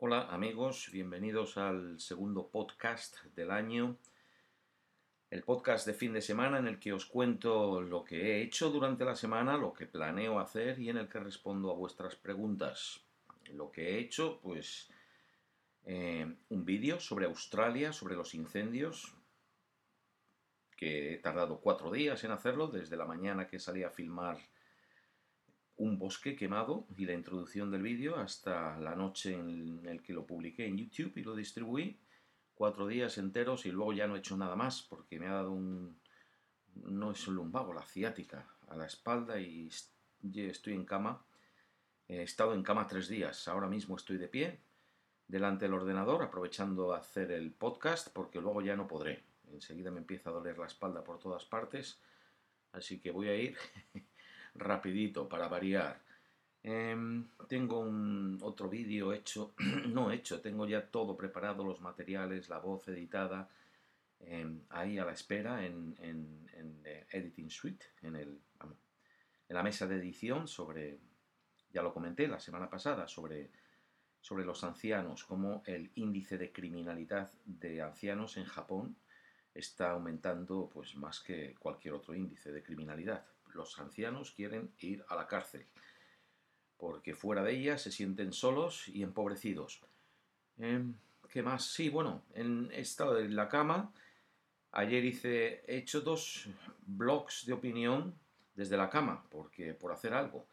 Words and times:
Hola 0.00 0.28
amigos, 0.30 0.90
bienvenidos 0.92 1.58
al 1.58 1.98
segundo 1.98 2.46
podcast 2.46 3.20
del 3.34 3.50
año. 3.50 3.96
El 5.28 5.42
podcast 5.42 5.88
de 5.88 5.92
fin 5.92 6.12
de 6.12 6.22
semana 6.22 6.60
en 6.60 6.68
el 6.68 6.78
que 6.78 6.92
os 6.92 7.04
cuento 7.04 7.80
lo 7.80 8.04
que 8.04 8.16
he 8.20 8.42
hecho 8.42 8.70
durante 8.70 9.04
la 9.04 9.16
semana, 9.16 9.56
lo 9.56 9.72
que 9.72 9.86
planeo 9.86 10.38
hacer 10.38 10.78
y 10.78 10.88
en 10.88 10.98
el 10.98 11.08
que 11.08 11.18
respondo 11.18 11.72
a 11.72 11.74
vuestras 11.74 12.14
preguntas. 12.14 13.00
Lo 13.52 13.72
que 13.72 13.88
he 13.88 13.98
hecho, 13.98 14.38
pues 14.40 14.88
eh, 15.84 16.32
un 16.48 16.64
vídeo 16.64 17.00
sobre 17.00 17.26
Australia, 17.26 17.92
sobre 17.92 18.14
los 18.14 18.34
incendios, 18.34 19.12
que 20.76 21.14
he 21.14 21.18
tardado 21.18 21.58
cuatro 21.58 21.90
días 21.90 22.22
en 22.22 22.30
hacerlo, 22.30 22.68
desde 22.68 22.96
la 22.96 23.04
mañana 23.04 23.48
que 23.48 23.58
salí 23.58 23.82
a 23.82 23.90
filmar 23.90 24.38
un 25.78 25.98
bosque 25.98 26.36
quemado 26.36 26.86
y 26.96 27.06
la 27.06 27.14
introducción 27.14 27.70
del 27.70 27.82
vídeo 27.82 28.16
hasta 28.16 28.78
la 28.78 28.94
noche 28.94 29.34
en 29.34 29.86
el 29.86 30.02
que 30.02 30.12
lo 30.12 30.26
publiqué 30.26 30.66
en 30.66 30.76
YouTube 30.76 31.16
y 31.16 31.22
lo 31.22 31.34
distribuí. 31.34 31.98
Cuatro 32.54 32.86
días 32.86 33.18
enteros 33.18 33.66
y 33.66 33.70
luego 33.70 33.92
ya 33.92 34.06
no 34.06 34.16
he 34.16 34.18
hecho 34.18 34.36
nada 34.36 34.56
más 34.56 34.82
porque 34.82 35.18
me 35.18 35.26
ha 35.26 35.34
dado 35.34 35.52
un... 35.52 36.00
no 36.74 37.12
es 37.12 37.26
un 37.28 37.36
lumbago, 37.36 37.72
la 37.72 37.82
ciática 37.82 38.46
a 38.68 38.76
la 38.76 38.86
espalda 38.86 39.40
y 39.40 39.70
estoy 40.34 40.74
en 40.74 40.84
cama. 40.84 41.24
He 42.08 42.22
estado 42.22 42.54
en 42.54 42.62
cama 42.62 42.86
tres 42.86 43.08
días, 43.08 43.48
ahora 43.48 43.68
mismo 43.68 43.96
estoy 43.96 44.18
de 44.18 44.28
pie 44.28 44.60
delante 45.28 45.66
del 45.66 45.74
ordenador 45.74 46.22
aprovechando 46.22 46.94
hacer 46.94 47.30
el 47.30 47.52
podcast 47.52 48.08
porque 48.12 48.40
luego 48.40 48.62
ya 48.62 48.74
no 48.74 48.88
podré. 48.88 49.22
Enseguida 49.52 49.90
me 49.90 49.98
empieza 49.98 50.30
a 50.30 50.32
doler 50.32 50.58
la 50.58 50.66
espalda 50.66 51.04
por 51.04 51.18
todas 51.18 51.44
partes, 51.44 52.00
así 52.72 52.98
que 52.98 53.10
voy 53.10 53.28
a 53.28 53.36
ir 53.36 53.56
rapidito 54.58 55.28
para 55.28 55.48
variar. 55.48 56.00
Em, 56.62 57.28
tengo 57.48 57.78
un 57.80 58.38
otro 58.42 58.68
vídeo 58.68 59.12
hecho, 59.12 59.54
no 59.88 60.10
hecho, 60.10 60.40
tengo 60.40 60.66
ya 60.66 60.86
todo 60.90 61.16
preparado, 61.16 61.64
los 61.64 61.80
materiales, 61.80 62.48
la 62.48 62.58
voz 62.58 62.88
editada, 62.88 63.48
em, 64.20 64.62
ahí 64.70 64.98
a 64.98 65.04
la 65.04 65.12
espera 65.12 65.64
en, 65.64 65.96
en, 66.00 66.48
en 66.52 66.82
Editing 67.10 67.50
Suite, 67.50 67.86
en, 68.02 68.16
el, 68.16 68.40
en 69.48 69.54
la 69.54 69.62
mesa 69.62 69.86
de 69.86 69.96
edición 69.96 70.48
sobre, 70.48 70.98
ya 71.72 71.82
lo 71.82 71.94
comenté 71.94 72.26
la 72.26 72.40
semana 72.40 72.68
pasada, 72.68 73.06
sobre, 73.08 73.50
sobre 74.20 74.44
los 74.44 74.62
ancianos, 74.64 75.24
como 75.24 75.62
el 75.64 75.90
índice 75.94 76.36
de 76.36 76.52
criminalidad 76.52 77.32
de 77.44 77.80
ancianos 77.80 78.36
en 78.36 78.44
Japón 78.44 78.96
está 79.54 79.92
aumentando 79.92 80.68
pues 80.72 80.96
más 80.96 81.20
que 81.20 81.54
cualquier 81.58 81.94
otro 81.94 82.14
índice 82.14 82.52
de 82.52 82.62
criminalidad 82.62 83.24
los 83.58 83.78
ancianos 83.78 84.30
quieren 84.30 84.72
ir 84.78 85.04
a 85.08 85.16
la 85.16 85.26
cárcel, 85.26 85.66
porque 86.78 87.14
fuera 87.14 87.42
de 87.42 87.52
ella 87.52 87.76
se 87.76 87.92
sienten 87.92 88.32
solos 88.32 88.88
y 88.88 89.02
empobrecidos. 89.02 89.82
Em, 90.56 90.94
¿Qué 91.28 91.42
más? 91.42 91.66
Sí, 91.66 91.90
bueno, 91.90 92.22
he 92.34 92.80
estado 92.80 93.18
en 93.18 93.36
la 93.36 93.48
cama. 93.48 93.92
Ayer 94.72 95.04
hice, 95.04 95.62
he 95.66 95.76
hecho 95.76 96.00
dos 96.00 96.48
blogs 96.86 97.44
de 97.44 97.52
opinión 97.52 98.14
desde 98.54 98.78
la 98.78 98.88
cama, 98.88 99.24
porque 99.28 99.74
por 99.74 99.92
hacer 99.92 100.14
algo, 100.14 100.46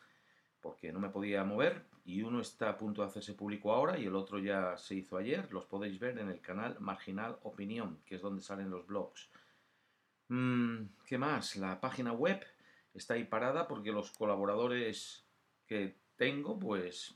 porque 0.59 0.92
no 0.92 1.00
me 1.00 1.09
podía 1.09 1.44
mover 1.45 1.86
y 2.03 2.22
uno 2.22 2.42
está 2.42 2.69
a 2.69 2.78
punto 2.78 3.02
de 3.02 3.08
hacerse 3.08 3.34
público 3.34 3.72
ahora 3.72 3.97
y 3.97 4.06
el 4.06 4.16
otro 4.16 4.38
ya 4.38 4.78
se 4.78 4.95
hizo 4.95 5.17
ayer. 5.17 5.52
Los 5.52 5.66
podéis 5.66 6.00
ver 6.00 6.19
en 6.19 6.30
el 6.30 6.42
canal 6.42 6.78
Marginal 6.80 7.38
Opinión, 7.44 8.00
que 8.06 8.16
es 8.16 8.22
donde 8.22 8.42
salen 8.42 8.69
los 8.69 8.86
blogs. 8.86 9.30
Mm, 10.28 10.86
¿Qué 11.06 11.17
más? 11.17 11.56
La 11.56 11.80
página 11.80 12.12
web 12.12 12.44
está 12.96 13.14
ahí 13.14 13.26
parada 13.26 13.68
porque 13.68 13.92
los 13.92 14.12
colaboradores 14.12 15.26
que 15.68 15.96
tengo, 16.16 16.58
pues 16.58 17.16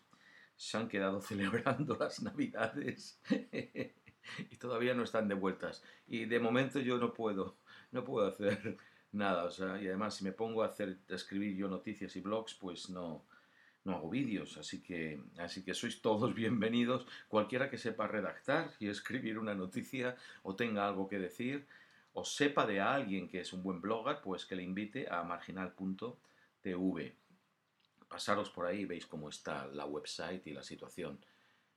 se 0.55 0.77
han 0.77 0.89
quedado 0.89 1.21
celebrando 1.21 1.95
las 1.99 2.21
navidades 2.21 3.19
y 4.51 4.55
todavía 4.57 4.93
no 4.93 5.03
están 5.03 5.27
de 5.27 5.35
vueltas. 5.35 5.83
Y 6.07 6.25
de 6.25 6.39
momento 6.39 6.79
yo 6.79 6.97
no 6.97 7.13
puedo, 7.13 7.57
no 7.91 8.03
puedo 8.03 8.27
hacer 8.27 8.77
nada. 9.11 9.45
O 9.45 9.51
sea, 9.51 9.81
y 9.81 9.87
además 9.87 10.15
si 10.15 10.23
me 10.23 10.33
pongo 10.33 10.63
a 10.63 10.67
hacer, 10.67 10.97
a 11.09 11.15
escribir 11.15 11.55
yo 11.55 11.67
noticias 11.67 12.15
y 12.15 12.21
blogs, 12.21 12.53
pues 12.55 12.89
no, 12.89 13.25
no 13.85 13.95
hago 13.95 14.09
vídeos. 14.09 14.57
Así 14.57 14.81
que, 14.81 15.21
así 15.37 15.63
que 15.63 15.73
sois 15.73 16.01
todos 16.01 16.33
bienvenidos. 16.35 17.07
Cualquiera 17.27 17.69
que 17.69 17.77
sepa 17.77 18.07
redactar 18.07 18.73
y 18.79 18.89
escribir 18.89 19.39
una 19.39 19.55
noticia 19.55 20.15
o 20.43 20.55
tenga 20.55 20.87
algo 20.87 21.07
que 21.07 21.19
decir, 21.19 21.65
o 22.13 22.23
sepa 22.25 22.65
de 22.65 22.79
alguien 22.79 23.27
que 23.27 23.41
es 23.41 23.53
un 23.53 23.63
buen 23.63 23.81
blogger, 23.81 24.21
pues 24.21 24.45
que 24.45 24.55
le 24.55 24.63
invite 24.63 25.07
a 25.09 25.23
marginal.tv. 25.23 27.15
Pasaros 28.07 28.49
por 28.49 28.65
ahí, 28.65 28.85
veis 28.85 29.05
cómo 29.05 29.29
está 29.29 29.67
la 29.67 29.85
website 29.85 30.47
y 30.47 30.53
la 30.53 30.63
situación. 30.63 31.19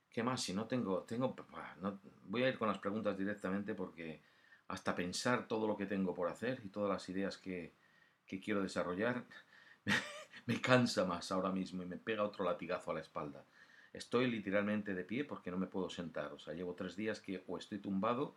¿Qué 0.09 0.23
más? 0.23 0.41
Si 0.41 0.53
no 0.53 0.65
tengo, 0.65 1.03
tengo, 1.03 1.35
no, 1.81 1.99
voy 2.25 2.43
a 2.43 2.49
ir 2.49 2.57
con 2.57 2.67
las 2.67 2.79
preguntas 2.79 3.17
directamente 3.17 3.73
porque 3.75 4.21
hasta 4.67 4.95
pensar 4.95 5.47
todo 5.47 5.67
lo 5.67 5.77
que 5.77 5.85
tengo 5.85 6.13
por 6.13 6.29
hacer 6.29 6.61
y 6.63 6.69
todas 6.69 6.89
las 6.89 7.07
ideas 7.09 7.37
que, 7.37 7.73
que 8.25 8.39
quiero 8.39 8.61
desarrollar, 8.61 9.23
me 10.45 10.59
cansa 10.61 11.05
más 11.05 11.31
ahora 11.31 11.51
mismo 11.51 11.83
y 11.83 11.85
me 11.85 11.97
pega 11.97 12.23
otro 12.23 12.45
latigazo 12.45 12.91
a 12.91 12.95
la 12.95 13.01
espalda. 13.01 13.45
Estoy 13.91 14.29
literalmente 14.29 14.95
de 14.95 15.03
pie 15.03 15.23
porque 15.23 15.51
no 15.51 15.57
me 15.57 15.67
puedo 15.67 15.89
sentar. 15.89 16.33
O 16.33 16.39
sea, 16.39 16.53
llevo 16.53 16.73
tres 16.73 16.95
días 16.95 17.19
que 17.19 17.43
o 17.47 17.57
estoy 17.57 17.77
tumbado 17.77 18.35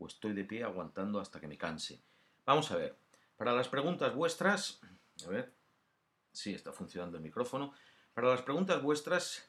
o 0.00 0.06
estoy 0.06 0.32
de 0.32 0.44
pie 0.44 0.64
aguantando 0.64 1.20
hasta 1.20 1.40
que 1.40 1.46
me 1.46 1.58
canse. 1.58 2.00
Vamos 2.44 2.70
a 2.72 2.76
ver, 2.76 2.96
para 3.36 3.52
las 3.52 3.68
preguntas 3.68 4.14
vuestras, 4.14 4.80
a 5.24 5.28
ver, 5.28 5.52
sí, 6.32 6.52
está 6.52 6.72
funcionando 6.72 7.16
el 7.16 7.22
micrófono. 7.22 7.72
Para 8.14 8.28
las 8.28 8.42
preguntas 8.42 8.82
vuestras, 8.82 9.48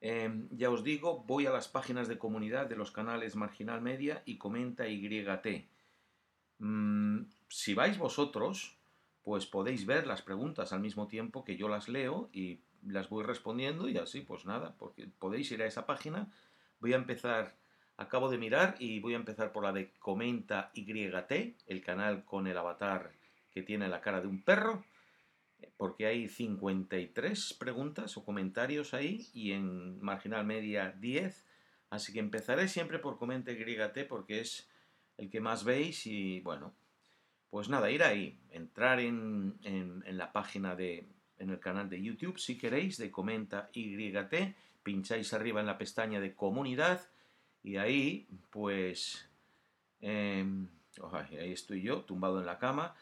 em, 0.00 0.48
ya 0.50 0.70
os 0.70 0.84
digo, 0.84 1.24
voy 1.24 1.46
a 1.46 1.50
las 1.50 1.68
páginas 1.68 2.08
de 2.08 2.18
comunidad 2.18 2.66
de 2.66 2.76
los 2.76 2.90
canales 2.90 3.36
Marginal 3.36 3.80
Media 3.80 4.22
y 4.26 4.36
Comenta 4.38 4.86
YT. 4.86 5.68
Mm, 6.58 7.22
si 7.48 7.74
vais 7.74 7.96
vosotros, 7.96 8.76
pues 9.22 9.46
podéis 9.46 9.86
ver 9.86 10.06
las 10.06 10.22
preguntas 10.22 10.72
al 10.72 10.80
mismo 10.80 11.06
tiempo 11.06 11.44
que 11.44 11.56
yo 11.56 11.68
las 11.68 11.88
leo 11.88 12.28
y 12.32 12.60
las 12.86 13.08
voy 13.08 13.24
respondiendo 13.24 13.88
y 13.88 13.96
así, 13.96 14.20
pues 14.20 14.44
nada, 14.44 14.74
porque 14.78 15.06
podéis 15.18 15.50
ir 15.52 15.62
a 15.62 15.66
esa 15.66 15.86
página. 15.86 16.32
Voy 16.80 16.92
a 16.92 16.96
empezar 16.96 17.56
Acabo 18.02 18.28
de 18.28 18.36
mirar 18.36 18.74
y 18.80 18.98
voy 18.98 19.14
a 19.14 19.16
empezar 19.16 19.52
por 19.52 19.62
la 19.62 19.72
de 19.72 19.92
Comenta 20.00 20.72
YT, 20.74 21.54
el 21.68 21.82
canal 21.84 22.24
con 22.24 22.48
el 22.48 22.58
avatar 22.58 23.12
que 23.52 23.62
tiene 23.62 23.88
la 23.88 24.00
cara 24.00 24.20
de 24.20 24.26
un 24.26 24.42
perro, 24.42 24.84
porque 25.76 26.06
hay 26.06 26.28
53 26.28 27.54
preguntas 27.54 28.16
o 28.16 28.24
comentarios 28.24 28.92
ahí 28.92 29.28
y 29.32 29.52
en 29.52 30.02
Marginal 30.02 30.44
Media 30.44 30.90
10. 30.98 31.46
Así 31.90 32.12
que 32.12 32.18
empezaré 32.18 32.66
siempre 32.66 32.98
por 32.98 33.18
Comenta 33.18 33.52
YT 33.52 34.08
porque 34.08 34.40
es 34.40 34.68
el 35.16 35.30
que 35.30 35.40
más 35.40 35.62
veis 35.62 36.04
y 36.08 36.40
bueno, 36.40 36.74
pues 37.50 37.68
nada, 37.68 37.88
ir 37.88 38.02
ahí, 38.02 38.36
entrar 38.50 38.98
en, 38.98 39.60
la 40.08 40.32
página 40.32 40.74
de, 40.74 41.06
en 41.38 41.50
el 41.50 41.60
canal 41.60 41.88
de 41.88 42.02
YouTube 42.02 42.40
si 42.40 42.58
queréis, 42.58 42.98
de 42.98 43.12
Comenta 43.12 43.70
YT, 43.72 44.56
pincháis 44.82 45.32
arriba 45.32 45.60
en 45.60 45.66
la 45.66 45.78
pestaña 45.78 46.18
de 46.18 46.34
comunidad 46.34 47.11
y 47.62 47.76
ahí, 47.76 48.26
pues, 48.50 49.28
em, 50.00 50.68
ahí 51.12 51.52
estoy 51.52 51.82
yo, 51.82 52.02
tumbado 52.02 52.40
en 52.40 52.46
la 52.46 52.58
cama. 52.58 52.94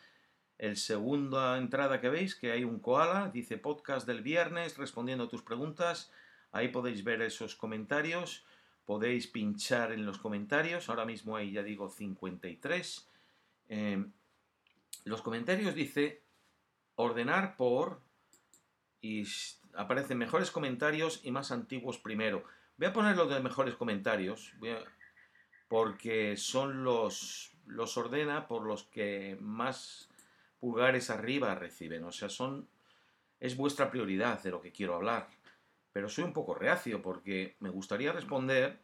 El 0.59 0.77
segunda 0.77 1.57
entrada 1.57 2.01
que 2.01 2.11
veis, 2.11 2.35
que 2.35 2.53
hay 2.53 2.65
un 2.65 2.81
koala, 2.81 3.31
dice 3.33 3.57
podcast 3.57 4.07
del 4.07 4.21
viernes, 4.21 4.77
respondiendo 4.77 5.25
a 5.25 5.29
tus 5.29 5.43
preguntas. 5.43 6.13
Ahí 6.53 6.69
podéis 6.69 7.03
ver 7.03 7.23
esos 7.23 7.57
comentarios. 7.57 8.45
Podéis 8.85 9.27
pinchar 9.27 9.93
en 9.93 10.05
los 10.05 10.19
comentarios. 10.19 10.89
Ahora 10.89 11.07
mismo 11.07 11.37
hay, 11.37 11.53
ya 11.53 11.63
digo, 11.63 11.89
53. 11.89 13.09
Em, 13.69 14.13
los 15.05 15.23
comentarios 15.23 15.75
dice 15.75 16.23
ordenar 16.97 17.57
por 17.57 18.03
y 19.01 19.27
aparecen 19.75 20.19
mejores 20.19 20.51
comentarios 20.51 21.21
y 21.25 21.31
más 21.31 21.53
antiguos 21.53 21.99
primero. 21.99 22.45
Voy 22.81 22.89
a 22.89 22.95
poner 22.95 23.15
los 23.15 23.29
de 23.29 23.41
mejores 23.41 23.75
comentarios, 23.75 24.55
porque 25.69 26.39
son 26.39 26.83
los, 26.83 27.53
los 27.67 27.99
ordena 27.99 28.49
por 28.49 28.63
los 28.63 28.85
que 28.85 29.37
más 29.39 30.09
pulgares 30.59 31.11
arriba 31.11 31.55
reciben. 31.55 32.05
O 32.05 32.11
sea, 32.11 32.31
son 32.31 32.71
es 33.39 33.55
vuestra 33.59 33.91
prioridad 33.91 34.43
de 34.43 34.51
lo 34.51 34.63
que 34.63 34.73
quiero 34.73 34.95
hablar. 34.95 35.29
Pero 35.93 36.09
soy 36.09 36.25
un 36.25 36.33
poco 36.33 36.55
reacio 36.55 37.03
porque 37.03 37.55
me 37.61 37.69
gustaría 37.69 38.13
responder 38.13 38.79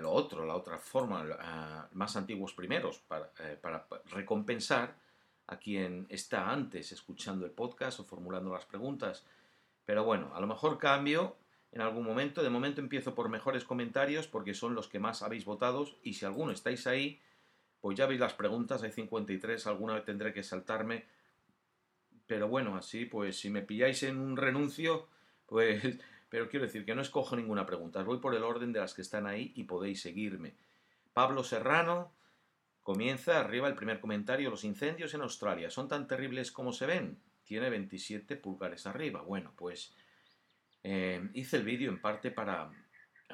lo 0.00 0.12
otro, 0.12 0.44
la 0.44 0.54
otra 0.54 0.76
forma, 0.76 1.88
más 1.92 2.16
antiguos 2.16 2.52
primeros, 2.52 2.98
para, 2.98 3.32
eh, 3.38 3.56
para 3.58 3.86
recompensar 4.10 4.94
a 5.46 5.56
quien 5.56 6.06
está 6.10 6.50
antes 6.50 6.92
escuchando 6.92 7.46
el 7.46 7.52
podcast 7.52 7.98
o 7.98 8.04
formulando 8.04 8.52
las 8.52 8.66
preguntas. 8.66 9.24
Pero 9.86 10.04
bueno, 10.04 10.34
a 10.34 10.40
lo 10.40 10.46
mejor 10.46 10.76
cambio 10.76 11.38
en 11.76 11.82
algún 11.82 12.04
momento. 12.04 12.42
De 12.42 12.48
momento 12.48 12.80
empiezo 12.80 13.14
por 13.14 13.28
mejores 13.28 13.64
comentarios 13.64 14.26
porque 14.26 14.54
son 14.54 14.74
los 14.74 14.88
que 14.88 14.98
más 14.98 15.22
habéis 15.22 15.44
votado 15.44 15.86
y 16.02 16.14
si 16.14 16.24
alguno 16.24 16.50
estáis 16.52 16.86
ahí, 16.86 17.20
pues 17.80 17.98
ya 17.98 18.06
veis 18.06 18.18
las 18.18 18.32
preguntas, 18.32 18.82
hay 18.82 18.92
53, 18.92 19.66
alguna 19.66 19.94
vez 19.94 20.04
tendré 20.04 20.32
que 20.32 20.42
saltarme. 20.42 21.04
Pero 22.26 22.48
bueno, 22.48 22.76
así 22.76 23.04
pues 23.04 23.38
si 23.38 23.50
me 23.50 23.60
pilláis 23.60 24.02
en 24.02 24.18
un 24.18 24.38
renuncio, 24.38 25.06
pues 25.44 25.82
pero 26.30 26.48
quiero 26.48 26.64
decir 26.64 26.86
que 26.86 26.94
no 26.94 27.02
escojo 27.02 27.36
ninguna 27.36 27.66
pregunta, 27.66 28.02
voy 28.02 28.18
por 28.18 28.34
el 28.34 28.42
orden 28.42 28.72
de 28.72 28.80
las 28.80 28.94
que 28.94 29.02
están 29.02 29.26
ahí 29.26 29.52
y 29.54 29.64
podéis 29.64 30.00
seguirme. 30.00 30.54
Pablo 31.12 31.44
Serrano 31.44 32.10
comienza 32.82 33.38
arriba 33.38 33.68
el 33.68 33.74
primer 33.74 34.00
comentario, 34.00 34.48
los 34.48 34.64
incendios 34.64 35.12
en 35.12 35.20
Australia 35.20 35.70
son 35.70 35.88
tan 35.88 36.06
terribles 36.08 36.50
como 36.50 36.72
se 36.72 36.86
ven. 36.86 37.18
Tiene 37.44 37.70
27 37.70 38.36
pulgares 38.36 38.86
arriba. 38.86 39.20
Bueno, 39.20 39.52
pues 39.56 39.94
eh, 40.88 41.20
hice 41.34 41.56
el 41.56 41.64
vídeo 41.64 41.90
en 41.90 42.00
parte 42.00 42.30
para, 42.30 42.70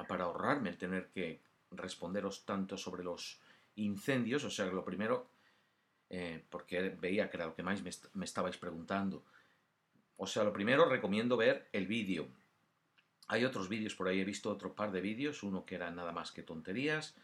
para 0.07 0.23
ahorrarme 0.23 0.71
el 0.71 0.77
tener 0.79 1.09
que 1.09 1.39
responderos 1.69 2.45
tanto 2.45 2.77
sobre 2.79 3.03
los 3.03 3.39
incendios, 3.75 4.43
o 4.43 4.49
sea, 4.49 4.65
lo 4.65 4.83
primero, 4.83 5.27
eh, 6.09 6.43
porque 6.49 6.89
veía 6.89 7.29
que 7.29 7.37
era 7.37 7.45
lo 7.45 7.53
que 7.53 7.61
más 7.61 7.83
me, 7.83 8.25
estabais 8.25 8.57
preguntando. 8.57 9.23
O 10.17 10.25
sea, 10.25 10.43
lo 10.43 10.51
primero 10.51 10.85
recomiendo 10.85 11.37
ver 11.37 11.67
el 11.73 11.85
vídeo. 11.85 12.27
Hay 13.27 13.45
otros 13.45 13.69
vídeos 13.69 13.93
por 13.93 14.07
ahí, 14.07 14.19
he 14.19 14.25
visto 14.25 14.49
otro 14.49 14.73
par 14.73 14.91
de 14.91 15.01
vídeos, 15.01 15.43
uno 15.43 15.63
que 15.63 15.75
era 15.75 15.91
nada 15.91 16.11
más 16.11 16.31
que 16.31 16.41
tonterías, 16.41 17.15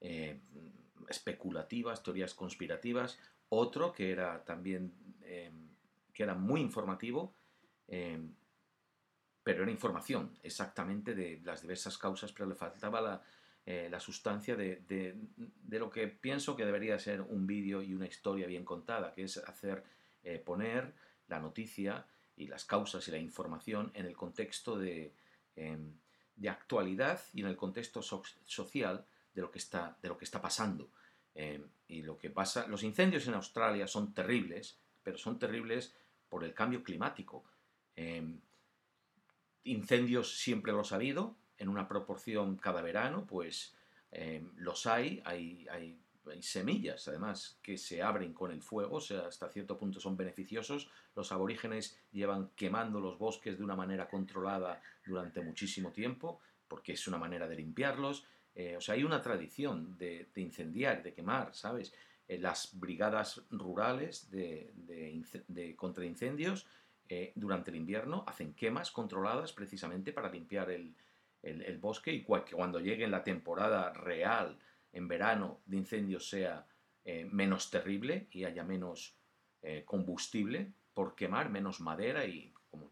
eh, 0.00 0.40
especulativas, 1.08 2.02
teorías 2.02 2.34
conspirativas, 2.34 3.20
otro 3.50 3.92
que 3.92 4.10
era 4.10 4.44
también, 4.44 4.92
eh, 5.22 5.52
que 6.12 6.24
era 6.24 6.34
muy 6.34 6.60
informativo, 6.60 7.32
pero 9.46 9.62
era 9.62 9.70
información 9.70 10.36
exactamente 10.42 11.14
de 11.14 11.40
las 11.44 11.62
diversas 11.62 11.96
causas, 11.98 12.32
pero 12.32 12.48
le 12.48 12.56
faltaba 12.56 13.00
la, 13.00 13.22
eh, 13.64 13.86
la 13.88 14.00
sustancia 14.00 14.56
de, 14.56 15.14
lo 15.68 15.88
que 15.88 16.08
pienso 16.08 16.56
que 16.56 16.64
debería 16.64 16.98
ser 16.98 17.20
un 17.20 17.46
vídeo 17.46 17.80
y 17.80 17.94
una 17.94 18.08
historia 18.08 18.48
bien 18.48 18.64
contada, 18.64 19.14
que 19.14 19.22
es 19.22 19.36
hacer 19.36 19.84
eh, 20.24 20.40
poner 20.40 20.92
la 21.28 21.38
noticia 21.38 22.04
y 22.36 22.48
las 22.48 22.64
causas 22.64 23.06
y 23.06 23.12
la 23.12 23.18
información 23.18 23.92
en 23.94 24.06
el 24.06 24.16
contexto 24.16 24.76
de, 24.76 25.14
em, 25.54 25.92
actualidad 26.48 27.20
y 27.32 27.42
en 27.42 27.46
el 27.46 27.56
contexto 27.56 28.02
social 28.02 29.06
de 29.32 29.42
lo 29.42 29.52
que 29.52 29.60
está, 29.60 29.96
de 30.02 30.08
lo 30.08 30.18
que 30.18 30.24
está 30.24 30.42
pasando. 30.42 30.90
Em, 31.36 31.62
y 31.86 32.02
lo 32.02 32.18
que 32.18 32.30
pasa, 32.30 32.66
los 32.66 32.82
incendios 32.82 33.28
en 33.28 33.34
Australia 33.34 33.86
son 33.86 34.12
terribles, 34.12 34.76
pero 35.04 35.16
son 35.16 35.38
terribles 35.38 35.94
por 36.28 36.42
el 36.42 36.52
cambio 36.52 36.82
climático. 36.82 37.44
Em, 39.66 39.76
incendios 39.76 40.38
siempre 40.38 40.72
los 40.72 40.92
ha 40.92 40.96
habido, 40.96 41.36
en 41.58 41.68
una 41.68 41.88
proporción 41.88 42.56
cada 42.56 42.82
verano, 42.82 43.26
pues 43.26 43.74
eh, 44.12 44.44
los 44.56 44.86
hay, 44.86 45.22
hay, 45.24 45.66
hay, 45.70 45.98
semillas 46.40 47.06
además 47.06 47.56
que 47.62 47.78
se 47.78 48.02
abren 48.02 48.32
con 48.32 48.50
el 48.50 48.60
fuego, 48.60 48.96
o 48.96 49.00
sea, 49.00 49.26
hasta 49.26 49.48
cierto 49.48 49.78
punto 49.78 50.00
son 50.00 50.16
beneficiosos. 50.16 50.90
Los 51.14 51.30
aborígenes 51.30 51.96
llevan 52.10 52.50
quemando 52.56 53.00
los 53.00 53.16
bosques 53.16 53.56
de 53.56 53.62
una 53.64 53.76
manera 53.76 54.08
controlada 54.08 54.82
durante 55.06 55.40
muchísimo 55.40 55.92
tiempo, 55.92 56.40
porque 56.66 56.94
es 56.94 57.06
una 57.06 57.16
manera 57.16 57.46
de 57.46 57.54
limpiarlos. 57.54 58.26
Eh, 58.56 58.76
o 58.76 58.80
sea, 58.80 58.96
hay 58.96 59.04
una 59.04 59.22
tradición 59.22 59.96
de, 59.96 60.28
incendiar, 60.34 61.02
de 61.02 61.14
quemar, 61.14 61.54
¿sabes? 61.54 61.94
Eh, 62.26 62.38
las 62.38 62.76
brigadas 62.78 63.42
rurales 63.50 64.28
de, 64.28 64.72
de, 65.46 65.76
contraincendios 65.76 66.66
durante 67.34 67.70
el 67.70 67.76
invierno 67.76 68.24
hacen 68.26 68.54
quemas 68.54 68.90
controladas 68.90 69.52
precisamente 69.52 70.12
para 70.12 70.30
limpiar 70.30 70.70
el, 70.70 70.94
el, 71.46 71.78
bosque 71.78 72.12
y 72.12 72.22
cuando 72.22 72.80
llegue 72.80 73.06
la 73.06 73.22
temporada 73.22 73.92
real 73.92 74.58
en 74.92 75.08
verano 75.08 75.60
de 75.66 75.76
incendios 75.76 76.28
sea 76.28 76.66
eh, 77.04 77.28
menos 77.30 77.70
terrible 77.70 78.26
y 78.32 78.44
haya 78.44 78.64
menos 78.64 79.14
eh, 79.62 79.84
combustible 79.84 80.72
por 80.94 81.14
quemar, 81.14 81.50
menos 81.50 81.80
madera 81.80 82.24
y 82.24 82.52
como, 82.70 82.90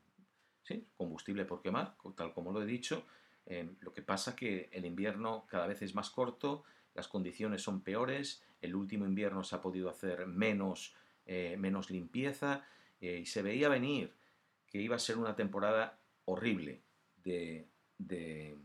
¿sí? 0.62 0.86
combustible 0.96 1.44
por 1.44 1.62
quemar, 1.62 1.96
tal 2.14 2.32
como 2.32 2.52
lo 2.52 2.62
he 2.62 2.66
dicho. 2.66 3.04
Eh, 3.46 3.68
lo 3.80 3.92
que 3.92 4.02
pasa 4.02 4.36
que 4.36 4.68
el 4.72 4.84
invierno 4.84 5.46
cada 5.48 5.66
vez 5.66 5.82
es 5.82 5.94
más 5.94 6.10
corto, 6.10 6.64
las 6.94 7.08
condiciones 7.08 7.62
son 7.62 7.80
peores, 7.80 8.44
el 8.60 8.74
último 8.74 9.04
invierno 9.04 9.42
se 9.42 9.56
ha 9.56 9.60
podido 9.60 9.90
hacer 9.90 10.26
menos, 10.26 10.94
menos 11.26 11.90
limpieza 11.90 12.64
y 13.00 13.26
se 13.26 13.42
veía 13.42 13.68
venir 13.68 14.12
que 14.66 14.80
iba 14.80 14.96
a 14.96 14.98
ser 14.98 15.18
una 15.18 15.36
temporada 15.36 15.98
horrible 16.24 16.82
de, 17.22 17.68
de, 17.98 18.56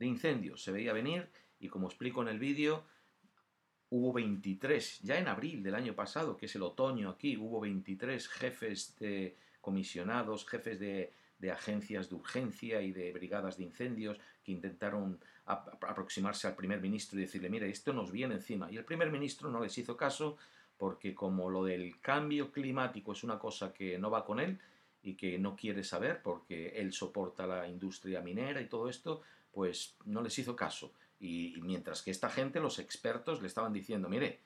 incendios. 0.00 0.62
Se 0.62 0.72
veía 0.72 0.92
venir 0.92 1.28
y 1.58 1.68
como 1.68 1.86
explico 1.86 2.22
en 2.22 2.28
el 2.28 2.38
vídeo, 2.38 2.84
hubo 3.90 4.12
23, 4.12 5.00
ya 5.02 5.18
en 5.18 5.28
abril 5.28 5.62
del 5.62 5.74
año 5.74 5.94
pasado, 5.94 6.36
que 6.36 6.46
es 6.46 6.54
el 6.56 6.62
otoño 6.62 7.08
aquí, 7.08 7.36
hubo 7.36 7.60
23 7.60 8.28
jefes 8.28 8.96
de 8.98 9.36
comisionados, 9.60 10.46
jefes 10.46 10.78
de, 10.78 11.12
agencias 11.50 12.08
de 12.08 12.14
urgencia 12.14 12.80
y 12.80 12.92
de 12.92 13.12
brigadas 13.12 13.58
de 13.58 13.64
incendios 13.64 14.18
que 14.42 14.52
intentaron 14.52 15.20
aproximarse 15.44 16.46
al 16.46 16.56
primer 16.56 16.80
ministro 16.80 17.18
y 17.18 17.22
decirle, 17.22 17.50
mire, 17.50 17.68
esto 17.68 17.92
nos 17.92 18.10
viene 18.10 18.34
encima. 18.34 18.70
Y 18.70 18.78
el 18.78 18.84
primer 18.84 19.10
ministro 19.10 19.50
no 19.50 19.60
les 19.62 19.76
hizo 19.76 19.94
caso 19.94 20.38
porque 20.84 21.14
como 21.14 21.48
lo 21.48 21.64
del 21.64 21.98
cambio 22.02 22.52
climático 22.52 23.12
es 23.12 23.24
una 23.24 23.38
cosa 23.38 23.72
que 23.72 23.98
no 23.98 24.10
va 24.10 24.22
con 24.22 24.38
él, 24.38 24.60
y 25.04 25.14
que 25.14 25.38
no 25.38 25.54
quiere 25.54 25.82
saber 25.84 26.22
porque 26.22 26.68
él 26.76 26.92
soporta 26.92 27.46
la 27.46 27.68
industria 27.68 28.20
minera 28.20 28.60
y 28.60 28.68
todo 28.68 28.90
esto, 28.90 29.22
pues 29.50 29.96
no 30.04 30.20
les 30.22 30.38
hizo 30.38 30.54
caso. 30.54 30.92
Y, 31.20 31.54
mientras 31.62 32.02
que 32.02 32.10
esta 32.10 32.28
gente, 32.30 32.58
los 32.58 32.78
expertos, 32.78 33.40
le 33.40 33.48
estaban 33.48 33.72
diciendo, 33.72 34.10
mire, 34.10 34.40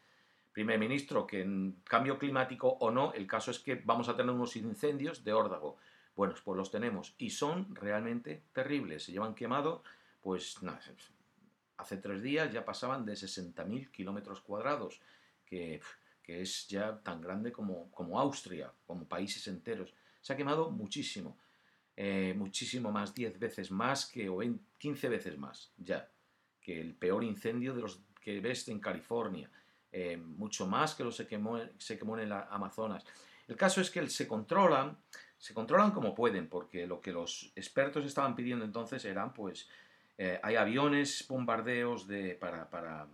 primer 0.53 0.79
ministro, 0.79 1.27
que 1.27 1.43
en 1.43 1.81
cambio 1.85 2.19
climático 2.19 2.69
o 2.69 2.91
no, 2.91 3.13
el 3.15 3.27
caso 3.27 3.51
es 3.53 3.61
que 3.61 3.77
vamos 3.77 4.09
a 4.09 4.17
tener 4.17 4.33
unos 4.33 4.57
incendios 4.57 5.25
de 5.25 5.33
órdago. 5.33 5.77
Bueno, 6.15 6.35
pues 6.45 6.57
los 6.57 6.71
tenemos 6.71 7.15
y 7.19 7.31
son 7.31 7.75
realmente 7.75 8.43
terribles. 8.53 9.05
Se 9.05 9.13
llevan 9.13 9.35
quemado, 9.35 9.83
pues 10.21 10.63
nada, 10.63 10.81
hace 11.79 11.97
tres 11.97 12.23
días 12.23 12.53
ya 12.53 12.65
pasaban 12.65 13.05
de 13.05 13.15
60.000 13.15 13.91
kilómetros 13.91 14.41
cuadrados, 14.41 15.01
que, 15.47 15.81
que, 16.29 16.43
es 16.43 16.69
ya 16.69 17.01
tan 17.03 17.23
grande 17.23 17.51
como, 17.51 17.91
como 17.91 18.21
Austria, 18.21 18.71
como 18.87 19.09
países 19.09 19.47
enteros 19.49 19.95
se 20.21 20.33
ha 20.33 20.37
quemado 20.37 20.71
muchísimo. 20.71 21.39
Eh, 21.97 22.35
muchísimo 22.37 22.93
más, 22.93 23.15
10 23.15 23.39
veces 23.39 23.71
más 23.71 24.07
que, 24.07 24.29
o 24.29 24.41
15 24.79 25.09
veces 25.09 25.39
más 25.39 25.73
ya, 25.79 26.09
que 26.61 26.81
el 26.81 26.95
peor 26.95 27.25
incendio 27.25 27.75
de 27.75 27.81
los 27.81 28.01
que 28.21 28.41
ves 28.41 28.69
en 28.69 28.79
California. 28.79 29.51
Eh, 29.91 30.17
mucho 30.17 30.67
más 30.67 30.95
que 30.95 31.03
los 31.03 31.17
se 31.17 31.27
quemó, 31.27 31.59
se 31.79 31.99
quemó 31.99 32.17
en 32.19 32.25
el 32.25 32.33
Amazonas. 32.33 33.05
El 33.49 33.57
caso 33.57 33.81
es 33.81 33.91
que 33.91 34.07
se 34.09 34.29
controlan, 34.29 34.99
se 35.39 35.55
controlan 35.55 35.91
como 35.93 36.15
pueden, 36.15 36.49
porque 36.49 36.87
lo 36.87 37.01
que 37.01 37.11
los 37.11 37.51
expertos 37.57 38.05
estaban 38.05 38.37
pidiendo 38.37 38.65
entonces 38.65 39.05
eran, 39.07 39.33
pues, 39.33 39.69
eh, 40.19 40.39
hay 40.43 40.57
aviones, 40.57 41.25
bombardeos 41.27 42.07
de, 42.07 42.35
para, 42.35 42.69
para, 42.69 43.09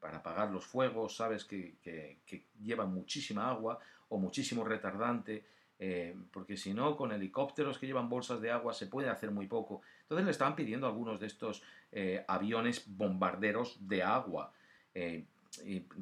para 0.00 0.18
apagar 0.18 0.50
los 0.50 0.64
fuegos, 0.64 1.16
sabes, 1.16 1.44
que, 1.44 1.76
que, 1.82 2.44
llevan 2.62 2.92
muchísima 2.92 3.50
agua 3.50 3.78
o 4.08 4.18
muchísimo 4.18 4.64
retardante, 4.64 5.44
eh, 5.78 6.16
porque 6.32 6.56
si 6.56 6.74
no, 6.74 6.96
con 6.96 7.12
helicópteros 7.12 7.78
que 7.78 7.86
llevan 7.86 8.08
bolsas 8.08 8.40
de 8.40 8.50
agua 8.50 8.72
se 8.74 8.86
puede 8.86 9.08
hacer 9.08 9.30
muy 9.30 9.46
poco. 9.46 9.82
Entonces 10.02 10.24
le 10.24 10.30
estaban 10.32 10.56
pidiendo 10.56 10.86
algunos 10.86 11.20
de 11.20 11.26
estos 11.26 11.62
eh, 11.92 12.24
aviones 12.26 12.84
bombarderos 12.86 13.76
de 13.88 14.02
agua, 14.02 14.52
eh, 14.94 15.24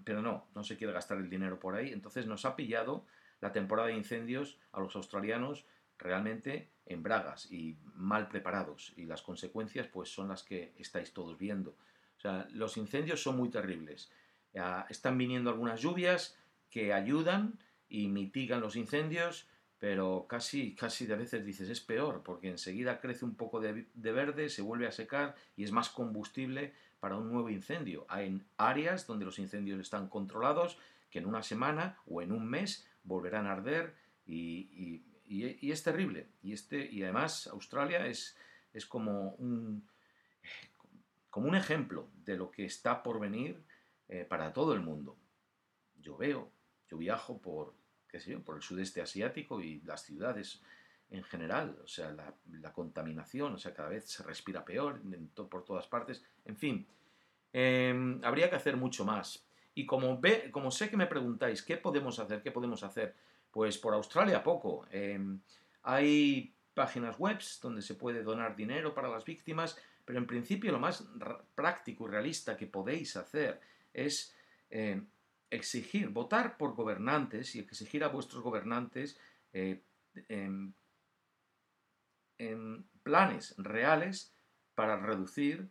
pero 0.05 0.23
no, 0.23 0.47
no 0.55 0.65
se 0.65 0.77
quiere 0.77 0.93
gastar 0.93 1.19
el 1.19 1.29
dinero 1.29 1.59
por 1.59 1.75
ahí. 1.75 1.93
Entonces 1.93 2.27
nos 2.27 2.45
ha 2.45 2.57
pillado 2.57 3.05
la 3.41 3.53
temporada 3.53 3.89
de 3.89 3.95
incendios 3.95 4.59
a 4.73 4.81
los 4.81 4.97
australianos 4.97 5.67
realmente 5.99 6.69
en 6.87 7.03
bragas 7.03 7.51
y 7.51 7.77
mal 7.95 8.29
preparados 8.29 8.93
y 8.97 9.07
las 9.07 9.23
consecuencias 9.23 9.87
pues 9.89 10.09
son 10.11 10.29
las 10.29 10.43
que 10.43 10.73
estáis 10.79 11.13
todos 11.13 11.39
viendo. 11.39 11.75
Los 12.51 12.77
incendios 12.77 13.23
son 13.23 13.37
muy 13.37 13.51
terribles. 13.51 14.11
están 14.89 15.19
viniendo 15.19 15.51
algunas 15.51 15.81
lluvias 15.81 16.37
que 16.71 16.93
ayudan 16.93 17.59
y 17.89 18.09
mitigan 18.09 18.61
los 18.61 18.77
incendios, 18.77 19.47
pero 19.79 20.27
casi, 20.29 20.75
casi 20.75 21.07
de 21.07 21.17
veces 21.17 21.45
dices 21.45 21.69
es 21.69 21.81
peor, 21.81 22.23
porque 22.25 22.49
enseguida 22.49 23.01
crece 23.01 23.25
un 23.25 23.35
poco 23.35 23.61
de, 23.61 23.87
verde, 23.95 24.49
se 24.49 24.63
vuelve 24.63 24.87
a 24.87 24.93
secar 24.93 25.35
y 25.57 25.65
es 25.65 25.73
más 25.73 25.91
combustible 25.91 26.73
para 27.01 27.17
un 27.17 27.31
nuevo 27.31 27.51
incendio. 27.51 28.07
Hay 28.09 28.43
áreas 28.57 29.07
donde 29.07 29.25
los 29.25 29.39
incendios 29.39 29.81
están 29.81 30.09
controlados 30.09 30.79
que 31.11 31.19
en 31.19 31.27
una 31.27 31.43
semana 31.43 31.99
o 32.07 32.23
en 32.23 32.33
un 32.33 32.49
mes 32.49 32.87
volverán 33.05 33.47
a 33.47 33.53
arder 33.53 33.95
y, 34.27 35.03
es 35.29 35.83
terrible. 35.83 36.29
Y, 36.43 36.53
este, 36.53 36.91
y 36.91 37.03
además 37.03 37.47
Australia 37.49 38.07
es, 38.07 38.37
es 38.73 38.87
como, 38.87 39.31
un, 39.33 39.87
como 41.37 41.51
un 41.51 41.55
ejemplo 41.55 42.09
de 42.25 42.35
lo 42.35 42.51
que 42.51 42.65
está 42.65 43.03
por 43.03 43.21
venir 43.21 43.63
eh, 44.09 44.25
para 44.25 44.55
todo 44.55 44.73
el 44.73 44.81
mundo. 44.81 45.19
Yo 46.01 46.17
veo, 46.17 46.51
yo 46.89 46.97
viajo 46.97 47.39
por 47.39 47.75
por 48.43 48.57
el 48.57 48.63
sudeste 48.63 49.03
asiático 49.03 49.61
y 49.61 49.83
las 49.83 50.03
ciudades 50.03 50.63
en 51.11 51.23
general, 51.25 51.77
o 51.85 51.87
sea, 51.87 52.11
la, 52.63 52.73
contaminación, 52.73 53.53
o 53.53 53.59
sea, 53.59 53.75
cada 53.75 53.91
vez 53.91 54.07
se 54.07 54.23
respira 54.23 54.65
peor 54.65 55.03
por 55.51 55.67
todas 55.67 55.87
partes, 55.87 56.25
en 56.47 56.57
fin, 56.57 56.87
em, 57.53 58.19
habría 58.25 58.49
que 58.49 58.57
hacer 58.57 58.79
mucho 58.79 59.05
más. 59.05 59.45
Y 59.75 59.85
como, 59.85 60.19
ve, 60.19 60.51
como 60.51 60.71
sé 60.71 60.89
que 60.89 60.97
me 60.97 61.07
preguntáis, 61.07 61.63
¿qué 61.63 61.77
podemos 61.77 62.19
hacer? 62.19 62.43
¿Qué 62.43 62.51
podemos 62.51 62.83
hacer? 62.83 63.15
Pues 63.51 63.77
por 63.77 63.93
Australia 63.93 64.43
poco. 64.43 64.87
Em, 64.91 65.39
hay 65.83 66.55
páginas 66.73 67.19
web 67.19 67.39
donde 67.61 67.83
se 67.83 67.97
puede 67.97 68.23
donar 68.23 68.57
dinero 68.57 68.95
para 68.95 69.11
las 69.11 69.27
víctimas, 69.27 69.77
pero 70.07 70.19
en 70.19 70.27
principio 70.27 70.73
lo 70.73 70.79
más 70.79 71.07
práctico 71.55 72.07
y 72.07 72.11
realista 72.11 72.57
que 72.57 72.67
podéis 72.67 73.17
hacer 73.17 73.61
es 73.93 74.35
eh, 74.71 75.03
exigir, 75.51 76.09
votar 76.09 76.57
por 76.57 76.75
gobernantes 76.75 77.55
y 77.57 77.59
exigir 77.59 78.05
a 78.05 78.09
vuestros 78.09 78.43
gobernantes 78.43 79.19
eh, 79.53 79.83
planes 83.03 83.55
reales 83.59 84.33
para 84.75 84.97
reducir 84.97 85.69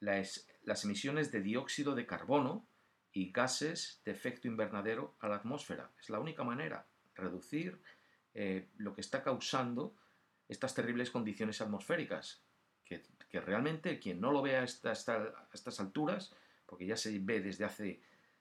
las, 0.00 0.46
las 0.64 0.84
emisiones 0.84 1.30
de 1.30 1.40
dióxido 1.40 1.94
de 1.94 2.06
carbono 2.06 2.66
y 3.12 3.30
gases 3.30 4.00
de 4.04 4.12
efecto 4.12 4.48
invernadero 4.48 5.14
a 5.20 5.28
la 5.28 5.36
atmósfera. 5.36 5.90
Es 6.00 6.10
la 6.10 6.18
única 6.18 6.42
manera, 6.42 6.86
reducir 7.14 7.78
eh, 8.34 8.68
lo 8.78 8.94
que 8.94 9.02
está 9.02 9.22
causando 9.22 9.94
estas 10.48 10.74
terribles 10.74 11.10
condiciones 11.10 11.60
atmosféricas, 11.60 12.42
que, 12.84 13.02
realmente 13.40 13.98
quien 13.98 14.20
no 14.20 14.30
lo 14.30 14.42
vea 14.42 14.60
a, 14.60 14.64
estas 14.64 15.80
alturas, 15.80 16.34
porque 16.66 16.86
ya 16.86 16.96
se 16.96 17.18
ve 17.18 17.40
desde 17.40 17.64
hace 17.64 18.00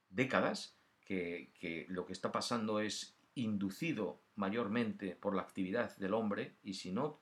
décadas 0.09 0.75
que, 1.05 1.85
lo 1.89 2.05
que 2.05 2.13
está 2.13 2.31
pasando 2.31 2.79
es 2.79 3.17
inducido 3.35 4.21
mayormente 4.35 5.15
por 5.15 5.35
la 5.35 5.41
actividad 5.41 5.95
del 5.97 6.13
hombre 6.13 6.55
y 6.63 6.73
si 6.73 6.91
no 6.91 7.19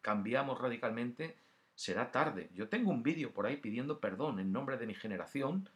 cambiamos 0.00 0.60
radicalmente 0.60 1.36
será 1.74 2.10
tarde. 2.10 2.50
Yo 2.54 2.68
tengo 2.68 2.90
un 2.90 3.02
vídeo 3.02 3.32
por 3.32 3.46
ahí 3.46 3.56
pidiendo 3.56 4.00
perdón 4.00 4.38
en 4.38 4.52
nombre 4.52 4.76
de 4.76 4.86
mi 4.86 4.94
generación 4.94 5.68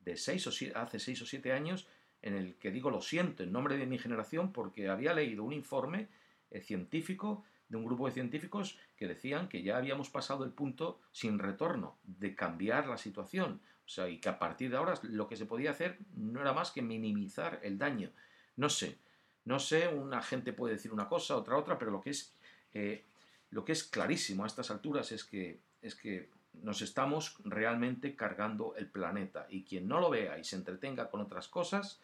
de 0.00 0.16
seis 0.16 0.46
o 0.46 0.50
hace 0.78 0.98
seis 0.98 1.22
o 1.22 1.26
siete 1.26 1.52
años 1.52 1.88
en 2.22 2.34
el 2.34 2.56
que 2.56 2.70
digo 2.70 2.90
lo 2.90 3.00
siento 3.00 3.42
en 3.42 3.52
nombre 3.52 3.76
de 3.76 3.86
mi 3.86 3.98
generación 3.98 4.52
porque 4.52 4.88
había 4.88 5.14
leído 5.14 5.44
un 5.44 5.52
informe 5.52 6.08
eh, 6.50 6.60
científico 6.60 7.44
de 7.68 7.76
un 7.76 7.84
grupo 7.84 8.06
de 8.06 8.12
científicos 8.12 8.78
que 8.96 9.08
decían 9.08 9.48
que 9.48 9.62
ya 9.62 9.76
habíamos 9.76 10.10
pasado 10.10 10.44
el 10.44 10.52
punto 10.52 11.00
sin 11.12 11.38
retorno 11.38 11.98
de 12.04 12.34
cambiar 12.34 12.86
la 12.86 12.96
situación. 12.96 13.60
O 13.84 13.88
sea, 13.88 14.08
y 14.08 14.18
que 14.18 14.28
a 14.28 14.38
partir 14.38 14.70
de 14.70 14.76
ahora 14.76 14.94
lo 15.02 15.28
que 15.28 15.36
se 15.36 15.46
podía 15.46 15.70
hacer 15.70 15.98
no 16.14 16.40
era 16.40 16.52
más 16.52 16.70
que 16.70 16.82
minimizar 16.82 17.60
el 17.62 17.78
daño. 17.78 18.10
No 18.56 18.68
sé, 18.68 18.98
no 19.44 19.58
sé, 19.60 19.88
una 19.88 20.22
gente 20.22 20.52
puede 20.52 20.74
decir 20.74 20.92
una 20.92 21.08
cosa, 21.08 21.36
otra 21.36 21.56
otra, 21.56 21.78
pero 21.78 21.90
lo 21.90 22.00
que 22.00 22.10
es, 22.10 22.34
eh, 22.74 23.04
lo 23.50 23.64
que 23.64 23.72
es 23.72 23.84
clarísimo 23.84 24.44
a 24.44 24.48
estas 24.48 24.70
alturas 24.70 25.12
es 25.12 25.24
que, 25.24 25.60
es 25.82 25.94
que 25.94 26.30
nos 26.62 26.82
estamos 26.82 27.36
realmente 27.44 28.16
cargando 28.16 28.74
el 28.76 28.88
planeta. 28.90 29.46
Y 29.48 29.64
quien 29.64 29.86
no 29.86 30.00
lo 30.00 30.10
vea 30.10 30.38
y 30.38 30.44
se 30.44 30.56
entretenga 30.56 31.10
con 31.10 31.20
otras 31.20 31.48
cosas, 31.48 32.00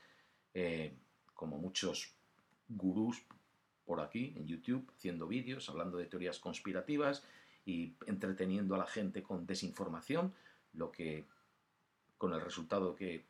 eh, 0.54 0.95
como 1.35 1.59
muchos 1.59 2.14
gurús 2.69 3.25
por 3.92 4.00
aquí 4.00 4.32
en 4.38 4.46
YouTube, 4.46 4.90
haciendo 4.96 5.26
vídeos, 5.26 5.68
hablando 5.68 5.99
de 5.99 6.06
teorías 6.06 6.38
conspirativas 6.38 7.22
y 7.66 7.92
entreteniendo 8.06 8.75
a 8.75 8.78
la 8.78 8.87
gente 8.87 9.22
con 9.22 9.46
desinformación, 9.46 10.32
lo 10.72 10.90
que 10.90 11.26
con 12.16 12.32
el 12.32 12.40
resultado 12.40 12.94
que 12.94 13.26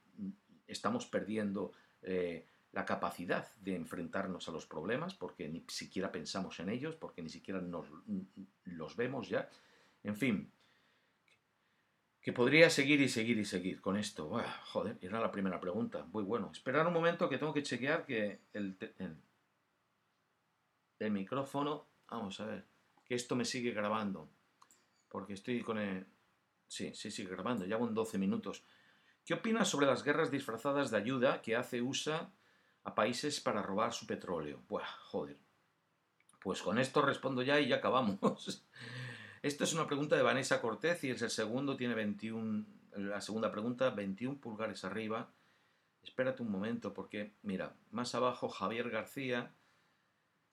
estamos 0.68 1.04
perdiendo 1.06 1.72
eh, 2.02 2.46
la 2.70 2.86
capacidad 2.86 3.52
de 3.56 3.74
enfrentarnos 3.74 4.48
a 4.48 4.52
los 4.52 4.64
problemas, 4.64 5.14
porque 5.14 5.48
ni 5.48 5.64
siquiera 5.66 6.12
pensamos 6.12 6.60
en 6.60 6.68
ellos, 6.68 6.94
porque 6.94 7.22
ni 7.22 7.28
siquiera 7.28 7.60
nos, 7.60 7.86
los 8.64 8.94
vemos 8.94 9.28
ya. 9.28 9.50
En 10.04 10.14
fin, 10.14 10.48
que 12.20 12.32
podría 12.32 12.70
seguir 12.70 13.00
y 13.00 13.08
seguir 13.08 13.36
y 13.38 13.44
seguir 13.44 13.80
con 13.80 13.96
esto. 13.96 14.30
joder, 14.66 14.96
era 15.00 15.18
la 15.18 15.32
primera 15.32 15.58
pregunta. 15.58 16.06
Muy 16.12 16.22
bueno. 16.22 16.52
Esperar 16.52 16.86
un 16.86 16.92
momento 16.92 17.28
que 17.28 17.38
tengo 17.38 17.52
que 17.52 17.64
chequear 17.64 18.06
que 18.06 18.42
el, 18.52 18.76
micrófono... 21.10 21.86
Vamos 22.08 22.40
a 22.40 22.46
ver. 22.46 22.66
Que 23.04 23.14
esto 23.14 23.34
me 23.36 23.44
sigue 23.44 23.72
grabando. 23.72 24.28
Porque 25.08 25.34
estoy 25.34 25.62
con 25.62 25.78
el... 25.78 26.06
Sí, 26.66 26.94
sí, 26.94 27.10
sigue 27.10 27.30
grabando. 27.30 27.64
Ya 27.66 27.76
en 27.76 27.94
12 27.94 28.18
minutos. 28.18 28.64
¿Qué 29.24 29.34
opinas 29.34 29.68
sobre 29.68 29.86
las 29.86 30.02
guerras 30.02 30.30
disfrazadas 30.30 30.90
de 30.90 30.96
ayuda 30.96 31.42
que 31.42 31.56
hace 31.56 31.80
USA 31.80 32.32
a 32.84 32.94
países 32.94 33.40
para 33.40 33.62
robar 33.62 33.92
su 33.92 34.06
petróleo? 34.06 34.62
Buah, 34.68 34.86
joder. 35.04 35.38
Pues 36.40 36.60
con 36.60 36.78
esto 36.78 37.02
respondo 37.02 37.42
ya 37.42 37.60
y 37.60 37.68
ya 37.68 37.76
acabamos. 37.76 38.66
Esto 39.42 39.64
es 39.64 39.74
una 39.74 39.86
pregunta 39.86 40.16
de 40.16 40.22
Vanessa 40.22 40.60
Cortez 40.60 41.02
y 41.04 41.10
es 41.10 41.22
el 41.22 41.30
segundo, 41.30 41.76
tiene 41.76 41.94
21, 41.94 42.64
la 42.96 43.20
segunda 43.20 43.50
pregunta, 43.50 43.90
21 43.90 44.40
pulgares 44.40 44.84
arriba. 44.84 45.32
Espérate 46.02 46.42
un 46.42 46.50
momento 46.50 46.92
porque, 46.92 47.34
mira, 47.42 47.74
más 47.90 48.14
abajo 48.14 48.48
Javier 48.48 48.90
García, 48.90 49.52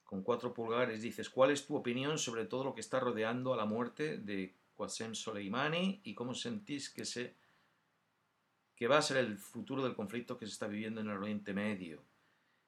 con 0.09 0.23
4 0.23 0.53
pulgares, 0.53 1.03
dices, 1.03 1.29
¿cuál 1.29 1.51
es 1.51 1.67
tu 1.67 1.75
opinión 1.75 2.17
sobre 2.17 2.45
todo 2.45 2.63
lo 2.63 2.73
que 2.73 2.81
está 2.81 2.99
rodeando 2.99 3.53
a 3.53 3.57
la 3.57 3.65
muerte 3.65 4.17
de 4.17 4.55
Qasem 4.75 5.13
Soleimani 5.13 6.01
y 6.03 6.15
cómo 6.15 6.33
sentís 6.33 6.89
que, 6.89 7.05
se, 7.05 7.35
que 8.75 8.87
va 8.87 8.97
a 8.97 9.03
ser 9.03 9.17
el 9.17 9.37
futuro 9.37 9.83
del 9.83 9.95
conflicto 9.95 10.37
que 10.37 10.47
se 10.47 10.53
está 10.53 10.67
viviendo 10.67 11.01
en 11.01 11.09
el 11.09 11.17
Oriente 11.17 11.53
Medio? 11.53 12.01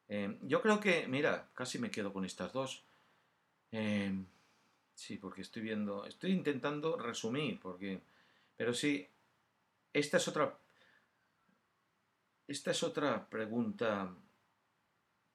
Eh, 0.08 0.38
yo 0.44 0.62
creo 0.62 0.80
que, 0.80 1.08
mira, 1.08 1.50
casi 1.54 1.80
me 1.80 1.90
quedo 1.90 2.14
con 2.14 2.26
estas 2.26 2.54
dos. 2.54 2.84
Eh, 3.72 4.14
Sí, 5.02 5.18
porque 5.18 5.42
estoy 5.42 5.64
viendo, 5.64 6.06
estoy 6.06 6.32
intentando 6.32 6.96
resumir, 6.96 7.60
porque, 7.60 8.02
pero 8.56 8.72
sí, 8.72 9.08
esta 9.92 10.18
es 10.18 10.28
otra, 10.28 10.56
esta 12.48 12.70
es 12.70 12.84
otra 12.84 13.28
pregunta. 13.28 14.14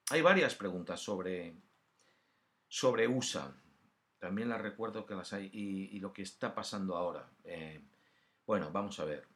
Hay 0.09 0.21
varias 0.21 0.55
preguntas 0.55 1.01
sobre, 1.01 1.53
sobre 2.67 3.07
USA. 3.07 3.53
También 4.19 4.49
las 4.49 4.61
recuerdo 4.61 5.05
que 5.05 5.15
las 5.15 5.31
hay 5.33 5.49
y, 5.53 5.99
lo 5.99 6.11
que 6.11 6.23
está 6.23 6.53
pasando 6.53 6.95
ahora. 6.97 7.29
Eh, 7.43 7.81
bueno, 8.45 8.71
vamos 8.71 8.99
a 8.99 9.05
ver. 9.05 9.27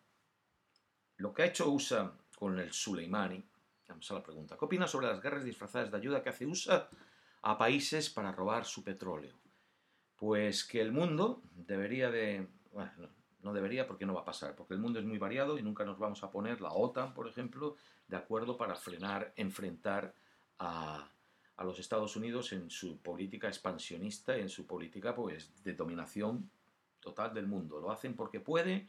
Lo 1.18 1.34
que 1.34 1.44
ha 1.44 1.46
hecho 1.46 1.70
USA 1.70 2.12
con 2.36 2.58
el 2.60 2.74
Soleimani, 2.74 3.44
vamos 3.88 4.10
a 4.10 4.16
la 4.16 4.24
pregunta. 4.24 4.58
¿Qué 4.58 4.66
opinas 4.66 4.90
sobre 4.90 5.08
las 5.08 5.22
guerras 5.22 5.44
disfrazadas 5.44 5.92
de 5.92 5.98
ayuda 5.98 6.24
que 6.24 6.30
hace 6.30 6.46
USA 6.46 6.90
a 7.44 7.58
países 7.58 8.10
para 8.10 8.32
robar 8.32 8.66
su 8.66 8.84
petróleo? 8.84 9.36
Pues 10.16 10.64
que 10.64 10.82
el 10.82 10.92
mundo 10.92 11.44
debería 11.54 12.10
de... 12.10 12.48
Bueno, 12.72 12.92
no, 13.44 13.54
debería 13.54 13.88
porque 13.88 14.06
no 14.06 14.14
va 14.14 14.22
a 14.22 14.26
pasar, 14.26 14.56
porque 14.56 14.74
el 14.74 14.80
mundo 14.80 15.00
es 15.00 15.06
muy 15.06 15.18
variado 15.18 15.58
y 15.58 15.64
nunca 15.64 15.84
nos 15.84 16.00
vamos 16.00 16.24
a 16.24 16.32
poner, 16.32 16.62
la 16.62 16.72
OTAN, 16.72 17.14
por 17.14 17.28
ejemplo, 17.28 17.76
de 18.08 18.18
acuerdo 18.18 18.56
para 18.58 18.76
frenar, 18.76 19.34
enfrentar 19.36 20.14
a, 20.60 21.10
a 21.62 21.64
los 21.64 21.80
Estados 21.80 22.16
Unidos 22.16 22.54
en 22.54 22.70
su 22.70 22.98
política 22.98 23.48
expansionista, 23.48 24.36
en 24.36 24.50
su 24.50 24.66
política 24.66 25.14
pues, 25.14 25.52
de 25.64 25.74
dominación 25.74 26.50
total 27.00 27.34
del 27.34 27.46
mundo. 27.46 27.80
Lo 27.80 27.92
hacen 27.92 28.16
porque 28.16 28.40
puede 28.40 28.88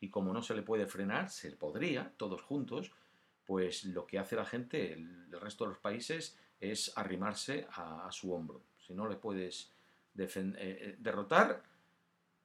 y 0.00 0.10
como 0.10 0.32
no 0.32 0.42
se 0.42 0.54
le 0.54 0.62
puede 0.62 0.86
frenar, 0.86 1.30
se 1.30 1.50
podría, 1.52 2.12
todos 2.16 2.42
juntos, 2.42 2.92
pues 3.46 3.84
lo 3.84 4.06
que 4.06 4.18
hace 4.18 4.36
la 4.36 4.44
gente, 4.44 4.92
el, 4.92 5.30
resto 5.40 5.64
de 5.64 5.70
los 5.70 5.78
países, 5.78 6.36
es 6.60 6.92
arrimarse 6.96 7.66
a, 7.72 8.06
a 8.06 8.12
su 8.12 8.32
hombro. 8.34 8.60
Si 8.86 8.92
no 8.94 9.08
le 9.08 9.16
puedes 9.16 9.72
eh, 10.18 10.28
eh, 10.36 10.96
derrotar, 10.98 11.62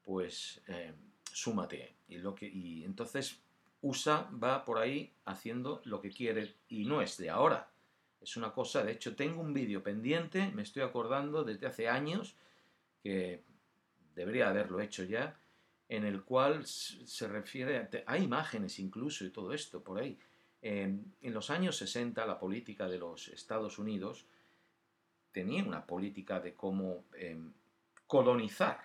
pues 0.04 0.62
eh, 0.68 0.94
súmate. 1.32 1.96
Y, 2.08 2.20
lo 2.20 2.34
que, 2.34 2.48
y 2.48 2.86
entonces 2.86 3.42
USA 3.82 4.30
va 4.32 4.64
por 4.64 4.78
ahí 4.78 5.12
haciendo 5.26 5.82
lo 5.84 6.00
que 6.00 6.12
quiere 6.12 6.56
y 6.70 6.86
no 6.86 7.02
es 7.02 7.18
de 7.18 7.30
ahora. 7.30 7.70
Es 8.22 8.38
una 8.38 8.52
cosa, 8.52 8.84
de 8.84 8.94
hecho 8.94 9.16
tengo 9.16 9.42
un 9.42 9.54
vídeo 9.54 9.84
pendiente, 9.84 10.52
me 10.54 10.64
estoy 10.64 10.84
acordando 10.84 11.44
desde 11.44 11.68
hace 11.68 11.88
años, 11.88 12.36
que 13.02 13.44
debería 14.16 14.50
haberlo 14.50 14.80
hecho 14.82 15.04
ya, 15.04 15.38
en 15.88 16.04
el 16.04 16.24
cual 16.24 16.66
se 16.66 17.28
refiere, 17.28 17.78
a, 17.78 17.90
hay 18.08 18.24
imágenes 18.24 18.80
incluso 18.80 19.26
y 19.26 19.30
todo 19.30 19.54
esto 19.54 19.84
por 19.84 20.00
ahí. 20.00 20.18
en 20.62 21.14
los 21.22 21.52
años 21.52 21.78
60 21.78 22.26
la 22.26 22.40
política 22.40 22.88
de 22.88 22.98
los 22.98 23.28
Estados 23.28 23.78
Unidos 23.78 24.26
tenía 25.36 25.64
una 25.66 25.86
política 25.86 26.40
de 26.40 26.56
cómo 26.56 27.04
em, 27.14 27.52
colonizar 28.08 28.80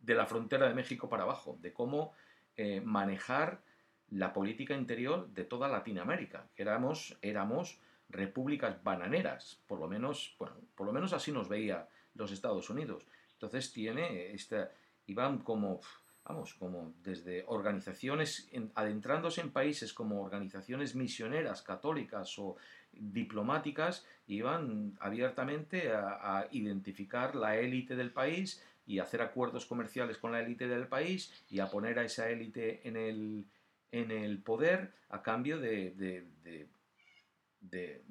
de 0.00 0.14
la 0.14 0.26
frontera 0.26 0.68
de 0.68 0.74
México 0.74 1.08
para 1.08 1.22
abajo, 1.22 1.56
de 1.60 1.72
cómo 1.72 2.12
eh, 2.56 2.80
manejar 2.80 3.62
la 4.10 4.32
política 4.32 4.74
interior 4.74 5.28
de 5.28 5.44
toda 5.44 5.68
Latinoamérica, 5.68 6.48
que 6.56 6.62
éramos, 6.62 7.16
éramos 7.22 7.78
repúblicas 8.12 8.82
bananeras, 8.84 9.60
por 9.66 9.80
lo 9.80 9.88
menos, 9.88 10.36
bueno, 10.38 10.54
por 10.76 10.86
lo 10.86 10.92
menos 10.92 11.12
así 11.12 11.32
nos 11.32 11.48
veía 11.48 11.88
los 12.14 12.30
Estados 12.30 12.70
Unidos. 12.70 13.06
Entonces 13.32 13.72
tiene 13.72 14.32
esta, 14.32 14.70
iban 15.06 15.38
como, 15.38 15.80
vamos, 16.24 16.54
como 16.54 16.94
desde 17.02 17.44
organizaciones, 17.48 18.48
adentrándose 18.74 19.40
en 19.40 19.50
países 19.50 19.92
como 19.92 20.22
organizaciones 20.22 20.94
misioneras 20.94 21.62
católicas 21.62 22.38
o 22.38 22.56
diplomáticas 22.92 24.06
iban 24.26 24.96
abiertamente 25.00 25.92
a, 25.92 26.46
identificar 26.52 27.34
la 27.34 27.56
élite 27.56 27.96
del 27.96 28.12
país 28.12 28.62
y 28.86 28.98
hacer 28.98 29.22
acuerdos 29.22 29.66
comerciales 29.66 30.18
con 30.18 30.32
la 30.32 30.40
élite 30.40 30.68
del 30.68 30.86
país 30.86 31.32
y 31.48 31.60
a 31.60 31.68
poner 31.68 31.98
a 31.98 32.04
esa 32.04 32.28
élite 32.28 32.86
en 32.86 32.96
el, 32.96 33.46
en 33.90 34.10
el 34.10 34.38
poder 34.38 34.92
a 35.08 35.22
cambio 35.22 35.58
de, 35.58 36.26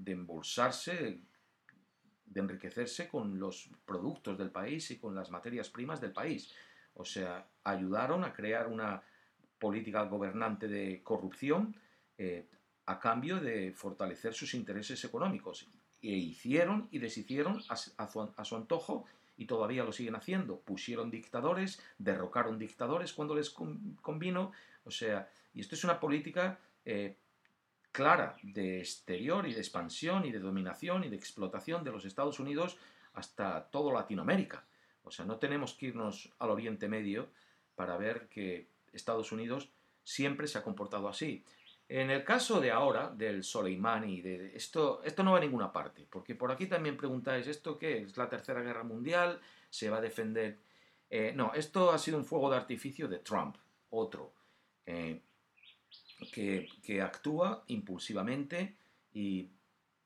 embolsarse 0.05 1.22
enriquecerse 2.39 3.08
con 3.10 3.39
los 3.39 3.70
productos 3.86 4.38
del 4.38 4.51
país 4.51 4.89
y 4.91 4.98
con 4.98 5.13
las 5.13 5.31
materias 5.31 5.70
primas 5.70 6.00
del 6.00 6.13
país. 6.13 6.53
O 6.93 7.05
sea, 7.05 7.48
ayudaron 7.63 8.24
a 8.24 8.34
crear 8.34 8.67
una 8.67 9.03
política 9.60 10.03
gobernante 10.03 10.67
de 10.67 11.01
corrupción 11.03 11.75
eh, 12.17 12.48
a 12.86 13.00
cambio 13.00 13.39
de 13.39 13.72
fortalecer 13.74 14.34
sus 14.34 14.53
intereses 14.53 15.03
económicos. 15.03 15.67
E 16.01 16.10
hicieron 16.10 16.88
y 16.91 16.98
deshicieron 16.98 17.62
a, 17.70 17.75
su, 18.46 18.55
antojo 18.55 19.05
y 19.38 19.46
todavía 19.46 19.84
lo 19.84 19.91
siguen 19.91 20.15
haciendo. 20.15 20.60
Pusieron 20.60 21.12
dictadores, 21.12 21.79
derrocaron 22.00 22.58
dictadores 22.58 23.13
cuando 23.13 23.36
les 23.36 23.51
convino. 23.51 24.51
O 24.84 24.91
sea, 24.91 25.29
y 25.53 25.62
esto 25.62 25.75
es 25.75 25.84
una 25.84 26.00
política 26.00 26.60
eh, 26.86 27.17
clara 27.91 28.36
de 28.43 28.79
exterior 28.79 29.48
y 29.48 29.53
de 29.53 29.60
expansión 29.60 30.25
y 30.25 30.31
de 30.31 30.39
dominación 30.39 31.03
y 31.03 31.10
de 31.10 31.15
explotación 31.15 31.83
de 31.83 31.91
los 31.91 32.05
Estados 32.05 32.39
Unidos 32.39 32.77
hasta 33.13 33.65
toda 33.69 33.93
Latinoamérica. 33.93 34.65
O 35.03 35.12
sea, 35.12 35.25
no 35.25 35.38
tenemos 35.38 35.74
que 35.74 35.88
irnos 35.88 36.31
al 36.39 36.51
Oriente 36.51 36.88
Medio 36.88 37.29
para 37.75 37.98
ver 37.98 38.27
que 38.29 38.67
Estados 38.93 39.31
Unidos 39.31 39.69
siempre 40.03 40.48
se 40.48 40.57
ha 40.57 40.63
comportado 40.63 41.07
así. 41.07 41.43
En 41.89 42.10
el 42.10 42.24
caso 42.24 42.62
de 42.62 42.71
ahora, 42.71 43.10
del 43.10 43.43
Soleimani, 43.43 44.21
de 44.21 44.55
esto, 44.55 45.01
esto 45.03 45.24
no 45.24 45.33
va 45.33 45.39
a 45.39 45.41
ninguna 45.41 45.74
parte, 45.74 46.07
porque 46.10 46.36
por 46.36 46.51
aquí 46.51 46.67
también 46.67 46.95
preguntáis, 46.95 47.48
¿esto 47.48 47.77
qué 47.77 48.03
es? 48.03 48.15
¿La 48.15 48.29
Tercera 48.29 48.62
Guerra 48.62 48.83
Mundial? 48.83 49.41
¿Se 49.69 49.89
va 49.89 49.98
a 49.98 50.01
defender? 50.01 50.57
Eh, 51.10 51.33
no, 51.36 51.51
esto 51.53 51.91
ha 51.91 51.98
sido 51.98 52.17
un 52.17 52.24
fuego 52.24 52.50
de 52.50 52.55
artificio 52.55 53.10
de 53.10 53.19
Trump, 53.19 53.57
otro. 53.89 54.31
Eh, 54.86 55.21
que, 56.29 57.01
actúa 57.01 57.63
impulsivamente 57.67 58.75
y, 59.13 59.49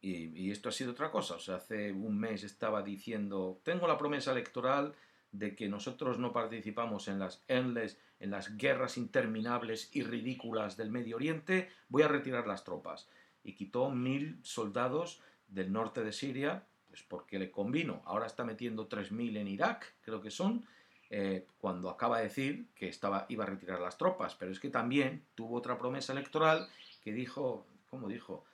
esto 0.01 0.69
ha 0.69 0.71
sido 0.71 0.91
otra 0.91 1.09
cosa. 1.09 1.35
O 1.35 1.39
sea, 1.39 1.55
hace 1.55 1.91
un 1.91 2.19
mes 2.19 2.43
estaba 2.43 2.83
diciendo, 2.83 3.59
tengo 3.63 3.87
la 3.87 3.97
promesa 3.97 4.31
electoral 4.31 4.93
de 5.31 5.55
que 5.55 5.67
nosotros 5.67 6.19
no 6.19 6.31
participamos 6.31 7.07
en 7.07 7.17
las 7.17 7.43
endless, 7.47 7.97
en 8.19 8.29
las 8.29 8.55
guerras 8.55 8.97
interminables 8.97 9.89
y 9.93 10.03
ridículas 10.03 10.77
del 10.77 10.91
Medio 10.91 11.15
Oriente, 11.15 11.69
voy 11.89 12.03
a 12.03 12.07
retirar 12.07 12.45
las 12.45 12.63
tropas. 12.63 13.09
Y 13.43 13.53
quitó 13.53 13.89
mil 13.89 14.39
soldados 14.43 15.21
del 15.47 15.71
norte 15.71 16.03
de 16.03 16.13
Siria, 16.13 16.67
pues 16.87 17.03
porque 17.03 17.39
le 17.39 17.51
convino. 17.51 18.03
Ahora 18.05 18.27
está 18.27 18.43
metiendo 18.43 18.87
3.000 18.87 19.37
en 19.37 19.47
Irak, 19.47 19.95
creo 20.01 20.21
que 20.21 20.31
son, 20.31 20.65
eh, 21.09 21.45
cuando 21.59 21.89
acaba 21.89 22.17
de 22.17 22.23
decir 22.23 22.67
que 22.75 22.89
estaba, 22.89 23.25
iba 23.29 23.43
a 23.43 23.47
retirar 23.47 23.79
las 23.79 23.97
tropas, 23.97 24.35
pero 24.35 24.51
es 24.51 24.59
que 24.59 24.69
también 24.69 25.25
tuvo 25.35 25.57
otra 25.57 25.77
promesa 25.77 26.13
electoral 26.13 26.67
que 27.03 27.13
dijo, 27.13 27.67
¿cómo 27.89 28.07
dijo? 28.07 28.45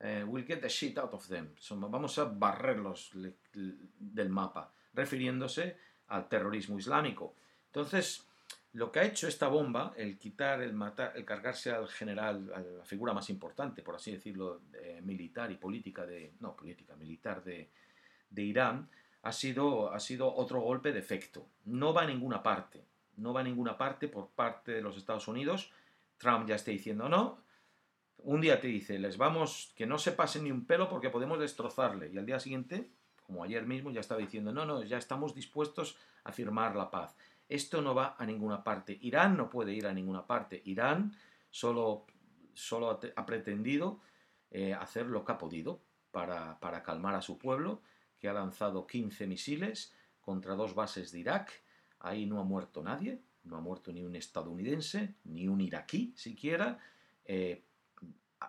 Eh, 0.00 0.24
we'll 0.26 0.46
get 0.46 0.60
the 0.60 0.68
shit 0.68 0.98
out 0.98 1.14
of 1.14 1.28
them. 1.28 1.54
Vamos 1.70 2.18
a 2.18 2.24
barrerlos 2.24 3.12
del 3.52 4.28
mapa, 4.28 4.72
refiriéndose 4.94 5.76
al 6.08 6.28
terrorismo 6.28 6.78
islámico. 6.78 7.34
Entonces, 7.66 8.26
lo 8.72 8.90
que 8.90 9.00
ha 9.00 9.04
hecho 9.04 9.28
esta 9.28 9.48
bomba, 9.48 9.92
el 9.96 10.18
quitar, 10.18 10.62
el 10.62 10.72
matar, 10.72 11.12
el 11.14 11.24
cargarse 11.24 11.70
al 11.70 11.86
general, 11.88 12.50
a 12.54 12.60
la 12.60 12.84
figura 12.84 13.12
más 13.12 13.30
importante, 13.30 13.82
por 13.82 13.96
así 13.96 14.10
decirlo, 14.10 14.62
militar 15.02 15.50
y 15.52 15.56
política 15.56 16.04
de, 16.06 16.32
no, 16.40 16.56
política, 16.56 16.96
militar 16.96 17.44
de 17.44 17.68
Irán, 18.42 18.88
ha 19.22 19.32
sido, 19.32 19.92
ha 19.92 20.00
sido 20.00 20.34
otro 20.34 20.60
golpe 20.60 20.92
de 20.92 20.98
efecto. 20.98 21.46
No 21.64 21.92
va 21.92 22.02
a 22.02 22.06
ninguna 22.06 22.42
parte. 22.42 22.84
No 23.16 23.32
va 23.32 23.40
a 23.40 23.44
ninguna 23.44 23.76
parte 23.76 24.08
por 24.08 24.28
parte 24.30 24.72
de 24.72 24.82
los 24.82 24.96
Estados 24.96 25.28
Unidos. 25.28 25.70
Trump 26.16 26.48
ya 26.48 26.54
está 26.54 26.70
diciendo 26.70 27.08
no. 27.08 27.38
Un 28.22 28.40
día 28.40 28.60
te 28.60 28.68
dice, 28.68 28.98
les 28.98 29.16
vamos, 29.16 29.72
que 29.76 29.86
no 29.86 29.98
se 29.98 30.12
pase 30.12 30.42
ni 30.42 30.50
un 30.50 30.66
pelo 30.66 30.88
porque 30.88 31.10
podemos 31.10 31.38
destrozarle. 31.38 32.10
Y 32.12 32.18
al 32.18 32.26
día 32.26 32.38
siguiente, 32.38 32.90
como 33.26 33.44
ayer 33.44 33.66
mismo, 33.66 33.90
ya 33.90 34.00
estaba 34.00 34.20
diciendo, 34.20 34.52
no, 34.52 34.66
no, 34.66 34.82
ya 34.82 34.98
estamos 34.98 35.34
dispuestos 35.34 35.96
a 36.24 36.32
firmar 36.32 36.76
la 36.76 36.90
paz. 36.90 37.16
Esto 37.48 37.80
no 37.82 37.94
va 37.94 38.16
a 38.18 38.26
ninguna 38.26 38.62
parte. 38.62 38.98
Irán 39.00 39.36
no 39.36 39.48
puede 39.48 39.72
ir 39.72 39.86
a 39.86 39.92
ninguna 39.92 40.26
parte. 40.26 40.60
Irán 40.64 41.16
solo, 41.50 42.06
solo 42.52 43.00
ha 43.16 43.26
pretendido 43.26 44.00
eh, 44.50 44.74
hacer 44.74 45.06
lo 45.06 45.24
que 45.24 45.32
ha 45.32 45.38
podido 45.38 45.80
para, 46.10 46.58
para 46.60 46.82
calmar 46.82 47.14
a 47.14 47.22
su 47.22 47.38
pueblo 47.38 47.80
que 48.20 48.28
ha 48.28 48.32
lanzado 48.32 48.86
15 48.86 49.26
misiles 49.26 49.92
contra 50.20 50.54
dos 50.54 50.74
bases 50.74 51.10
de 51.10 51.20
Irak. 51.20 51.50
Ahí 51.98 52.26
no 52.26 52.38
ha 52.38 52.44
muerto 52.44 52.82
nadie, 52.82 53.20
no 53.44 53.56
ha 53.56 53.60
muerto 53.60 53.92
ni 53.92 54.04
un 54.04 54.14
estadounidense, 54.14 55.16
ni 55.24 55.48
un 55.48 55.60
iraquí 55.60 56.12
siquiera. 56.16 56.78
Eh, 57.24 57.64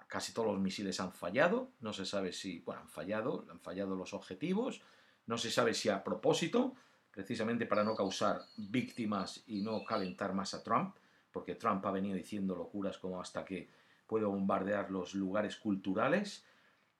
casi 0.07 0.33
todos 0.33 0.49
los 0.49 0.59
misiles 0.59 0.99
han 0.99 1.13
fallado, 1.13 1.71
no 1.79 1.93
se 1.93 2.05
sabe 2.05 2.31
si, 2.33 2.59
bueno, 2.59 2.81
han 2.81 2.89
fallado, 2.89 3.45
han 3.49 3.59
fallado 3.59 3.95
los 3.95 4.13
objetivos, 4.13 4.81
no 5.25 5.37
se 5.37 5.51
sabe 5.51 5.73
si 5.73 5.89
a 5.89 6.03
propósito, 6.03 6.75
precisamente 7.11 7.65
para 7.65 7.83
no 7.83 7.95
causar 7.95 8.41
víctimas 8.57 9.43
y 9.47 9.61
no 9.61 9.83
calentar 9.83 10.33
más 10.33 10.53
a 10.53 10.63
Trump, 10.63 10.95
porque 11.31 11.55
Trump 11.55 11.85
ha 11.85 11.91
venido 11.91 12.15
diciendo 12.15 12.55
locuras 12.55 12.97
como 12.97 13.21
hasta 13.21 13.43
que 13.45 13.69
puede 14.07 14.25
bombardear 14.25 14.91
los 14.91 15.13
lugares 15.13 15.55
culturales, 15.55 16.45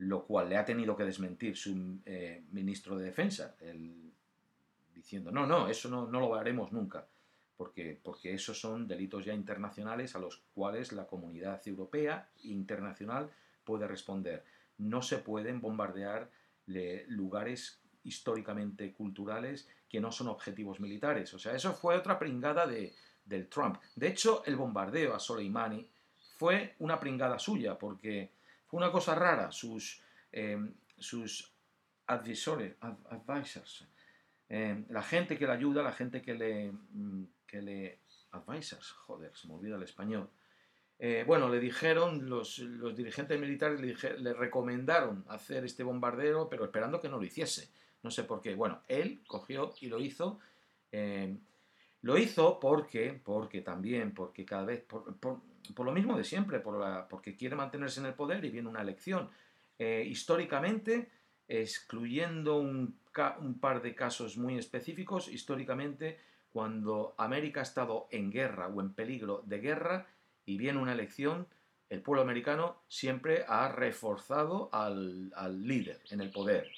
lo 0.02 0.24
cual 0.26 0.50
le 0.50 0.58
ha 0.58 0.66
tenido 0.66 0.96
que 0.96 1.04
desmentir 1.04 1.56
su 1.56 2.00
eh, 2.06 2.44
ministro 2.52 2.98
de 2.98 3.06
Defensa, 3.06 3.56
diciendo, 4.96 5.32
no, 5.32 5.46
no, 5.46 5.68
eso 5.68 5.90
no, 5.90 6.08
no, 6.08 6.20
lo 6.20 6.34
haremos 6.34 6.72
nunca, 6.72 7.06
porque, 7.56 8.00
porque 8.02 8.34
esos 8.34 8.60
son 8.60 8.88
delitos 8.88 9.26
ya 9.26 9.34
internacionales 9.34 10.16
a 10.16 10.20
los 10.20 10.38
cuales 10.56 10.92
la 10.92 11.06
comunidad 11.06 11.62
europea 11.68 12.28
internacional 12.44 13.30
puede 13.64 13.88
responder. 13.88 14.44
No 14.80 15.04
se 15.04 15.20
pueden 15.20 15.62
bombardear 15.62 16.32
lugares 16.66 17.80
históricamente 18.04 18.94
culturales 18.94 19.68
que 19.88 20.00
no 20.00 20.12
son 20.12 20.30
objetivos 20.30 20.80
militares. 20.80 21.32
O 21.36 21.38
sea, 21.38 21.54
eso 21.54 21.74
fue 21.74 21.96
otra 21.96 22.18
pringada 22.18 22.66
de, 22.66 22.96
del 23.24 23.48
Trump. 23.50 23.78
De 23.96 24.08
hecho, 24.08 24.44
el 24.46 24.56
bombardeo 24.56 25.14
a 25.14 25.20
Soleimani 25.20 25.88
fue 26.38 26.74
una 26.80 27.00
pringada 27.00 27.38
suya, 27.38 27.78
porque 27.78 28.32
fue 28.72 28.78
una 28.78 28.92
cosa 28.92 29.14
rara, 29.16 29.52
sus, 29.52 30.02
eh, 30.32 30.58
sus 30.98 31.52
advisors, 32.08 33.86
eh, 34.48 34.86
la 34.88 35.04
gente 35.04 35.38
que 35.38 35.46
le 35.46 35.52
ayuda, 35.52 35.84
la 35.84 35.92
gente 35.92 36.22
que 36.22 36.34
le, 36.34 36.72
mm, 36.72 37.24
que 37.46 37.62
le 37.62 38.00
advisors, 38.32 38.92
joder, 38.92 39.36
se 39.36 39.50
me 39.50 39.56
olvida 39.56 39.76
el 39.76 39.84
español. 39.84 40.30
Eh, 41.00 41.26
bueno, 41.28 41.50
le 41.50 41.60
dijeron, 41.60 42.30
los, 42.30 42.60
los 42.60 42.96
dirigentes 42.96 43.38
militares 43.38 43.82
le, 43.82 44.20
le, 44.20 44.34
recomendaron 44.34 45.26
hacer 45.28 45.66
este 45.66 45.84
bombardeo, 45.84 46.48
pero 46.48 46.64
esperando 46.64 47.02
que 47.02 47.10
no 47.10 47.18
lo 47.18 47.26
hiciese. 47.26 47.70
No 48.04 48.10
sé 48.10 48.24
por 48.24 48.40
qué. 48.40 48.56
Bueno, 48.56 48.84
él 48.88 49.22
cogió 49.28 49.74
y 49.82 49.88
lo 49.88 50.00
hizo. 50.00 50.40
Lo 52.02 52.18
hizo 52.18 52.60
porque, 52.60 53.20
porque 53.24 53.62
también, 53.62 54.14
porque 54.14 54.46
cada 54.46 54.66
vez, 54.66 54.84
por 54.84 55.86
lo 55.86 55.92
mismo 55.92 56.18
de 56.18 56.24
siempre, 56.24 56.60
por 56.60 56.80
la, 56.80 57.08
porque 57.08 57.36
quiere 57.36 57.56
mantenerse 57.56 58.00
en 58.00 58.08
el 58.08 58.14
poder 58.14 58.44
y 58.44 58.50
viene 58.50 58.70
una 58.70 58.82
elección. 58.82 59.30
Eh, 59.78 60.04
históricamente, 60.08 61.10
excluyendo 61.48 62.58
un, 62.58 63.00
un, 63.40 63.60
par 63.60 63.82
de 63.82 63.96
casos 63.96 64.38
muy 64.38 64.58
específicos, 64.58 65.28
históricamente, 65.28 66.20
cuando 66.52 67.14
América 67.18 67.62
ha 67.62 67.64
estado 67.64 68.08
en 68.12 68.32
guerra 68.32 68.68
o 68.68 68.82
en 68.82 68.94
peligro 68.94 69.44
de 69.46 69.60
guerra 69.60 70.08
y 70.46 70.58
viene 70.58 70.80
una 70.80 70.94
elección, 70.94 71.48
el 71.90 72.02
pueblo 72.02 72.22
americano 72.22 72.84
siempre 72.88 73.44
ha 73.48 73.70
reforzado 73.70 74.70
al, 74.72 75.32
al 75.36 75.68
líder 75.68 76.02
en 76.10 76.22
el 76.22 76.32
poder. 76.32 76.72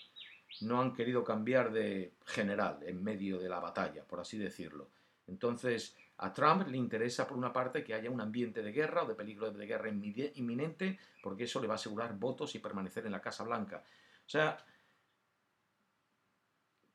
No 0.62 0.82
han 0.82 0.94
querido 0.94 1.24
cambiar 1.24 1.72
de 1.72 2.14
general 2.26 2.80
en 2.86 3.04
medio 3.04 3.40
de 3.40 3.50
la 3.50 3.60
batalla, 3.60 4.04
por 4.04 4.20
así 4.20 4.38
decirlo. 4.38 4.90
Entonces, 5.28 5.96
a 6.18 6.34
Trump 6.34 6.68
le 6.68 6.78
interesa, 6.78 7.28
por 7.28 7.38
una 7.38 7.52
parte, 7.52 7.84
que 7.84 7.94
haya 7.94 8.10
un 8.10 8.22
ambiente 8.22 8.62
de 8.62 8.72
guerra 8.72 9.04
o 9.04 9.08
de 9.08 9.16
peligro 9.16 9.52
de 9.52 9.66
guerra 9.66 9.90
inminente, 9.90 11.00
porque 11.22 11.46
eso 11.46 11.60
le 11.60 11.68
va 11.68 11.74
a 11.74 11.76
asegurar 11.76 12.18
votos 12.18 12.56
y 12.56 12.60
permanecer 12.60 13.06
en 13.06 13.12
la 13.12 13.22
Casa 13.22 13.44
Blanca. 13.44 13.84
O 14.26 14.30
sea, 14.30 14.58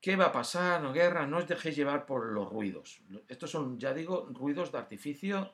¿qué 0.01 0.17
va 0.17 0.27
a 0.27 0.33
pasar? 0.33 0.81
No 0.83 0.93
guerra, 0.93 1.27
no 1.27 1.39
os 1.39 1.49
dejéis 1.49 1.77
llevar 1.77 2.07
por 2.07 2.27
los 2.27 2.49
ruidos. 2.49 3.01
Estos 3.29 3.51
son, 3.51 3.79
ya 3.79 3.93
digo, 3.93 4.29
ruidos 4.33 4.73
de 4.73 4.79
artificio 4.79 5.53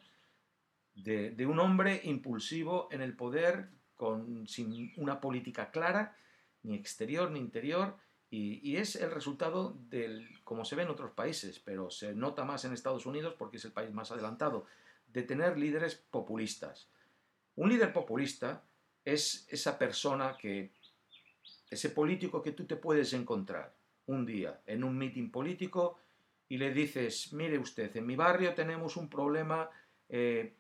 de, 0.95 1.47
un 1.47 1.59
hombre 1.59 2.01
impulsivo 2.05 2.89
en 2.91 3.01
el 3.01 3.17
poder, 3.17 3.71
con, 3.97 4.47
sin 4.47 4.93
una 4.97 5.21
política 5.21 5.71
clara, 5.71 6.17
ni 6.63 6.75
exterior 6.75 7.31
ni 7.31 7.41
interior, 7.41 7.97
y, 8.35 8.77
es 8.77 8.97
el 8.97 9.11
resultado 9.11 9.77
del, 9.89 10.29
como 10.43 10.65
se 10.65 10.75
ve 10.75 10.83
en 10.83 10.91
otros 10.91 11.13
países, 11.13 11.61
pero 11.61 11.91
se 11.91 12.15
nota 12.15 12.45
más 12.45 12.65
en 12.65 12.73
Estados 12.73 13.07
Unidos 13.07 13.35
porque 13.39 13.59
es 13.59 13.65
el 13.65 13.73
país 13.73 13.93
más 13.93 14.11
adelantado, 14.11 14.67
de 15.07 15.23
tener 15.23 15.57
líderes 15.57 15.95
populistas. 15.95 16.89
Un 17.55 17.69
líder 17.69 17.93
populista 17.93 18.65
es 19.05 19.47
esa 19.49 19.79
persona 19.79 20.37
que, 20.37 20.73
ese 21.71 21.91
político 21.91 22.43
que 22.43 22.53
tú 22.53 22.65
te 22.65 22.77
puedes 22.77 23.13
encontrar 23.13 23.73
un 24.07 24.27
día 24.27 24.61
en 24.67 24.83
un 24.83 24.99
mitin 24.99 25.31
político 25.31 25.99
y 26.49 26.59
le 26.59 26.73
dices, 26.73 27.33
mire 27.33 27.59
usted, 27.59 27.97
en 27.97 28.07
mi 28.07 28.17
barrio 28.17 28.53
tenemos 28.55 28.97
un 28.97 29.09
problema 29.09 29.71
eh, 30.09 30.57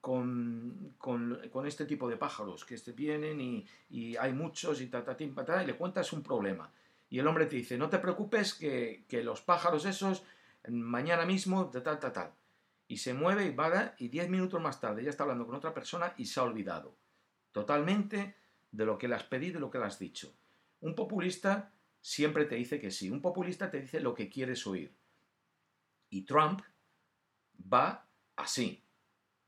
con, 0.00 0.94
con, 0.98 1.66
este 1.66 1.86
tipo 1.86 2.08
de 2.08 2.16
pájaros 2.16 2.64
que 2.64 2.76
vienen 2.92 3.40
y, 3.40 3.66
y 3.90 4.16
hay 4.16 4.32
muchos 4.32 4.80
y 4.80 4.88
ta, 4.88 5.04
ta, 5.04 5.16
ta, 5.16 5.62
y 5.62 5.66
le 5.66 5.76
cuentas 5.76 6.12
un 6.12 6.22
problema 6.22 6.70
y 7.14 7.20
el 7.20 7.28
hombre 7.28 7.46
te 7.46 7.54
dice, 7.54 7.78
no 7.78 7.88
te 7.88 8.00
preocupes 8.00 8.54
que, 8.54 9.06
los 9.22 9.40
pájaros 9.40 9.84
esos 9.84 10.24
mañana 10.68 11.24
mismo, 11.24 11.70
tal, 11.70 12.00
tal, 12.00 12.12
tal. 12.12 12.34
Y 12.88 12.96
se 12.96 13.14
mueve 13.14 13.44
y 13.44 13.54
va, 13.54 13.94
y 13.98 14.08
diez 14.08 14.28
minutos 14.28 14.60
más 14.60 14.80
tarde 14.80 15.04
ya 15.04 15.10
está 15.10 15.22
hablando 15.22 15.46
con 15.46 15.54
otra 15.54 15.72
persona 15.72 16.12
y 16.16 16.26
se 16.26 16.40
ha 16.40 16.42
olvidado 16.42 16.96
totalmente 17.52 18.34
de 18.72 18.84
lo 18.84 18.98
que 18.98 19.06
le 19.06 19.14
has 19.14 19.22
pedido 19.22 19.58
y 19.58 19.60
lo 19.60 19.70
que 19.70 19.78
le 19.78 19.84
has 19.84 20.00
dicho. 20.00 20.34
Un 20.80 20.96
populista 20.96 21.70
siempre 22.00 22.46
te 22.46 22.56
dice 22.56 22.80
que 22.80 22.90
sí, 22.90 23.08
un 23.08 23.22
populista 23.22 23.70
te 23.70 23.82
dice 23.82 24.00
lo 24.00 24.12
que 24.12 24.28
quieres 24.28 24.66
oír. 24.66 24.92
Y 26.10 26.22
Trump 26.22 26.62
va 27.72 28.08
así, 28.34 28.82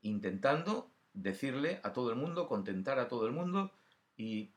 intentando 0.03 0.89
decirle 1.11 1.81
a 1.83 1.91
todo 1.91 2.11
el 2.11 2.15
mundo, 2.15 2.47
contentar 2.47 2.97
a 2.97 3.09
todo 3.09 3.27
el 3.27 3.33
mundo, 3.33 3.73
y, 4.15 4.53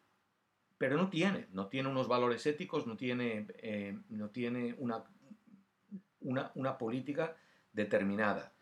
pero 0.81 0.97
no 0.97 1.11
tiene, 1.11 1.47
no 1.53 1.67
tiene 1.67 1.91
unos 1.91 2.09
valores 2.09 2.47
éticos, 2.47 2.87
no 2.87 2.97
tiene, 2.97 3.47
eh, 3.59 3.99
no 4.09 4.31
tiene 4.31 4.75
una, 4.79 5.05
una, 6.23 6.79
política 6.79 7.37
determinada. 7.71 8.55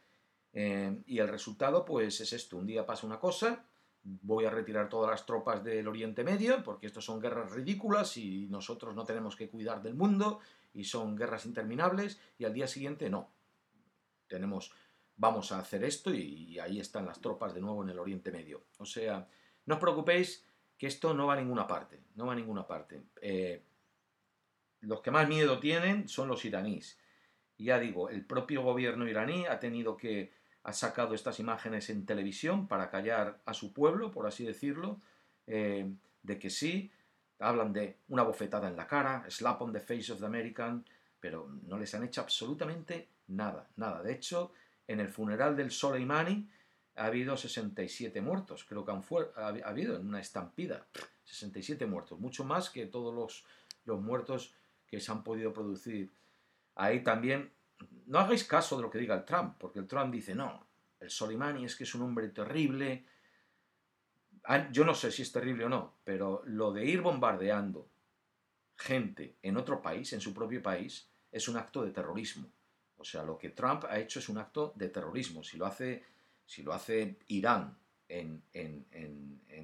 Eh, 0.52 1.00
y 1.06 1.20
el 1.20 1.28
resultado, 1.28 1.84
pues 1.84 2.20
es 2.20 2.32
esto, 2.32 2.56
un 2.56 2.66
día 2.66 2.84
pasa 2.84 3.06
una 3.06 3.20
cosa, 3.20 3.64
voy 4.02 4.46
a 4.46 4.50
retirar 4.50 4.88
todas 4.88 5.12
las 5.12 5.26
tropas 5.26 5.62
del 5.62 5.86
Oriente 5.86 6.24
Medio, 6.24 6.64
porque 6.64 6.88
esto 6.88 7.00
son 7.00 7.20
guerras 7.20 7.52
ridículas 7.52 8.16
y 8.16 8.48
nosotros 8.48 8.96
no 8.96 9.04
tenemos 9.04 9.36
que 9.36 9.48
cuidar 9.48 9.80
del 9.80 9.94
mundo 9.94 10.40
y 10.74 10.82
son 10.82 11.14
guerras 11.14 11.46
interminables, 11.46 12.20
y 12.36 12.44
al 12.44 12.52
día 12.52 12.66
siguiente 12.66 13.08
no. 13.08 13.30
Tenemos, 14.26 14.72
vamos 15.14 15.52
a 15.52 15.60
hacer 15.60 15.84
esto 15.84 16.12
y, 16.12 16.58
ahí 16.58 16.80
están 16.80 17.06
las 17.06 17.20
tropas 17.20 17.54
de 17.54 17.60
nuevo 17.60 17.84
en 17.84 17.90
el 17.90 17.98
Oriente 18.00 18.32
Medio. 18.32 18.64
O 18.78 18.84
sea, 18.84 19.28
no 19.66 19.76
os 19.76 19.80
preocupéis 19.80 20.47
que 20.78 20.86
esto 20.86 21.12
no 21.12 21.26
va 21.26 21.34
a 21.34 21.36
ninguna 21.36 21.66
parte, 21.66 22.00
no 22.14 22.26
va 22.26 22.32
a 22.32 22.36
ninguna 22.36 22.66
parte. 22.66 23.02
Eh, 23.20 23.62
los 24.80 25.00
que 25.00 25.10
más 25.10 25.28
miedo 25.28 25.58
tienen 25.58 26.08
son 26.08 26.28
los 26.28 26.44
iraníes. 26.44 26.98
Ya 27.58 27.80
digo, 27.80 28.08
el 28.08 28.24
propio 28.24 28.62
gobierno 28.62 29.08
iraní 29.08 29.46
ha 29.46 29.58
tenido 29.58 29.96
que 29.96 30.32
ha 30.62 30.72
sacado 30.72 31.14
estas 31.14 31.40
imágenes 31.40 31.90
en 31.90 32.06
televisión 32.06 32.68
para 32.68 32.90
callar 32.90 33.40
a 33.44 33.54
su 33.54 33.72
pueblo, 33.72 34.12
por 34.12 34.26
así 34.26 34.44
decirlo, 34.44 35.00
eh, 35.46 35.90
de 36.22 36.38
que 36.38 36.50
sí, 36.50 36.92
hablan 37.40 37.72
de 37.72 37.96
una 38.08 38.22
bofetada 38.22 38.68
en 38.68 38.76
la 38.76 38.86
cara, 38.86 39.24
slap 39.28 39.62
on 39.62 39.72
the 39.72 39.80
face 39.80 40.12
of 40.12 40.20
the 40.20 40.26
American, 40.26 40.84
pero 41.18 41.48
no 41.66 41.78
les 41.78 41.92
han 41.94 42.04
hecho 42.04 42.20
absolutamente 42.20 43.08
nada, 43.28 43.68
nada. 43.76 44.02
De 44.02 44.12
hecho, 44.12 44.52
en 44.86 45.00
el 45.00 45.08
funeral 45.08 45.56
del 45.56 45.70
Soleimani 45.70 46.48
ha 46.98 47.06
habido 47.06 47.36
67 47.36 48.20
muertos, 48.20 48.64
creo 48.64 48.84
que 48.84 48.92
han 48.92 49.02
ha, 49.36 49.48
habido 49.68 49.96
en 49.96 50.06
una 50.06 50.20
estampida, 50.20 50.86
67 51.24 51.86
muertos, 51.86 52.18
mucho 52.18 52.44
más 52.44 52.70
que 52.70 52.86
todos 52.86 53.14
los, 53.14 53.44
los 53.84 54.00
muertos 54.00 54.54
que 54.86 55.00
se 55.00 55.12
han 55.12 55.22
podido 55.22 55.52
producir. 55.52 56.10
Ahí 56.74 57.02
también 57.02 57.50
no 58.06 58.18
hagáis 58.18 58.44
caso 58.44 58.76
de 58.76 58.82
lo 58.82 58.90
que 58.90 58.98
diga 58.98 59.14
el 59.14 59.24
Trump, 59.24 59.56
porque 59.58 59.78
el 59.78 59.86
Trump 59.86 60.12
dice, 60.12 60.34
no, 60.34 60.66
el 61.00 61.10
Soleimani 61.10 61.64
es 61.64 61.76
que 61.76 61.84
es 61.84 61.94
un 61.94 62.02
hombre 62.02 62.28
terrible. 62.28 63.04
Yo 64.72 64.84
no 64.84 64.94
sé 64.94 65.12
si 65.12 65.22
es 65.22 65.30
terrible 65.30 65.64
o 65.64 65.68
no, 65.68 65.94
pero 66.04 66.42
lo 66.46 66.72
de 66.72 66.84
ir 66.84 67.02
bombardeando 67.02 67.88
gente 68.76 69.36
en 69.42 69.56
otro 69.56 69.82
país, 69.82 70.12
en 70.12 70.20
su 70.20 70.32
propio 70.32 70.62
país, 70.62 71.08
es 71.30 71.48
un 71.48 71.56
acto 71.56 71.84
de 71.84 71.90
terrorismo. 71.90 72.48
O 72.96 73.04
sea, 73.04 73.22
lo 73.22 73.38
que 73.38 73.50
Trump 73.50 73.84
ha 73.88 73.98
hecho 73.98 74.18
es 74.18 74.28
un 74.28 74.38
acto 74.38 74.72
de 74.76 74.88
terrorismo. 74.88 75.42
Si 75.42 75.56
lo 75.56 75.66
hace, 75.66 76.02
si 76.48 76.62
lo 76.62 76.72
hace 76.72 77.18
Irán 77.28 77.76
en, 78.08 78.42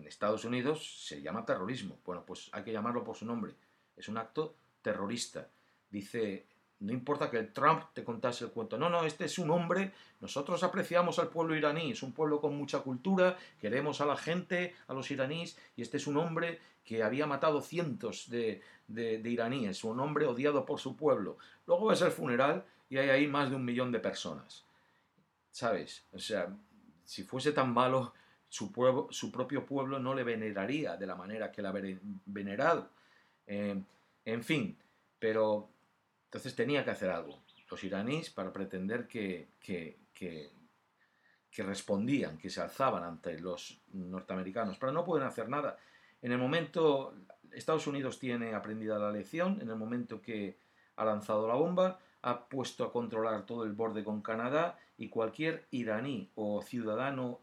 Estados 0.06 0.44
Unidos, 0.44 1.06
se 1.06 1.22
llama 1.22 1.44
terrorismo. 1.44 1.98
Bueno, 2.04 2.24
pues 2.24 2.50
hay 2.52 2.62
que 2.62 2.72
llamarlo 2.72 3.02
por 3.02 3.16
su 3.16 3.24
nombre. 3.24 3.54
Es 3.96 4.08
un 4.08 4.18
acto 4.18 4.54
terrorista. 4.82 5.48
Dice 5.90 6.46
no 6.80 6.92
importa 6.92 7.30
que 7.30 7.38
el 7.38 7.52
Trump 7.52 7.84
te 7.94 8.04
contase 8.04 8.44
el 8.44 8.50
cuento. 8.50 8.76
No, 8.76 8.90
no, 8.90 9.04
este 9.04 9.24
es 9.24 9.38
un 9.38 9.50
hombre. 9.50 9.92
Nosotros 10.20 10.62
apreciamos 10.62 11.18
al 11.18 11.28
pueblo 11.28 11.56
iraní. 11.56 11.92
Es 11.92 12.02
un 12.02 12.12
pueblo 12.12 12.40
con 12.40 12.56
mucha 12.56 12.80
cultura. 12.80 13.38
Queremos 13.58 14.02
a 14.02 14.06
la 14.06 14.16
gente, 14.16 14.74
a 14.86 14.92
los 14.92 15.10
iraníes. 15.10 15.56
Y 15.76 15.82
este 15.82 15.96
es 15.96 16.06
un 16.06 16.18
hombre 16.18 16.60
que 16.84 17.02
había 17.02 17.26
matado 17.26 17.62
cientos 17.62 18.28
de, 18.28 18.60
iraníes. 19.24 19.82
Un 19.84 19.98
hombre 19.98 20.26
odiado 20.26 20.66
por 20.66 20.78
su 20.78 20.94
pueblo. 20.94 21.38
Luego 21.66 21.86
ves 21.86 22.02
el 22.02 22.10
funeral 22.10 22.64
y 22.90 22.98
hay 22.98 23.08
ahí 23.08 23.26
más 23.26 23.48
de 23.48 23.56
un 23.56 23.64
millón 23.64 23.90
de 23.90 24.00
personas. 24.00 24.64
¿Sabes? 25.50 26.04
O 26.12 26.18
sea, 26.18 26.54
si 27.04 27.22
fuese 27.24 27.52
tan 27.52 27.72
malo, 27.72 28.14
su, 28.48 28.72
pueblo, 28.72 29.08
su 29.10 29.30
propio 29.32 29.66
pueblo 29.66 29.98
no 29.98 30.14
le 30.14 30.24
veneraría 30.24 30.96
de 30.96 31.06
la 31.06 31.16
manera 31.16 31.50
que 31.50 31.62
la 31.62 31.70
ha 31.70 31.74
venerado. 32.26 32.90
Eh, 33.46 33.82
en 34.24 34.44
fin, 34.44 34.78
pero 35.18 35.68
entonces 36.26 36.54
tenía 36.54 36.84
que 36.84 36.90
hacer 36.90 37.10
algo. 37.10 37.42
Los 37.70 37.82
iraníes 37.84 38.30
para 38.30 38.52
pretender 38.52 39.08
que, 39.08 39.48
que, 39.58 39.98
que, 40.12 40.52
respondían, 41.62 42.38
que 42.38 42.50
se 42.50 42.60
alzaban 42.60 43.04
ante 43.04 43.38
los 43.38 43.80
norteamericanos, 43.92 44.78
pero 44.78 44.92
no 44.92 45.04
pueden 45.04 45.26
hacer 45.26 45.48
nada. 45.48 45.76
En 46.22 46.32
el 46.32 46.38
momento, 46.38 47.14
Estados 47.52 47.86
Unidos 47.86 48.18
tiene 48.18 48.54
aprendida 48.54 48.98
la 48.98 49.10
lección, 49.10 49.60
en 49.60 49.68
el 49.68 49.76
momento 49.76 50.20
que 50.20 50.58
ha 50.96 51.04
lanzado 51.04 51.48
la 51.48 51.54
bomba, 51.54 51.98
ha 52.22 52.48
puesto 52.48 52.84
a 52.84 52.92
controlar 52.92 53.46
todo 53.46 53.64
el 53.64 53.72
borde 53.72 54.04
con 54.04 54.22
Canadá 54.22 54.78
y 54.96 55.08
cualquier 55.08 55.66
iraní 55.70 56.30
o 56.36 56.62
ciudadano 56.62 57.40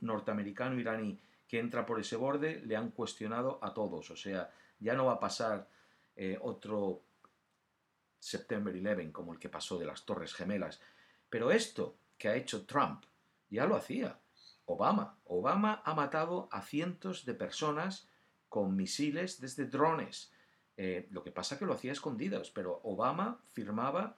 norteamericano 0.00 0.78
iraní 0.78 1.18
que 1.46 1.60
entra 1.60 1.84
por 1.84 2.00
ese 2.00 2.16
borde 2.16 2.62
le 2.64 2.76
han 2.76 2.90
cuestionado 2.90 3.58
a 3.62 3.74
todos. 3.74 4.10
O 4.10 4.16
sea, 4.16 4.50
ya 4.78 4.94
no 4.94 5.06
va 5.06 5.14
a 5.14 5.20
pasar 5.20 5.68
eh, 6.16 6.38
otro 6.40 7.02
September 8.18 8.74
11 8.74 9.12
como 9.12 9.32
el 9.32 9.38
que 9.38 9.48
pasó 9.48 9.78
de 9.78 9.86
las 9.86 10.04
Torres 10.04 10.34
Gemelas. 10.34 10.80
Pero 11.28 11.50
esto 11.50 11.96
que 12.16 12.28
ha 12.28 12.36
hecho 12.36 12.64
Trump 12.64 13.04
ya 13.50 13.66
lo 13.66 13.76
hacía 13.76 14.18
Obama. 14.66 15.18
Obama 15.24 15.82
ha 15.84 15.94
matado 15.94 16.48
a 16.50 16.62
cientos 16.62 17.24
de 17.26 17.34
personas 17.34 18.08
con 18.48 18.74
misiles 18.76 19.40
desde 19.40 19.66
drones. 19.66 20.32
Eh, 20.76 21.06
lo 21.10 21.22
que 21.22 21.30
pasa 21.30 21.58
que 21.58 21.66
lo 21.66 21.74
hacía 21.74 21.92
escondidos, 21.92 22.50
pero 22.50 22.80
Obama 22.84 23.40
firmaba 23.52 24.16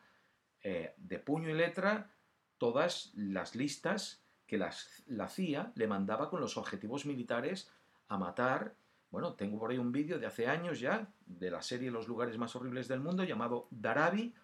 eh, 0.62 0.94
de 0.96 1.18
puño 1.18 1.50
y 1.50 1.54
letra 1.54 2.10
todas 2.58 3.12
las 3.14 3.54
listas 3.54 4.22
que 4.46 4.58
las, 4.58 5.02
la 5.06 5.28
CIA 5.28 5.72
le 5.74 5.88
mandaba 5.88 6.30
con 6.30 6.40
los 6.40 6.56
objetivos 6.56 7.04
militares 7.06 7.70
a 8.08 8.16
matar 8.16 8.76
bueno, 9.10 9.34
tengo 9.34 9.58
por 9.58 9.70
ahí 9.70 9.78
un 9.78 9.92
vídeo 9.92 10.18
de 10.18 10.26
hace 10.26 10.46
años 10.46 10.80
ya, 10.80 11.10
de 11.24 11.50
la 11.50 11.62
serie 11.62 11.90
Los 11.90 12.08
lugares 12.08 12.36
más 12.38 12.54
horribles 12.56 12.88
del 12.88 13.00
mundo, 13.00 13.24
llamado 13.24 13.68
Darabi, 13.70 14.34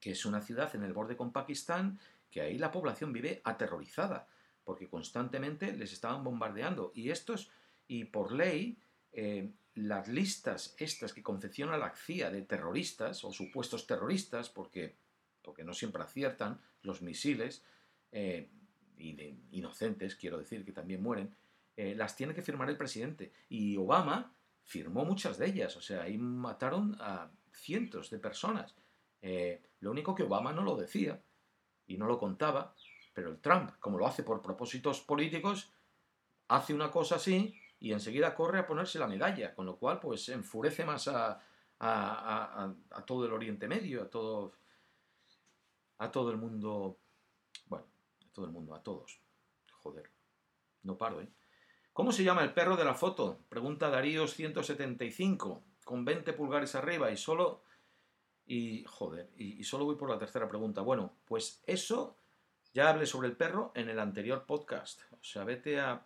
que 0.00 0.10
es 0.10 0.26
una 0.26 0.42
ciudad 0.42 0.74
en 0.74 0.82
el 0.82 0.92
borde 0.92 1.16
con 1.16 1.32
Pakistán, 1.32 1.98
que 2.30 2.40
ahí 2.40 2.58
la 2.58 2.70
población 2.70 3.12
vive 3.12 3.40
aterrorizada, 3.44 4.26
porque 4.64 4.88
constantemente 4.88 5.72
les 5.72 5.92
estaban 5.92 6.24
bombardeando. 6.24 6.92
Y 6.94 7.10
estos, 7.10 7.50
y 7.86 8.04
por 8.04 8.32
ley, 8.32 8.78
eh, 9.12 9.52
las 9.74 10.08
listas 10.08 10.74
estas 10.78 11.12
que 11.12 11.22
confecciona 11.22 11.78
la 11.78 11.94
CIA 11.94 12.30
de 12.30 12.42
terroristas 12.42 13.24
o 13.24 13.32
supuestos 13.32 13.86
terroristas, 13.86 14.50
porque, 14.50 14.96
porque 15.42 15.64
no 15.64 15.74
siempre 15.74 16.02
aciertan 16.02 16.60
los 16.82 17.02
misiles, 17.02 17.64
eh, 18.12 18.50
y 18.96 19.14
de 19.14 19.36
inocentes, 19.50 20.14
quiero 20.16 20.38
decir, 20.38 20.64
que 20.64 20.72
también 20.72 21.02
mueren, 21.02 21.34
eh, 21.76 21.94
las 21.94 22.16
tiene 22.16 22.34
que 22.34 22.42
firmar 22.42 22.68
el 22.68 22.76
presidente. 22.76 23.32
Y 23.48 23.76
Obama 23.76 24.34
firmó 24.62 25.04
muchas 25.04 25.38
de 25.38 25.46
ellas, 25.46 25.76
o 25.76 25.80
sea, 25.80 26.02
ahí 26.02 26.18
mataron 26.18 26.96
a 27.00 27.30
cientos 27.52 28.10
de 28.10 28.18
personas. 28.18 28.76
Eh, 29.20 29.62
lo 29.80 29.90
único 29.90 30.14
que 30.14 30.22
Obama 30.22 30.52
no 30.52 30.62
lo 30.62 30.76
decía 30.76 31.20
y 31.86 31.96
no 31.96 32.06
lo 32.06 32.18
contaba, 32.18 32.74
pero 33.12 33.30
el 33.30 33.40
Trump, 33.40 33.72
como 33.80 33.98
lo 33.98 34.06
hace 34.06 34.22
por 34.22 34.42
propósitos 34.42 35.00
políticos, 35.00 35.72
hace 36.48 36.74
una 36.74 36.90
cosa 36.90 37.16
así 37.16 37.54
y 37.80 37.92
enseguida 37.92 38.34
corre 38.34 38.60
a 38.60 38.66
ponerse 38.66 38.98
la 38.98 39.08
medalla, 39.08 39.54
con 39.54 39.66
lo 39.66 39.76
cual 39.76 39.98
pues 39.98 40.28
enfurece 40.28 40.84
más 40.84 41.08
a, 41.08 41.40
a, 41.80 42.74
a 42.90 43.04
todo 43.04 43.26
el 43.26 43.32
Oriente 43.32 43.66
Medio, 43.66 44.02
a 44.02 44.10
todo, 44.10 44.52
a 46.02 46.10
todo 46.10 46.32
el 46.32 46.36
mundo, 46.36 46.98
bueno, 47.66 47.86
a 48.26 48.32
todo 48.32 48.44
el 48.44 48.50
mundo, 48.50 48.74
a 48.74 48.82
todos. 48.82 49.20
Joder, 49.82 50.10
no 50.82 50.98
paro, 50.98 51.20
¿eh? 51.20 51.28
¿Cómo 51.92 52.10
se 52.10 52.24
llama 52.24 52.42
el 52.42 52.52
perro 52.52 52.76
de 52.76 52.84
la 52.84 52.94
foto? 52.94 53.44
Pregunta 53.48 53.88
Darío 53.88 54.26
175, 54.26 55.62
con 55.84 56.04
20 56.04 56.32
pulgares 56.32 56.74
arriba 56.74 57.10
y 57.10 57.16
solo... 57.16 57.62
Y, 58.44 58.84
joder, 58.84 59.30
y, 59.36 59.62
solo 59.62 59.84
voy 59.84 59.94
por 59.94 60.10
la 60.10 60.18
tercera 60.18 60.48
pregunta. 60.48 60.80
Bueno, 60.80 61.14
pues 61.24 61.62
eso 61.64 62.18
ya 62.74 62.88
hablé 62.90 63.06
sobre 63.06 63.28
el 63.28 63.36
perro 63.36 63.70
en 63.76 63.88
el 63.88 64.00
anterior 64.00 64.44
podcast. 64.44 65.02
O 65.12 65.22
sea, 65.22 65.44
vete 65.44 65.78
a 65.78 66.04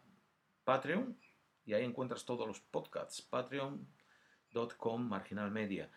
Patreon 0.64 1.18
y 1.64 1.72
ahí 1.72 1.84
encuentras 1.84 2.26
todos 2.26 2.46
los 2.46 2.60
podcasts. 2.60 3.22
Patreon.com 3.22 5.08
Marginal 5.08 5.50
Media. 5.50 5.90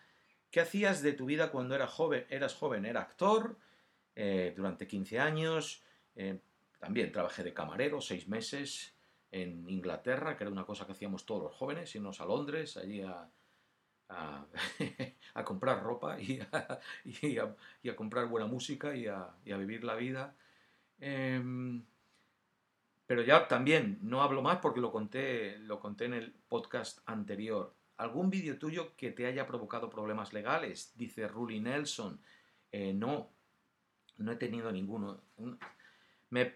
¿Qué 0.50 0.60
hacías 0.60 1.02
de 1.02 1.12
tu 1.12 1.26
vida 1.26 1.50
cuando 1.52 1.74
eras 1.74 1.92
joven? 1.92 2.26
Eras 2.30 2.54
joven, 2.54 2.86
era 2.86 3.02
actor 3.02 3.58
eh, 4.22 4.52
durante 4.54 4.86
15 4.86 5.18
años. 5.18 5.82
Eh, 6.14 6.38
también 6.78 7.10
trabajé 7.10 7.42
de 7.42 7.54
camarero, 7.54 8.02
seis 8.02 8.28
meses 8.28 8.94
en 9.30 9.66
Inglaterra, 9.66 10.36
que 10.36 10.44
era 10.44 10.50
una 10.50 10.66
cosa 10.66 10.84
que 10.84 10.92
hacíamos 10.92 11.24
todos 11.24 11.44
los 11.44 11.54
jóvenes, 11.54 11.94
irnos 11.94 12.20
a 12.20 12.26
Londres, 12.26 12.76
allí 12.76 13.00
a, 13.00 13.30
comprar 15.46 15.82
ropa 15.82 16.20
y 16.20 16.38
a, 17.38 17.96
comprar 17.96 18.26
buena 18.26 18.46
música 18.46 18.94
y 18.94 19.06
a, 19.06 19.32
vivir 19.42 19.84
la 19.84 19.94
vida. 19.94 20.36
Em, 20.98 21.82
pero 23.06 23.22
ya 23.22 23.48
también 23.48 24.00
no 24.02 24.20
hablo 24.20 24.42
más 24.42 24.58
porque 24.58 24.82
lo 24.82 24.92
conté, 24.92 25.58
lo 25.60 25.80
conté 25.80 26.04
en 26.04 26.14
el 26.14 26.32
podcast 26.46 26.98
anterior. 27.06 27.74
¿Algún 27.96 28.28
vídeo 28.28 28.58
tuyo 28.58 28.94
que 28.96 29.12
te 29.12 29.24
haya 29.24 29.46
provocado 29.46 29.88
problemas 29.88 30.34
legales? 30.34 30.92
Dice 30.94 31.26
Ruli 31.26 31.58
Nelson. 31.60 32.20
Eh, 32.70 32.92
no, 32.92 33.39
no 34.20 34.32
he 34.32 34.36
tenido 34.36 34.70
ninguno. 34.70 35.20
Me 36.30 36.52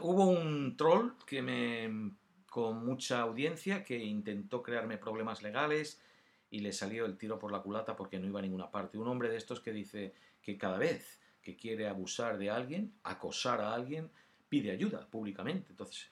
Hubo 0.00 0.26
un 0.26 0.76
troll 0.76 1.12
que 1.26 1.42
me 1.42 2.12
con 2.52 2.84
mucha 2.84 3.22
audiencia 3.22 3.82
que 3.82 3.96
intentó 3.96 4.62
crearme 4.62 4.98
problemas 4.98 5.42
legales 5.42 6.02
y 6.50 6.60
le 6.60 6.72
salió 6.72 7.06
el 7.06 7.16
tiro 7.16 7.38
por 7.38 7.50
la 7.50 7.62
culata 7.62 7.96
porque 7.96 8.18
no 8.18 8.26
iba 8.26 8.40
a 8.40 8.42
ninguna 8.42 8.70
parte. 8.70 8.98
Un 8.98 9.08
hombre 9.08 9.30
de 9.30 9.38
estos 9.38 9.60
que 9.60 9.72
dice 9.72 10.12
que 10.42 10.58
cada 10.58 10.76
vez 10.76 11.18
que 11.40 11.56
quiere 11.56 11.88
abusar 11.88 12.36
de 12.36 12.50
alguien, 12.50 12.92
acosar 13.04 13.62
a 13.62 13.72
alguien, 13.72 14.10
pide 14.50 14.70
ayuda 14.70 15.08
públicamente. 15.08 15.70
Entonces, 15.70 16.10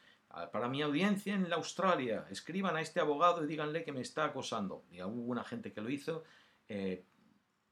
para 0.51 0.67
mi 0.69 0.81
audiencia 0.81 1.35
en 1.35 1.51
la 1.51 1.57
Australia, 1.57 2.27
escriban 2.31 2.75
a 2.75 2.81
este 2.81 3.01
abogado 3.01 3.45
y 3.45 3.47
díganle 3.47 3.85
que 3.85 3.93
me 3.93 4.01
está 4.01 4.25
acosando. 4.25 4.85
Y 4.91 5.03
hubo 5.03 5.31
una 5.31 5.45
gente 5.45 5.73
que 5.73 5.83
lo 5.83 5.91
hizo. 5.91 6.25
Eh, 6.69 7.05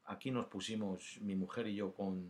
aquí 0.05 0.29
nos 0.29 0.45
pusimos, 0.45 1.17
mi 1.21 1.35
mujer 1.35 1.65
y 1.65 1.73
yo, 1.73 1.91
con, 1.93 2.29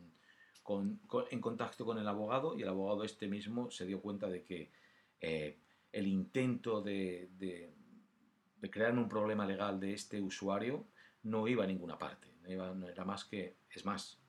en 0.70 1.42
contacto 1.42 1.86
con 1.86 1.98
el 1.98 2.08
abogado 2.08 2.58
y 2.58 2.62
el 2.62 2.70
abogado 2.70 3.04
este 3.04 3.28
mismo 3.28 3.72
se 3.72 3.86
dio 3.86 4.02
cuenta 4.02 4.30
de 4.30 4.44
que 4.44 4.72
eh, 5.22 5.58
el 5.92 6.08
intento 6.08 6.82
de, 6.82 7.30
crear 8.70 8.94
un 8.98 9.10
problema 9.10 9.46
legal 9.46 9.80
de 9.80 9.94
este 9.94 10.22
usuario 10.22 10.86
no 11.24 11.48
iba 11.48 11.64
a 11.64 11.68
ninguna 11.68 11.98
parte. 11.98 12.28
No, 12.42 12.88
era 12.88 13.06
más 13.06 13.26
que, 13.26 13.58
es 13.70 13.86
más, 13.86 14.20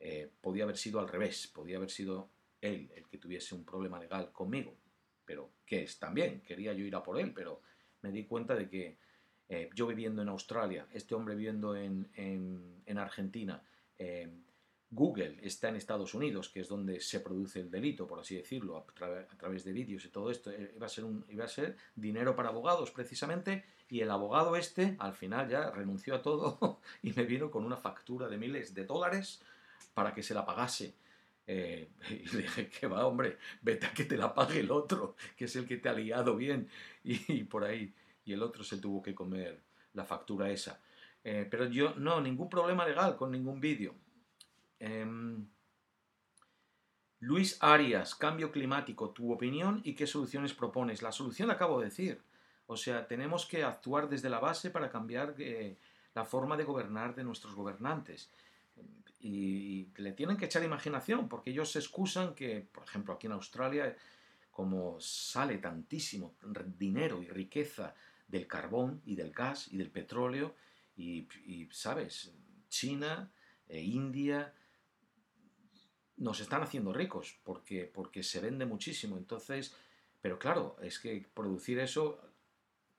eh, 0.00 0.30
podía 0.40 0.64
haber 0.64 0.76
sido 0.76 1.00
al 1.00 1.08
revés, 1.08 1.46
podía 1.48 1.76
haber 1.76 1.90
sido 1.90 2.30
él 2.60 2.90
el 2.94 3.06
que 3.08 3.18
tuviese 3.18 3.54
un 3.54 3.64
problema 3.64 3.98
legal 3.98 4.32
conmigo, 4.32 4.76
pero 5.24 5.50
que 5.66 5.82
es 5.82 5.98
también, 5.98 6.40
quería 6.40 6.72
yo 6.72 6.84
ir 6.84 6.94
a 6.94 7.02
por 7.02 7.18
él, 7.18 7.32
pero 7.34 7.62
me 8.02 8.10
di 8.10 8.24
cuenta 8.24 8.54
de 8.54 8.68
que 8.68 8.98
eh, 9.48 9.70
yo 9.74 9.86
viviendo 9.86 10.22
en 10.22 10.28
Australia, 10.28 10.86
este 10.92 11.14
hombre 11.14 11.34
viviendo 11.34 11.76
en, 11.76 12.10
en, 12.14 12.98
Argentina, 12.98 13.62
Google 14.94 15.38
está 15.42 15.68
en 15.68 15.76
Estados 15.76 16.14
Unidos, 16.14 16.48
que 16.48 16.60
es 16.60 16.68
donde 16.68 17.00
se 17.00 17.18
produce 17.18 17.60
el 17.60 17.70
delito, 17.70 18.06
por 18.06 18.20
así 18.20 18.36
decirlo, 18.36 18.78
a, 18.78 19.36
través 19.36 19.64
de 19.64 19.72
vídeos 19.72 20.04
y 20.04 20.08
todo 20.08 20.30
esto, 20.30 20.52
eh, 20.52 20.72
iba 20.76 20.86
a, 20.86 20.88
ser 20.88 21.04
un, 21.04 21.24
iba 21.28 21.44
a 21.44 21.48
ser 21.48 21.76
dinero 21.96 22.36
para 22.36 22.50
abogados 22.50 22.92
precisamente, 22.92 23.64
y 23.88 24.00
el 24.00 24.10
abogado 24.10 24.56
este 24.56 24.96
al 25.00 25.14
final 25.14 25.48
ya 25.48 25.70
renunció 25.70 26.14
a 26.14 26.22
todo 26.22 26.80
y 27.02 27.12
me 27.12 27.24
vino 27.24 27.50
con 27.50 27.64
una 27.64 27.76
factura 27.76 28.28
de 28.28 28.38
miles 28.38 28.72
de 28.72 28.84
dólares 28.84 29.42
para 29.94 30.14
que 30.14 30.22
se 30.22 30.32
la 30.32 30.46
pagase. 30.46 30.94
Eh, 31.46 31.90
y 32.08 32.28
le 32.36 32.42
dije, 32.42 32.68
que 32.68 32.86
va, 32.86 33.06
hombre, 33.06 33.38
vete 33.62 33.86
a 33.86 33.92
que 33.92 34.04
te 34.04 34.16
la 34.16 34.32
pague 34.32 34.60
el 34.60 34.70
otro, 34.70 35.16
que 35.36 35.46
es 35.46 35.56
el 35.56 35.66
que 35.66 35.76
te 35.76 35.88
ha 35.88 35.92
liado 35.92 36.36
bien. 36.36 36.68
Y, 37.04 37.44
por 37.44 37.64
ahí, 37.64 37.92
y 38.24 38.32
el 38.32 38.42
otro 38.42 38.64
se 38.64 38.78
tuvo 38.78 39.02
que 39.02 39.14
comer 39.14 39.60
la 39.92 40.06
factura 40.06 40.50
esa. 40.50 40.80
Eh, 41.22 41.46
pero 41.50 41.66
yo, 41.66 41.94
no, 41.96 42.20
ningún 42.20 42.48
problema 42.48 42.86
legal 42.86 43.16
con 43.16 43.30
ningún 43.30 43.60
vídeo. 43.60 43.94
Em, 44.80 45.46
Luis 47.20 47.56
Arias, 47.60 48.14
cambio 48.14 48.52
climático, 48.52 49.10
tu 49.10 49.32
opinión 49.32 49.80
y 49.84 49.94
qué 49.94 50.06
soluciones 50.06 50.52
propones. 50.52 51.02
La 51.02 51.12
solución 51.12 51.48
la 51.48 51.54
acabo 51.54 51.80
de 51.80 51.86
decir. 51.86 52.22
O 52.66 52.76
sea, 52.76 53.06
tenemos 53.06 53.46
que 53.46 53.62
actuar 53.62 54.08
desde 54.08 54.30
la 54.30 54.40
base 54.40 54.70
para 54.70 54.90
cambiar 54.90 55.34
eh, 55.38 55.76
la 56.14 56.24
forma 56.24 56.56
de 56.56 56.64
gobernar 56.64 57.14
de 57.14 57.24
nuestros 57.24 57.54
gobernantes 57.54 58.30
y 59.24 59.88
le 59.96 60.12
tienen 60.12 60.36
que 60.36 60.44
echar 60.44 60.62
imaginación, 60.62 61.30
porque 61.30 61.48
ellos 61.48 61.72
se 61.72 61.78
excusan 61.78 62.34
que, 62.34 62.60
por 62.60 62.84
ejemplo, 62.84 63.14
aquí 63.14 63.26
en 63.26 63.32
Australia, 63.32 63.96
como 64.50 65.00
sale 65.00 65.56
tantísimo 65.56 66.34
dinero 66.78 67.22
y 67.22 67.28
riqueza 67.28 67.94
del 68.28 68.46
carbón 68.46 69.00
y 69.06 69.16
del 69.16 69.32
gas 69.32 69.68
y 69.72 69.78
del 69.78 69.90
petróleo, 69.90 70.54
y, 70.98 71.26
¿sabes? 71.70 72.34
China, 72.68 73.30
e 73.66 73.80
India, 73.80 74.52
nos 76.16 76.40
están 76.40 76.62
haciendo 76.62 76.92
ricos 76.92 77.38
porque, 77.44 77.90
porque 77.92 78.22
se 78.22 78.40
vende 78.40 78.66
muchísimo. 78.66 79.16
Entonces, 79.16 79.74
pero 80.20 80.38
claro, 80.38 80.76
es 80.80 80.98
que 80.98 81.26
producir 81.34 81.78
eso, 81.78 82.20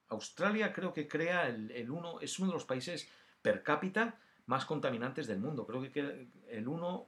Australia 0.10 0.74
creo 0.74 0.94
que 0.94 1.08
crea 1.08 1.48
el, 1.48 1.72
el 1.72 1.90
uno, 1.90 2.20
es 2.20 2.38
uno 2.40 2.50
de 2.50 2.56
los 2.56 2.66
países 2.66 3.08
per 3.42 3.64
cápita 3.64 4.20
más 4.48 4.66
contaminantes 4.66 5.28
del 5.28 5.40
mundo. 5.40 5.66
Creo 5.66 5.82
que 5.92 6.28
el 6.50 6.68
1.3 6.68 7.08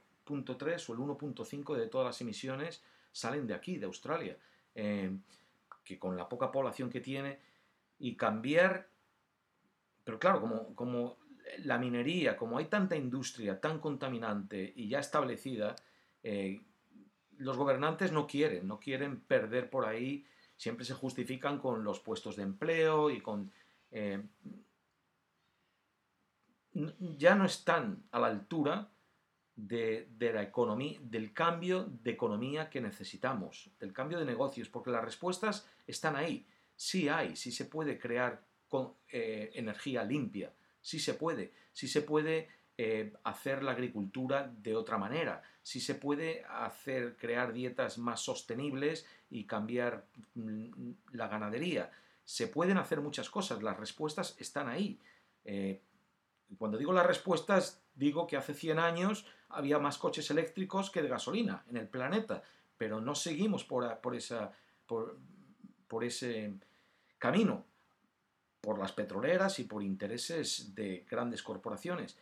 o 0.88 0.92
el 0.92 0.98
1.5 0.98 1.76
de 1.76 1.86
todas 1.88 2.06
las 2.06 2.20
emisiones 2.20 2.82
salen 3.12 3.46
de 3.46 3.54
aquí, 3.54 3.78
de 3.78 3.86
Australia, 3.86 4.36
eh, 4.74 5.10
que 5.84 5.98
con 5.98 6.16
la 6.16 6.28
poca 6.28 6.50
población 6.50 6.90
que 6.90 7.00
tiene, 7.00 7.38
y 7.98 8.16
cambiar, 8.16 8.88
pero 10.04 10.18
claro, 10.18 10.40
como, 10.40 10.74
como 10.74 11.18
la 11.64 11.78
minería, 11.78 12.36
como 12.36 12.58
hay 12.58 12.66
tanta 12.66 12.96
industria 12.96 13.60
tan 13.60 13.80
contaminante 13.80 14.72
y 14.76 14.88
ya 14.88 15.00
establecida, 15.00 15.74
eh, 16.22 16.60
los 17.38 17.56
gobernantes 17.56 18.12
no 18.12 18.26
quieren, 18.26 18.66
no 18.66 18.78
quieren 18.80 19.20
perder 19.20 19.70
por 19.70 19.86
ahí, 19.86 20.26
siempre 20.56 20.84
se 20.84 20.94
justifican 20.94 21.58
con 21.58 21.84
los 21.84 22.00
puestos 22.00 22.36
de 22.36 22.42
empleo 22.42 23.10
y 23.10 23.20
con... 23.20 23.52
Eh, 23.90 24.22
ya 27.16 27.34
no 27.34 27.44
están 27.44 28.04
a 28.12 28.20
la 28.20 28.28
altura 28.28 28.90
de, 29.58 30.08
la 30.32 30.42
economía, 30.42 30.98
del 31.02 31.32
cambio 31.32 31.84
de 31.84 32.12
economía 32.12 32.70
que 32.70 32.80
necesitamos, 32.80 33.70
del 33.80 33.92
cambio 33.92 34.18
de 34.18 34.24
negocios, 34.24 34.68
porque 34.68 34.90
las 34.90 35.04
respuestas 35.04 35.68
están 35.86 36.14
ahí. 36.14 36.46
Sí 36.76 37.08
hay, 37.08 37.34
sí 37.34 37.50
se 37.50 37.64
puede 37.64 37.98
crear 37.98 38.44
con, 38.68 38.94
eh, 39.10 39.50
energía 39.54 40.04
limpia, 40.04 40.52
sí 40.80 41.00
se 41.00 41.14
puede, 41.14 41.52
sí 41.72 41.88
se 41.88 42.02
puede 42.02 42.48
eh, 42.80 43.12
hacer 43.24 43.64
la 43.64 43.72
agricultura 43.72 44.48
de 44.56 44.76
otra 44.76 44.98
manera, 44.98 45.42
sí 45.64 45.80
se 45.80 45.96
puede 45.96 46.44
hacer, 46.44 47.16
crear 47.16 47.52
dietas 47.52 47.98
más 47.98 48.20
sostenibles 48.20 49.04
y 49.30 49.46
cambiar 49.46 50.06
mm, 50.36 50.92
la 51.10 51.26
ganadería. 51.26 51.90
Se 52.24 52.46
pueden 52.46 52.78
hacer 52.78 53.00
muchas 53.00 53.30
cosas, 53.30 53.64
las 53.64 53.76
respuestas 53.76 54.36
están 54.38 54.68
ahí. 54.68 55.00
Eh, 55.44 55.82
cuando 56.56 56.78
digo 56.78 56.92
las 56.92 57.04
respuestas, 57.04 57.82
digo 57.96 58.28
que 58.28 58.36
hace 58.36 58.54
100 58.54 58.78
años 58.78 59.26
había 59.48 59.80
más 59.80 59.98
coches 59.98 60.30
eléctricos 60.30 60.92
que 60.92 61.02
de 61.02 61.08
gasolina 61.08 61.64
en 61.68 61.78
el 61.78 61.88
planeta, 61.88 62.44
pero 62.76 63.00
no 63.00 63.16
seguimos 63.16 63.64
por, 63.64 63.98
por, 64.00 65.18
por 65.88 66.04
ese 66.04 66.54
camino, 67.18 67.66
por 68.60 68.78
las 68.78 68.92
petroleras 68.92 69.58
y 69.58 69.64
por 69.64 69.82
intereses 69.82 70.76
de 70.76 71.04
grandes 71.10 71.42
corporaciones. 71.42 72.16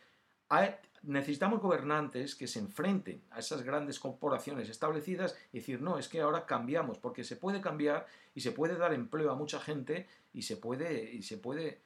Necesitamos 1.03 1.61
gobernantes 1.61 2.35
que 2.35 2.47
se 2.47 2.59
enfrenten 2.59 3.23
a 3.31 3.39
esas 3.39 3.63
grandes 3.63 3.99
corporaciones 3.99 4.69
establecidas 4.69 5.35
y 5.51 5.59
decir, 5.59 5.81
no, 5.81 5.97
es 5.97 6.07
que 6.07 6.21
ahora 6.21 6.45
cambiamos, 6.45 6.97
porque 6.97 7.23
se 7.23 7.35
puede 7.35 7.61
cambiar 7.61 8.07
y 8.33 8.41
se 8.41 8.51
puede 8.51 8.77
dar 8.77 8.93
empleo 8.93 9.31
a 9.31 9.35
mucha 9.35 9.59
gente 9.59 10.07
y 10.33 10.41
se 10.43 10.57
puede, 10.57 11.11
y 11.11 11.23
se 11.23 11.37
puede 11.37 11.81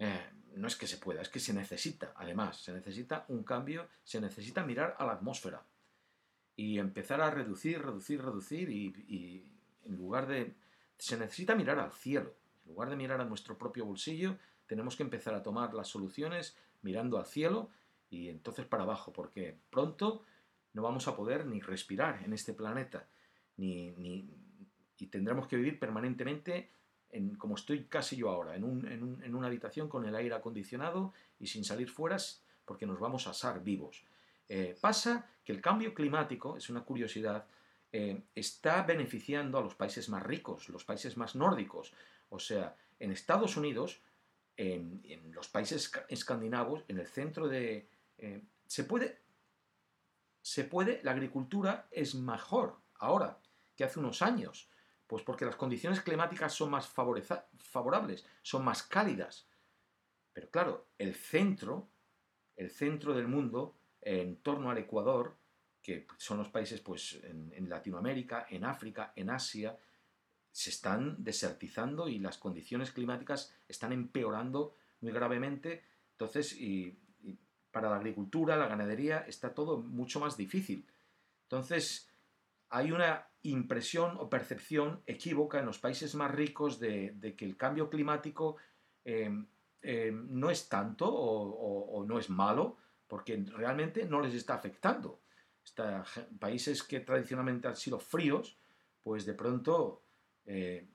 eh, 0.00 0.30
no 0.56 0.66
es 0.66 0.76
que 0.76 0.86
se 0.86 0.96
pueda, 0.96 1.20
es 1.20 1.28
que 1.28 1.40
se 1.40 1.52
necesita, 1.52 2.12
además, 2.16 2.56
se 2.56 2.72
necesita 2.72 3.26
un 3.28 3.44
cambio, 3.44 3.86
se 4.02 4.20
necesita 4.20 4.64
mirar 4.64 4.96
a 4.98 5.04
la 5.04 5.12
atmósfera 5.12 5.62
y 6.56 6.78
empezar 6.78 7.20
a 7.20 7.30
reducir, 7.30 7.82
reducir, 7.82 8.22
reducir 8.22 8.70
y, 8.70 9.46
en 9.84 9.96
lugar 9.96 10.26
de... 10.26 10.54
Se 10.98 11.16
necesita 11.16 11.54
mirar 11.54 11.78
al 11.78 11.92
cielo, 11.92 12.34
en 12.64 12.72
lugar 12.72 12.90
de 12.90 12.96
mirar 12.96 13.20
a 13.20 13.24
nuestro 13.24 13.56
propio 13.56 13.86
bolsillo, 13.86 14.36
tenemos 14.66 14.96
que 14.96 15.02
empezar 15.02 15.34
a 15.34 15.42
tomar 15.42 15.72
las 15.72 15.88
soluciones 15.88 16.56
mirando 16.82 17.18
al 17.18 17.24
cielo 17.24 17.70
y 18.10 18.28
entonces 18.28 18.66
para 18.66 18.82
abajo, 18.82 19.12
porque 19.12 19.56
pronto 19.70 20.24
no 20.72 20.82
vamos 20.82 21.08
a 21.08 21.16
poder 21.16 21.46
ni 21.46 21.60
respirar 21.60 22.22
en 22.24 22.32
este 22.32 22.52
planeta, 22.52 23.06
ni, 23.56 23.90
ni 23.92 24.28
y 24.98 25.06
tendremos 25.06 25.46
que 25.46 25.56
vivir 25.56 25.78
permanentemente 25.78 26.70
como 27.38 27.56
estoy 27.56 27.84
casi 27.84 28.16
yo 28.16 28.30
ahora, 28.30 28.54
en, 28.54 28.64
una 29.34 29.46
habitación 29.46 29.88
con 29.88 30.04
el 30.06 30.14
aire 30.14 30.34
acondicionado 30.34 31.12
y 31.38 31.46
sin 31.48 31.64
salir 31.64 31.90
fuera 31.90 32.16
porque 32.64 32.86
nos 32.86 33.00
vamos 33.00 33.26
a 33.26 33.30
asar 33.30 33.62
vivos. 33.64 34.04
Eh, 34.48 34.76
pasa 34.80 35.28
que 35.44 35.52
el 35.52 35.60
cambio 35.60 35.92
climático, 35.92 36.56
es 36.56 36.70
una 36.70 36.82
curiosidad, 36.82 37.46
eh, 37.92 38.22
está 38.34 38.82
beneficiando 38.82 39.58
a 39.58 39.62
los 39.62 39.74
países 39.74 40.08
más 40.08 40.22
ricos, 40.22 40.68
los 40.68 40.84
países 40.84 41.16
más 41.16 41.34
nórdicos. 41.34 41.92
O 42.28 42.38
sea, 42.38 42.76
en 43.00 43.10
Estados 43.10 43.56
Unidos, 43.56 44.00
en, 44.56 45.02
los 45.32 45.48
países 45.48 45.90
escandinavos, 46.08 46.84
en 46.86 46.98
el 46.98 47.06
centro 47.06 47.48
de... 47.48 47.88
Eh, 48.20 48.42
se 48.66 48.84
puede... 48.84 49.20
Se 50.42 50.64
puede, 50.64 51.00
la 51.02 51.10
agricultura 51.10 51.86
es 51.90 52.14
mejor 52.14 52.80
ahora 52.94 53.38
que 53.76 53.84
hace 53.84 53.98
unos 53.98 54.22
años. 54.22 54.70
Pues 55.06 55.22
porque 55.22 55.44
las 55.44 55.56
condiciones 55.56 56.00
climáticas 56.00 56.54
son 56.54 56.70
más 56.70 56.88
favorables, 56.88 58.24
son 58.42 58.64
más 58.64 58.84
cálidas. 58.84 59.48
Pero 60.32 60.50
claro, 60.50 60.86
el 60.98 61.14
centro, 61.14 61.90
el 62.56 62.70
centro 62.70 63.12
del 63.12 63.26
mundo, 63.26 63.76
en 64.00 64.36
torno 64.36 64.70
al 64.70 64.78
Ecuador, 64.78 65.36
que 65.82 66.06
son 66.16 66.38
los 66.38 66.48
países 66.48 66.80
pues, 66.80 67.20
en, 67.24 67.68
Latinoamérica, 67.68 68.46
en 68.50 68.64
África, 68.64 69.12
en 69.16 69.30
Asia, 69.30 69.76
se 70.52 70.70
están 70.70 71.22
desertizando 71.22 72.08
y 72.08 72.18
las 72.18 72.38
condiciones 72.38 72.90
climáticas 72.90 73.54
están 73.66 73.92
empeorando 73.92 74.76
muy 75.00 75.12
gravemente. 75.12 75.82
Entonces, 76.12 76.52
y, 76.52 76.98
para 77.70 77.90
la 77.90 77.96
agricultura, 77.96 78.56
la 78.56 78.68
ganadería, 78.68 79.24
está 79.26 79.54
todo 79.54 79.78
mucho 79.78 80.20
más 80.20 80.36
difícil. 80.36 80.86
Entonces, 81.44 82.10
hay 82.68 82.92
una 82.92 83.26
impresión 83.42 84.16
o 84.18 84.28
percepción 84.28 85.02
equívoca 85.06 85.58
en 85.58 85.66
los 85.66 85.78
países 85.78 86.14
más 86.14 86.30
ricos 86.30 86.78
de, 86.78 87.34
que 87.36 87.44
el 87.44 87.56
cambio 87.56 87.90
climático 87.90 88.56
em, 89.04 89.46
em, 89.82 90.26
no 90.30 90.50
es 90.50 90.68
tanto 90.68 91.06
o, 91.08 92.04
no 92.06 92.18
es 92.18 92.30
malo, 92.30 92.76
porque 93.08 93.44
realmente 93.56 94.04
no 94.04 94.20
les 94.20 94.34
está 94.34 94.54
afectando. 94.54 95.20
países 96.38 96.82
que 96.82 97.00
tradicionalmente 97.00 97.68
han 97.68 97.76
sido 97.76 97.98
fríos, 97.98 98.56
pues 99.02 99.26
de 99.26 99.34
pronto 99.34 100.02
eh, 100.46 100.86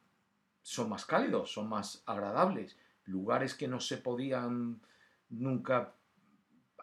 son 0.62 0.90
más 0.90 1.06
cálidos, 1.06 1.52
son 1.52 1.68
más 1.70 2.04
agradables. 2.06 2.78
Lugares 3.06 3.54
que 3.54 3.68
no 3.68 3.80
se 3.80 3.98
podían 3.98 4.82
nunca 5.30 5.94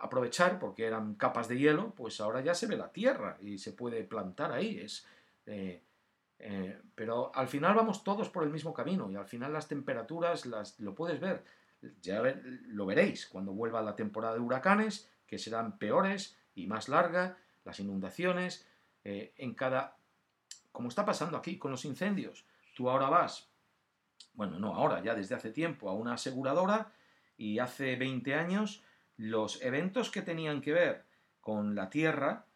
aprovechar 0.02 0.58
porque 0.58 0.84
eran 0.84 1.14
capas 1.14 1.48
de 1.48 1.58
hielo, 1.58 1.94
pues 1.94 2.20
ahora 2.20 2.40
ya 2.40 2.54
se 2.54 2.66
ve 2.66 2.76
la 2.76 2.92
tierra 2.92 3.38
y 3.40 3.58
se 3.58 3.72
puede 3.72 4.02
plantar 4.02 4.52
ahí. 4.52 4.78
Es, 4.78 5.06
eh, 5.46 5.80
eh, 6.38 6.80
pero 6.94 7.30
al 7.34 7.46
final 7.46 7.74
vamos 7.74 8.02
todos 8.02 8.28
por 8.28 8.42
el 8.42 8.50
mismo 8.50 8.74
camino 8.74 9.10
y 9.10 9.16
al 9.16 9.26
final 9.26 9.52
las 9.52 9.68
temperaturas 9.68 10.44
las, 10.46 10.78
lo 10.80 10.94
puedes 10.94 11.20
ver. 11.20 11.44
Ya 12.00 12.20
lo 12.66 12.84
veréis 12.84 13.26
cuando 13.26 13.52
vuelva 13.52 13.80
la 13.82 13.96
temporada 13.96 14.34
de 14.34 14.40
huracanes, 14.40 15.08
que 15.26 15.38
serán 15.38 15.78
peores 15.78 16.36
y 16.54 16.66
más 16.66 16.88
larga, 16.88 17.36
las 17.64 17.80
inundaciones, 17.80 18.66
en 19.04 19.54
cada... 19.54 19.96
como 20.70 20.88
está 20.88 21.04
pasando 21.04 21.36
aquí 21.36 21.58
con 21.58 21.72
los 21.72 21.84
incendios. 21.84 22.44
Tú 22.76 22.88
ahora 22.88 23.08
vas, 23.08 23.48
bueno, 24.34 24.58
no 24.58 24.74
ahora, 24.74 25.02
ya 25.02 25.14
desde 25.14 25.34
hace 25.34 25.50
tiempo, 25.50 25.88
a 25.88 25.94
una 25.94 26.14
aseguradora 26.14 26.92
y 27.36 27.58
hace 27.58 27.96
20 27.96 28.34
años 28.34 28.84
los 29.16 29.62
eventos 29.62 30.10
que 30.10 30.22
tenían 30.22 30.60
que 30.60 30.72
ver 30.72 31.04
con 31.40 31.74
la 31.74 31.90
tierra, 31.90 32.46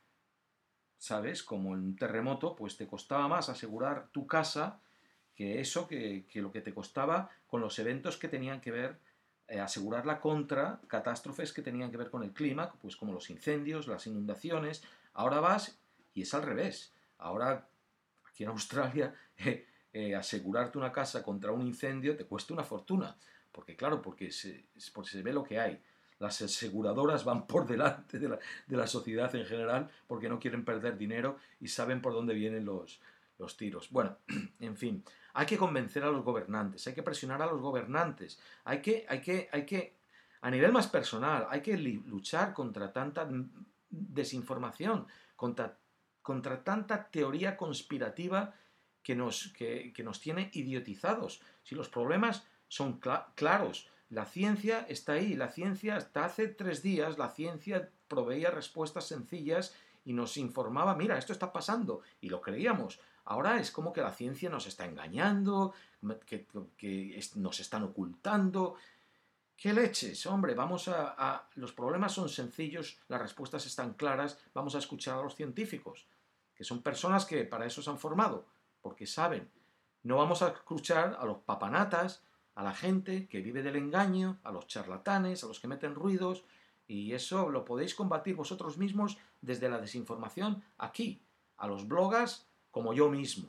¿sabes? 0.98 1.42
Como 1.42 1.70
un 1.70 1.96
terremoto, 1.96 2.56
pues 2.56 2.76
te 2.76 2.86
costaba 2.86 3.28
más 3.28 3.48
asegurar 3.48 4.08
tu 4.12 4.26
casa 4.26 4.80
que 5.34 5.60
eso, 5.60 5.86
que, 5.86 6.24
lo 6.34 6.50
que 6.50 6.62
te 6.62 6.72
costaba 6.72 7.30
con 7.46 7.60
los 7.60 7.78
eventos 7.78 8.16
que 8.16 8.28
tenían 8.28 8.60
que 8.60 8.70
ver, 8.70 8.98
eh, 9.48 9.60
asegurarla 9.60 10.18
contra 10.18 10.80
catástrofes 10.88 11.52
que 11.52 11.62
tenían 11.62 11.90
que 11.90 11.98
ver 11.98 12.10
con 12.10 12.22
el 12.22 12.32
clima, 12.32 12.72
pues 12.80 12.96
como 12.96 13.12
los 13.12 13.28
incendios, 13.28 13.86
las 13.86 14.06
inundaciones. 14.06 14.82
Ahora 15.12 15.40
vas 15.40 15.78
y 16.14 16.22
es 16.22 16.32
al 16.32 16.42
revés. 16.42 16.94
Ahora, 17.18 17.68
aquí 18.28 18.44
en 18.44 18.50
Australia, 18.50 19.14
eh, 19.38 19.66
eh, 19.92 20.14
asegurarte 20.14 20.78
una 20.78 20.92
casa 20.92 21.22
contra 21.22 21.52
un 21.52 21.62
incendio 21.62 22.16
te 22.16 22.24
cuesta 22.24 22.54
una 22.54 22.64
fortuna. 22.64 23.16
Porque 23.52 23.76
claro, 23.76 24.02
porque 24.02 24.30
se, 24.30 24.66
porque 24.92 25.10
se 25.10 25.22
ve 25.22 25.32
lo 25.32 25.44
que 25.44 25.60
hay. 25.60 25.80
Las 26.18 26.40
aseguradoras 26.40 27.24
van 27.24 27.46
por 27.46 27.66
delante 27.66 28.18
de 28.18 28.38
la, 28.68 28.86
sociedad 28.86 29.34
en 29.34 29.44
general 29.44 29.90
porque 30.06 30.28
no 30.28 30.38
quieren 30.38 30.64
perder 30.64 30.96
dinero 30.96 31.38
y 31.60 31.68
saben 31.68 32.00
por 32.00 32.12
dónde 32.14 32.34
vienen 32.34 32.64
los, 32.64 33.00
los 33.38 33.56
tiros. 33.56 33.90
Bueno, 33.90 34.16
en 34.60 34.76
fin, 34.76 35.04
hay 35.34 35.46
que 35.46 35.58
convencer 35.58 36.02
a 36.04 36.10
los 36.10 36.24
gobernantes, 36.24 36.86
hay 36.86 36.94
que 36.94 37.02
presionar 37.02 37.42
a 37.42 37.46
los 37.46 37.60
gobernantes, 37.60 38.40
hay 38.64 38.80
que, 38.80 39.04
hay 39.08 39.20
que, 39.20 39.48
hay 39.52 39.66
que, 39.66 39.96
a 40.40 40.50
nivel 40.50 40.72
más 40.72 40.86
personal, 40.86 41.46
hay 41.50 41.60
que 41.60 41.76
luchar 41.76 42.54
contra 42.54 42.92
tanta 42.92 43.28
desinformación, 43.90 45.06
contra, 45.34 45.78
contra 46.22 46.64
tanta 46.64 47.08
teoría 47.08 47.56
conspirativa 47.56 48.54
que 49.02 49.14
nos, 49.14 49.52
que, 49.52 49.92
nos 50.02 50.20
tiene 50.20 50.50
idiotizados. 50.52 51.40
Si 51.62 51.74
los 51.74 51.88
problemas 51.88 52.44
son 52.66 53.00
claros, 53.34 53.88
la 54.08 54.24
ciencia 54.24 54.86
está 54.88 55.12
ahí, 55.12 55.34
la 55.34 55.48
ciencia 55.48 55.96
hasta 55.96 56.24
hace 56.24 56.48
tres 56.48 56.82
días, 56.82 57.18
la 57.18 57.30
ciencia 57.30 57.90
proveía 58.08 58.50
respuestas 58.50 59.06
sencillas 59.06 59.74
y 60.04 60.12
nos 60.12 60.36
informaba, 60.36 60.94
mira, 60.94 61.18
esto 61.18 61.32
está 61.32 61.52
pasando, 61.52 62.02
y 62.20 62.28
lo 62.28 62.40
creíamos. 62.40 63.00
Ahora 63.24 63.58
es 63.58 63.72
como 63.72 63.92
que 63.92 64.00
la 64.00 64.12
ciencia 64.12 64.48
nos 64.48 64.66
está 64.68 64.84
engañando, 64.84 65.74
que, 66.24 66.46
nos 67.34 67.58
están 67.58 67.82
ocultando. 67.82 68.76
¿Qué 69.56 69.72
leches? 69.72 70.24
Hombre, 70.26 70.54
vamos 70.54 70.86
a, 70.86 71.48
Los 71.56 71.72
problemas 71.72 72.12
son 72.12 72.28
sencillos, 72.28 73.00
las 73.08 73.20
respuestas 73.20 73.66
están 73.66 73.94
claras, 73.94 74.38
vamos 74.54 74.76
a 74.76 74.78
escuchar 74.78 75.18
a 75.18 75.22
los 75.22 75.34
científicos, 75.34 76.06
que 76.54 76.62
son 76.62 76.82
personas 76.82 77.24
que 77.24 77.44
para 77.44 77.66
eso 77.66 77.82
se 77.82 77.90
han 77.90 77.98
formado 77.98 78.46
porque 78.86 79.04
saben. 79.04 79.50
No 80.04 80.16
vamos 80.18 80.42
a 80.42 80.50
escuchar 80.50 81.16
a 81.18 81.24
los 81.24 81.38
papanatas, 81.38 82.22
a 82.56 82.62
la 82.62 82.74
gente 82.74 83.28
que 83.28 83.42
vive 83.42 83.62
del 83.62 83.76
engaño, 83.76 84.38
a 84.42 84.50
los 84.50 84.66
charlatanes, 84.66 85.44
a 85.44 85.46
los 85.46 85.60
que 85.60 85.68
meten 85.68 85.94
ruidos, 85.94 86.42
y 86.88 87.12
eso 87.12 87.50
lo 87.50 87.64
podéis 87.64 87.94
combatir 87.94 88.34
vosotros 88.34 88.78
mismos 88.78 89.18
desde 89.42 89.68
la 89.68 89.78
desinformación 89.78 90.64
aquí, 90.78 91.20
a 91.58 91.66
los 91.66 91.86
blogas 91.86 92.46
como 92.70 92.94
yo 92.94 93.10
mismo. 93.10 93.48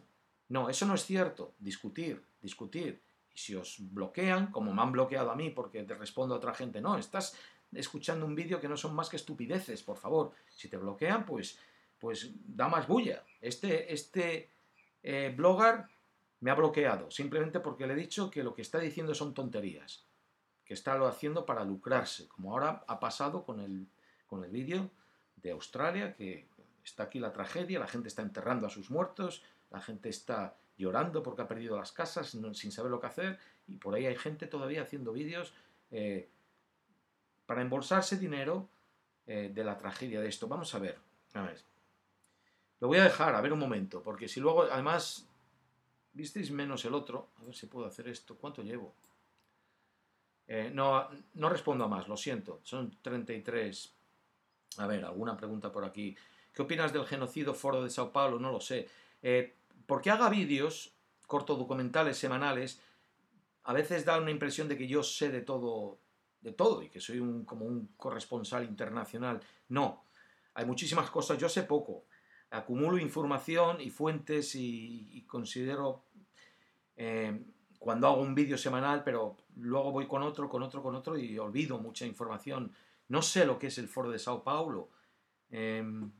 No, 0.49 0.69
eso 0.69 0.85
no 0.85 0.93
es 0.93 1.05
cierto. 1.05 1.53
Discutir, 1.59 2.21
discutir. 2.41 3.01
Y 3.33 3.37
si 3.37 3.55
os 3.55 3.77
bloquean, 3.79 4.51
como 4.51 4.73
me 4.73 4.81
han 4.81 4.91
bloqueado 4.91 5.31
a 5.31 5.35
mí 5.35 5.51
porque 5.51 5.83
te 5.83 5.95
respondo 5.95 6.35
a 6.35 6.37
otra 6.37 6.53
gente, 6.53 6.81
no, 6.81 6.97
estás 6.97 7.37
escuchando 7.73 8.25
un 8.25 8.35
vídeo 8.35 8.59
que 8.59 8.67
no 8.67 8.75
son 8.75 8.93
más 8.93 9.09
que 9.09 9.17
estupideces, 9.17 9.83
por 9.83 9.97
favor. 9.97 10.31
Si 10.49 10.67
te 10.67 10.77
bloquean, 10.77 11.25
pues, 11.25 11.57
pues 11.99 12.31
da 12.45 12.67
más 12.67 12.87
bulla. 12.87 13.23
Este, 13.39 13.93
este, 13.93 14.49
eh, 15.01 15.33
blogger 15.35 15.85
me 16.39 16.51
ha 16.51 16.55
bloqueado, 16.55 17.09
simplemente 17.09 17.59
porque 17.59 17.87
le 17.87 17.93
he 17.93 17.97
dicho 17.97 18.29
que 18.29 18.43
lo 18.43 18.53
que 18.53 18.61
está 18.61 18.79
diciendo 18.79 19.13
son 19.15 19.33
tonterías, 19.33 20.05
que 20.65 20.73
está 20.73 20.95
lo 20.95 21.07
haciendo 21.07 21.45
para 21.45 21.63
lucrarse, 21.63 22.27
como 22.27 22.51
ahora 22.51 22.83
ha 22.87 22.99
pasado 22.99 23.43
con 23.43 23.59
el, 23.59 23.87
con 24.27 24.43
el 24.43 24.51
vídeo 24.51 24.91
de 25.37 25.51
Australia, 25.51 26.15
que 26.15 26.47
está 26.83 27.03
aquí 27.03 27.19
la 27.19 27.33
tragedia, 27.33 27.79
la 27.79 27.87
gente 27.87 28.07
está 28.07 28.21
enterrando 28.21 28.67
a 28.67 28.69
sus 28.69 28.91
muertos, 28.91 29.43
la 29.71 29.81
gente 29.81 30.09
está 30.09 30.55
llorando 30.77 31.23
porque 31.23 31.41
ha 31.41 31.47
perdido 31.47 31.77
las 31.77 31.91
casas 31.91 32.37
sin 32.53 32.71
saber 32.71 32.91
lo 32.91 32.99
que 32.99 33.07
hacer, 33.07 33.39
y 33.67 33.77
por 33.77 33.95
ahí 33.95 34.05
hay 34.05 34.15
gente 34.15 34.47
todavía 34.47 34.83
haciendo 34.83 35.11
vídeos 35.11 35.53
eh, 35.91 36.29
para 37.45 37.61
embolsarse 37.61 38.17
dinero 38.17 38.69
eh, 39.25 39.51
de 39.53 39.63
la 39.63 39.77
tragedia 39.77 40.21
de 40.21 40.27
esto. 40.27 40.47
Vamos 40.47 40.73
a 40.75 40.79
ver, 40.79 40.97
a 41.33 41.41
ver. 41.41 41.59
Lo 42.79 42.87
voy 42.87 42.99
a 42.99 43.03
dejar, 43.03 43.33
a 43.33 43.41
ver 43.41 43.53
un 43.53 43.59
momento, 43.59 44.03
porque 44.03 44.27
si 44.27 44.39
luego, 44.39 44.63
además, 44.63 45.27
visteis 46.17 46.51
menos 46.51 46.83
el 46.85 46.93
otro, 46.93 47.29
a 47.39 47.43
ver 47.43 47.55
si 47.55 47.67
puedo 47.67 47.85
hacer 47.85 48.07
esto, 48.07 48.35
¿cuánto 48.35 48.63
llevo? 48.63 48.95
Eh, 50.47 50.71
no, 50.73 51.07
no 51.35 51.49
respondo 51.49 51.85
a 51.85 51.87
más, 51.87 52.07
lo 52.07 52.17
siento, 52.17 52.59
son 52.63 52.97
33. 53.01 53.93
A 54.77 54.87
ver, 54.87 55.05
alguna 55.05 55.37
pregunta 55.37 55.71
por 55.71 55.85
aquí. 55.85 56.15
¿Qué 56.53 56.61
opinas 56.63 56.91
del 56.91 57.05
genocidio 57.05 57.53
foro 57.53 57.83
de 57.83 57.89
Sao 57.89 58.11
Paulo? 58.11 58.39
No 58.39 58.51
lo 58.51 58.59
sé. 58.59 58.87
Eh, 59.21 59.55
porque 59.85 60.09
haga 60.09 60.29
vídeos, 60.29 60.93
corto 61.27 61.55
documentales 61.55 62.17
semanales, 62.17 62.81
a 63.63 63.73
veces 63.73 64.03
da 64.03 64.17
una 64.17 64.31
impresión 64.31 64.67
de 64.67 64.77
que 64.77 64.87
yo 64.87 65.03
sé 65.03 65.29
de 65.29 65.41
todo, 65.41 65.99
de 66.41 66.53
todo 66.53 66.81
y 66.81 66.89
que 66.89 66.99
soy 66.99 67.19
un, 67.19 67.45
como 67.45 67.65
un 67.65 67.89
corresponsal 67.97 68.63
internacional. 68.63 69.41
No, 69.69 70.03
hay 70.53 70.65
muchísimas 70.65 71.11
cosas, 71.11 71.37
yo 71.37 71.49
sé 71.49 71.63
poco 71.63 72.05
acumulo 72.49 72.97
información 72.97 73.81
y 73.81 73.89
fuentes 73.89 74.55
y, 74.55 75.23
considero 75.27 76.03
eh, 76.97 77.39
cuando 77.79 78.07
hago 78.07 78.21
un 78.21 78.35
vídeo 78.35 78.57
semanal, 78.57 79.03
pero 79.03 79.37
luego 79.55 79.91
voy 79.91 80.07
con 80.07 80.23
otro, 80.23 80.49
con 80.49 80.63
otro, 80.63 80.81
con 80.81 80.95
otro 80.95 81.17
y 81.17 81.37
olvido 81.37 81.77
mucha 81.79 82.05
información. 82.05 82.71
No 83.07 83.21
sé 83.21 83.45
lo 83.45 83.57
que 83.57 83.67
es 83.67 83.77
el 83.77 83.87
foro 83.87 84.09
de 84.09 84.19
Sao 84.19 84.43
Paulo. 84.43 84.89
Em, 85.49 86.11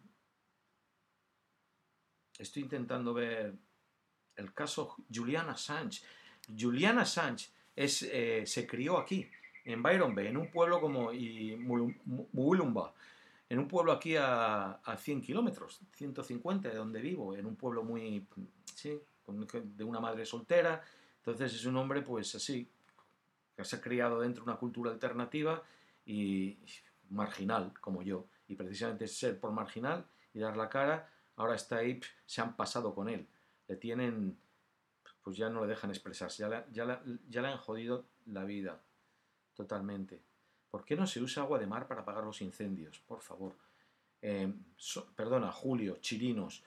estoy 2.38 2.64
intentando 2.64 3.14
ver 3.14 3.56
el 4.36 4.54
caso 4.54 4.96
Juliana 5.14 5.54
Assange. 5.54 6.02
Juliana 6.58 7.04
es, 7.76 8.04
eh, 8.04 8.44
se 8.46 8.66
crió 8.66 8.98
aquí, 8.98 9.30
en 9.66 9.84
Byron 9.84 10.16
Bay, 10.16 10.28
en 10.28 10.38
un 10.38 10.50
pueblo 10.50 10.80
como 10.80 11.12
Mulumba 12.32 12.94
en 13.50 13.60
un 13.60 13.68
pueblo 13.68 13.92
aquí 13.92 14.16
a, 14.16 14.74
a 14.74 14.98
100 14.98 15.22
kilómetros, 15.22 15.80
150 15.94 16.70
de 16.70 16.76
donde 16.76 17.02
vivo, 17.02 17.36
en 17.36 17.46
un 17.46 17.56
pueblo 17.56 17.84
muy, 17.84 18.26
sí, 18.76 19.00
de 19.28 19.84
una 19.84 20.00
madre 20.00 20.26
soltera. 20.26 20.82
Entonces 21.18 21.54
es 21.54 21.66
un 21.66 21.78
hombre, 21.78 22.02
pues 22.02 22.34
así, 22.36 22.70
que 23.56 23.64
se 23.64 23.76
ha 23.76 23.82
criado 23.82 24.20
dentro 24.20 24.44
de 24.44 24.52
una 24.52 24.60
cultura 24.60 24.92
alternativa 24.92 25.62
y 26.06 26.58
marginal, 27.10 27.74
como 27.82 28.02
yo. 28.02 28.28
Y 28.48 28.56
precisamente 28.56 29.08
ser 29.08 29.40
por 29.40 29.52
marginal 29.52 30.06
y 30.34 30.40
dar 30.40 30.56
la 30.56 30.70
cara, 30.70 31.12
ahora 31.36 31.56
está 31.56 31.78
ahí, 31.78 32.00
se 32.26 32.42
han 32.42 32.56
pasado 32.56 32.94
con 32.94 33.10
él. 33.10 33.28
Le 33.68 33.76
tienen, 33.76 34.38
pues 35.22 35.36
ya 35.36 35.50
no 35.50 35.62
le 35.62 35.68
dejan 35.68 35.90
expresarse, 35.90 36.44
ya, 36.44 36.66
ya, 36.72 37.04
ya 37.28 37.42
le 37.42 37.48
han 37.48 37.58
jodido 37.58 38.06
la 38.26 38.46
vida. 38.46 38.82
totalmente. 39.54 40.22
¿Por 40.70 40.86
qué 40.86 40.96
no 40.96 41.08
se 41.08 41.22
usa 41.22 41.44
agua 41.44 41.58
de 41.58 41.66
mar 41.66 41.88
para 41.88 42.02
apagar 42.02 42.24
los 42.24 42.42
incendios? 42.42 43.00
Por 43.00 43.22
favor. 43.22 43.56
Eh, 44.22 44.54
perdona, 45.16 45.52
Julio, 45.52 45.98
Chirinos. 46.02 46.64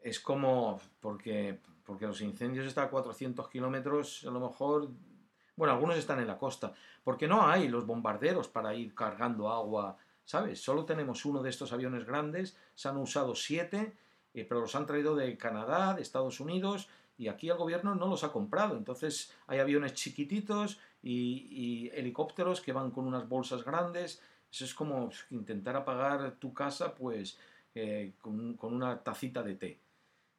Es 0.00 0.18
como, 0.20 0.80
porque, 1.00 1.60
porque 1.88 2.06
los 2.06 2.20
incendios 2.20 2.66
están 2.66 2.84
a 2.84 2.90
400 2.90 3.48
kilómetros, 3.48 4.22
a 4.28 4.30
lo 4.30 4.40
mejor, 4.40 4.90
bueno, 5.56 5.72
algunos 5.72 5.96
están 5.96 6.20
en 6.20 6.26
la 6.26 6.36
costa, 6.36 6.74
porque 7.02 7.26
no 7.26 7.48
hay 7.48 7.66
los 7.66 7.86
bombarderos 7.86 8.46
para 8.46 8.74
ir 8.74 8.94
cargando 8.94 9.50
agua, 9.50 9.96
¿sabes? 10.26 10.60
Solo 10.60 10.84
tenemos 10.84 11.24
uno 11.24 11.42
de 11.42 11.48
estos 11.48 11.72
aviones 11.72 12.04
grandes, 12.04 12.58
se 12.74 12.88
han 12.90 12.98
usado 12.98 13.34
siete, 13.34 13.94
eh, 14.34 14.44
pero 14.44 14.60
los 14.60 14.74
han 14.74 14.84
traído 14.84 15.16
de 15.16 15.38
Canadá, 15.38 15.94
de 15.94 16.02
Estados 16.02 16.40
Unidos, 16.40 16.90
y 17.16 17.28
aquí 17.28 17.48
el 17.48 17.56
gobierno 17.56 17.94
no 17.94 18.06
los 18.06 18.22
ha 18.22 18.32
comprado. 18.32 18.76
Entonces 18.76 19.34
hay 19.46 19.58
aviones 19.58 19.94
chiquititos 19.94 20.78
y, 21.02 21.88
helicópteros 21.94 22.60
que 22.60 22.74
van 22.74 22.90
con 22.90 23.06
unas 23.06 23.26
bolsas 23.26 23.64
grandes. 23.64 24.20
Eso 24.52 24.66
es 24.66 24.74
como 24.74 25.08
intentar 25.30 25.74
apagar 25.74 26.32
tu 26.32 26.52
casa 26.52 26.94
pues 26.94 27.38
eh, 27.74 28.12
con, 28.20 28.58
una 28.60 29.02
tacita 29.02 29.42
de 29.42 29.54
té. 29.54 29.80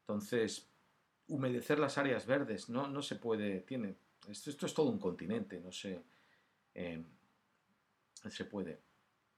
Entonces, 0.01 0.68
humedecer 1.29 1.79
las 1.79 1.97
áreas 1.97 2.25
verdes, 2.25 2.69
no, 2.69 2.87
no 2.87 3.01
se 3.01 3.15
puede, 3.15 3.61
tiene, 3.61 3.95
esto, 4.27 4.49
esto 4.49 4.65
es 4.65 4.73
todo 4.73 4.89
un 4.89 4.99
continente, 4.99 5.61
no 5.61 5.71
sé, 5.71 6.03
eh, 6.75 7.03
se 8.29 8.45
puede. 8.45 8.81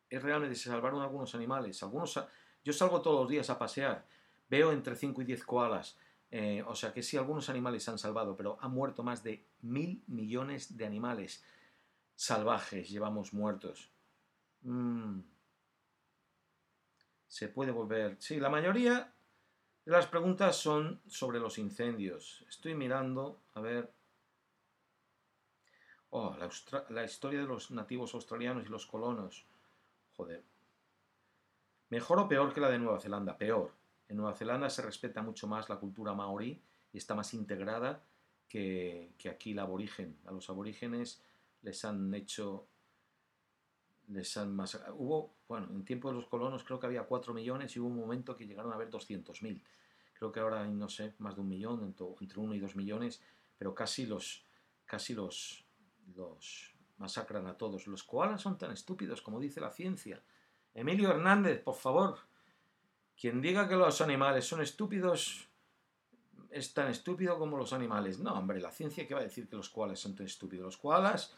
Es 0.10 0.22
realmente 0.24 0.56
se 0.56 0.70
salvaron 0.70 1.02
algunos 1.02 1.36
animales, 1.36 1.82
algunos, 1.84 2.20
yo 2.64 2.74
salgo 2.74 3.02
todos 3.02 3.22
los 3.22 3.30
días 3.30 3.50
a 3.50 3.60
pasear, 3.60 4.06
veo 4.50 4.72
entre 4.72 4.96
5 4.96 5.22
y 5.22 5.26
10 5.26 5.44
koalas, 5.46 5.98
eh, 6.32 6.64
o 6.66 6.76
sea 6.76 6.94
que 6.94 7.04
sí, 7.04 7.18
algunos 7.18 7.50
animales 7.50 7.84
se 7.84 7.92
han 7.92 7.98
salvado, 7.98 8.36
pero 8.36 8.58
han 8.62 8.72
muerto 8.72 9.04
más 9.04 9.22
de 9.22 9.46
mil 9.62 10.02
millones 10.08 10.78
de 10.78 10.86
animales 10.86 11.44
salvajes, 12.16 12.90
llevamos 12.90 13.34
muertos. 13.34 13.92
Mm. 14.62 15.20
Se 17.28 17.48
puede 17.48 17.72
volver. 17.72 18.18
Sí, 18.20 18.40
la 18.40 18.50
mayoría 18.50 19.14
las 19.86 20.08
preguntas 20.08 20.56
son 20.58 21.02
sobre 21.08 21.40
los 21.40 21.58
incendios. 21.58 22.46
Estoy 22.48 22.76
mirando, 22.76 23.42
a 23.54 23.62
ver. 23.62 23.92
Oh, 26.12 26.36
la, 26.90 27.06
historia 27.06 27.40
de 27.40 27.48
los 27.48 27.72
nativos 27.72 28.14
australianos 28.14 28.66
y 28.66 28.70
los 28.70 28.86
colonos. 28.86 29.46
Joder. 30.16 30.44
¿Mejor 31.90 32.20
o 32.20 32.28
peor 32.28 32.54
que 32.54 32.62
la 32.62 32.70
de 32.70 32.80
Nueva 32.80 33.00
Zelanda? 33.00 33.38
Peor. 33.38 33.74
En 34.08 34.18
Nueva 34.18 34.36
Zelanda 34.36 34.70
se 34.70 34.82
respeta 34.82 35.22
mucho 35.22 35.48
más 35.48 35.70
la 35.70 35.78
cultura 35.78 36.14
maorí 36.14 36.62
y 36.92 36.98
está 36.98 37.16
más 37.16 37.34
integrada 37.34 38.04
que, 38.48 39.14
aquí 39.30 39.54
la 39.54 39.64
aborigen. 39.64 40.18
A 40.26 40.32
los 40.32 40.50
aborígenes 40.50 41.24
les 41.62 41.86
han 41.86 42.14
hecho 42.14 42.68
les 44.12 44.38
han 44.38 44.58
hubo 44.94 45.36
bueno 45.48 45.68
en 45.72 45.86
tiempo 45.86 46.10
de 46.10 46.16
los 46.16 46.26
colonos 46.28 46.64
creo 46.64 46.80
que 46.80 46.88
había 46.88 47.04
4 47.04 47.34
millones 47.34 47.76
y 47.76 47.80
hubo 47.80 47.88
un 47.88 47.98
momento 47.98 48.36
que 48.36 48.46
llegaron 48.46 48.72
a 48.72 48.76
haber 48.76 48.90
200.000 48.90 49.62
creo 50.14 50.32
que 50.32 50.40
ahora 50.40 50.64
hay 50.64 50.74
no 50.74 50.90
sé 50.90 51.16
más 51.20 51.36
de 51.36 51.42
un 51.42 51.50
millón 51.50 51.84
entre 51.84 52.40
1 52.40 52.56
y 52.56 52.60
2 52.60 52.76
millones 52.76 53.22
pero 53.58 53.74
casi 53.74 54.06
los 54.06 54.46
casi 54.86 55.14
los 55.14 55.66
los 56.16 56.74
masacran 56.98 57.48
a 57.48 57.58
todos 57.58 57.88
los 57.88 58.04
koalas 58.04 58.42
son 58.42 58.58
tan 58.58 58.72
estúpidos 58.72 59.22
como 59.22 59.40
dice 59.40 59.62
la 59.62 59.72
ciencia 59.72 60.22
Emilio 60.74 61.10
Hernández 61.10 61.62
por 61.64 61.76
favor 61.76 62.18
quien 63.20 63.42
diga 63.42 63.68
que 63.68 63.76
los 63.76 64.02
animales 64.02 64.46
son 64.46 64.62
estúpidos 64.62 65.48
es 66.52 66.74
tan 66.74 66.90
estúpido 66.90 67.40
como 67.40 67.58
los 67.58 67.74
animales. 67.74 68.20
No, 68.20 68.34
hombre, 68.34 68.60
la 68.60 68.72
ciencia 68.72 69.08
que 69.08 69.14
va 69.14 69.22
a 69.22 69.24
decir 69.24 69.48
que 69.48 69.56
los 69.56 69.70
koalas 69.70 70.00
son 70.00 70.16
tan 70.16 70.26
estúpidos. 70.26 70.66
Los 70.66 70.78
koalas, 70.78 71.34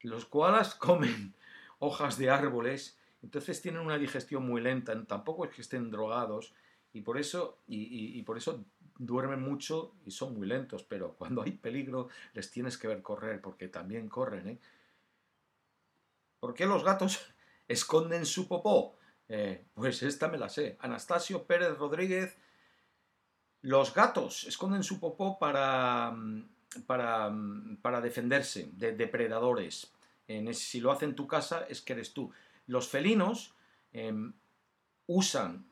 los 0.00 0.24
koalas 0.24 0.74
comen 0.74 1.34
hojas 1.80 2.16
de 2.16 2.30
árboles, 2.30 2.98
entonces 3.22 3.60
tienen 3.60 3.82
una 3.82 3.98
digestión 3.98 4.46
muy 4.46 4.60
lenta. 4.60 5.04
Tampoco 5.04 5.44
es 5.44 5.50
que 5.50 5.62
estén 5.62 5.90
drogados 5.90 6.54
y 6.92 7.00
por 7.02 7.18
eso 7.18 7.58
y, 7.66 8.22
por 8.22 8.38
eso 8.38 8.64
duermen 8.98 9.42
mucho 9.42 9.94
y 10.06 10.10
son 10.10 10.34
muy 10.34 10.46
lentos. 10.46 10.84
Pero 10.84 11.14
cuando 11.14 11.42
hay 11.42 11.52
peligro 11.52 12.08
les 12.32 12.50
tienes 12.50 12.78
que 12.78 12.88
ver 12.88 13.02
correr 13.02 13.40
porque 13.40 13.68
también 13.68 14.08
corren. 14.08 14.48
¿eh? 14.48 14.58
¿Por 16.38 16.54
qué 16.54 16.66
los 16.66 16.84
gatos 16.84 17.20
esconden 17.68 18.24
su 18.24 18.46
popó? 18.46 18.96
Eh, 19.28 19.64
pues 19.74 20.02
esta 20.02 20.28
me 20.28 20.38
la 20.38 20.48
sé. 20.48 20.76
Anastasio 20.80 21.44
Pérez 21.44 21.76
Rodríguez. 21.78 22.36
Los 23.62 23.92
gatos 23.92 24.44
esconden 24.44 24.82
su 24.82 24.98
popó 24.98 25.38
para, 25.38 26.10
mm, 26.12 26.48
para, 26.86 27.28
mm, 27.28 27.76
para 27.82 28.00
defenderse 28.00 28.70
de 28.72 28.92
depredadores. 28.92 29.92
En 30.30 30.54
si 30.54 30.80
lo 30.80 30.92
hace 30.92 31.06
en 31.06 31.16
tu 31.16 31.26
casa 31.26 31.66
es 31.68 31.82
que 31.82 31.94
eres 31.94 32.12
tú. 32.12 32.30
Los 32.66 32.88
felinos 32.88 33.54
em, 33.92 34.32
usan 35.06 35.66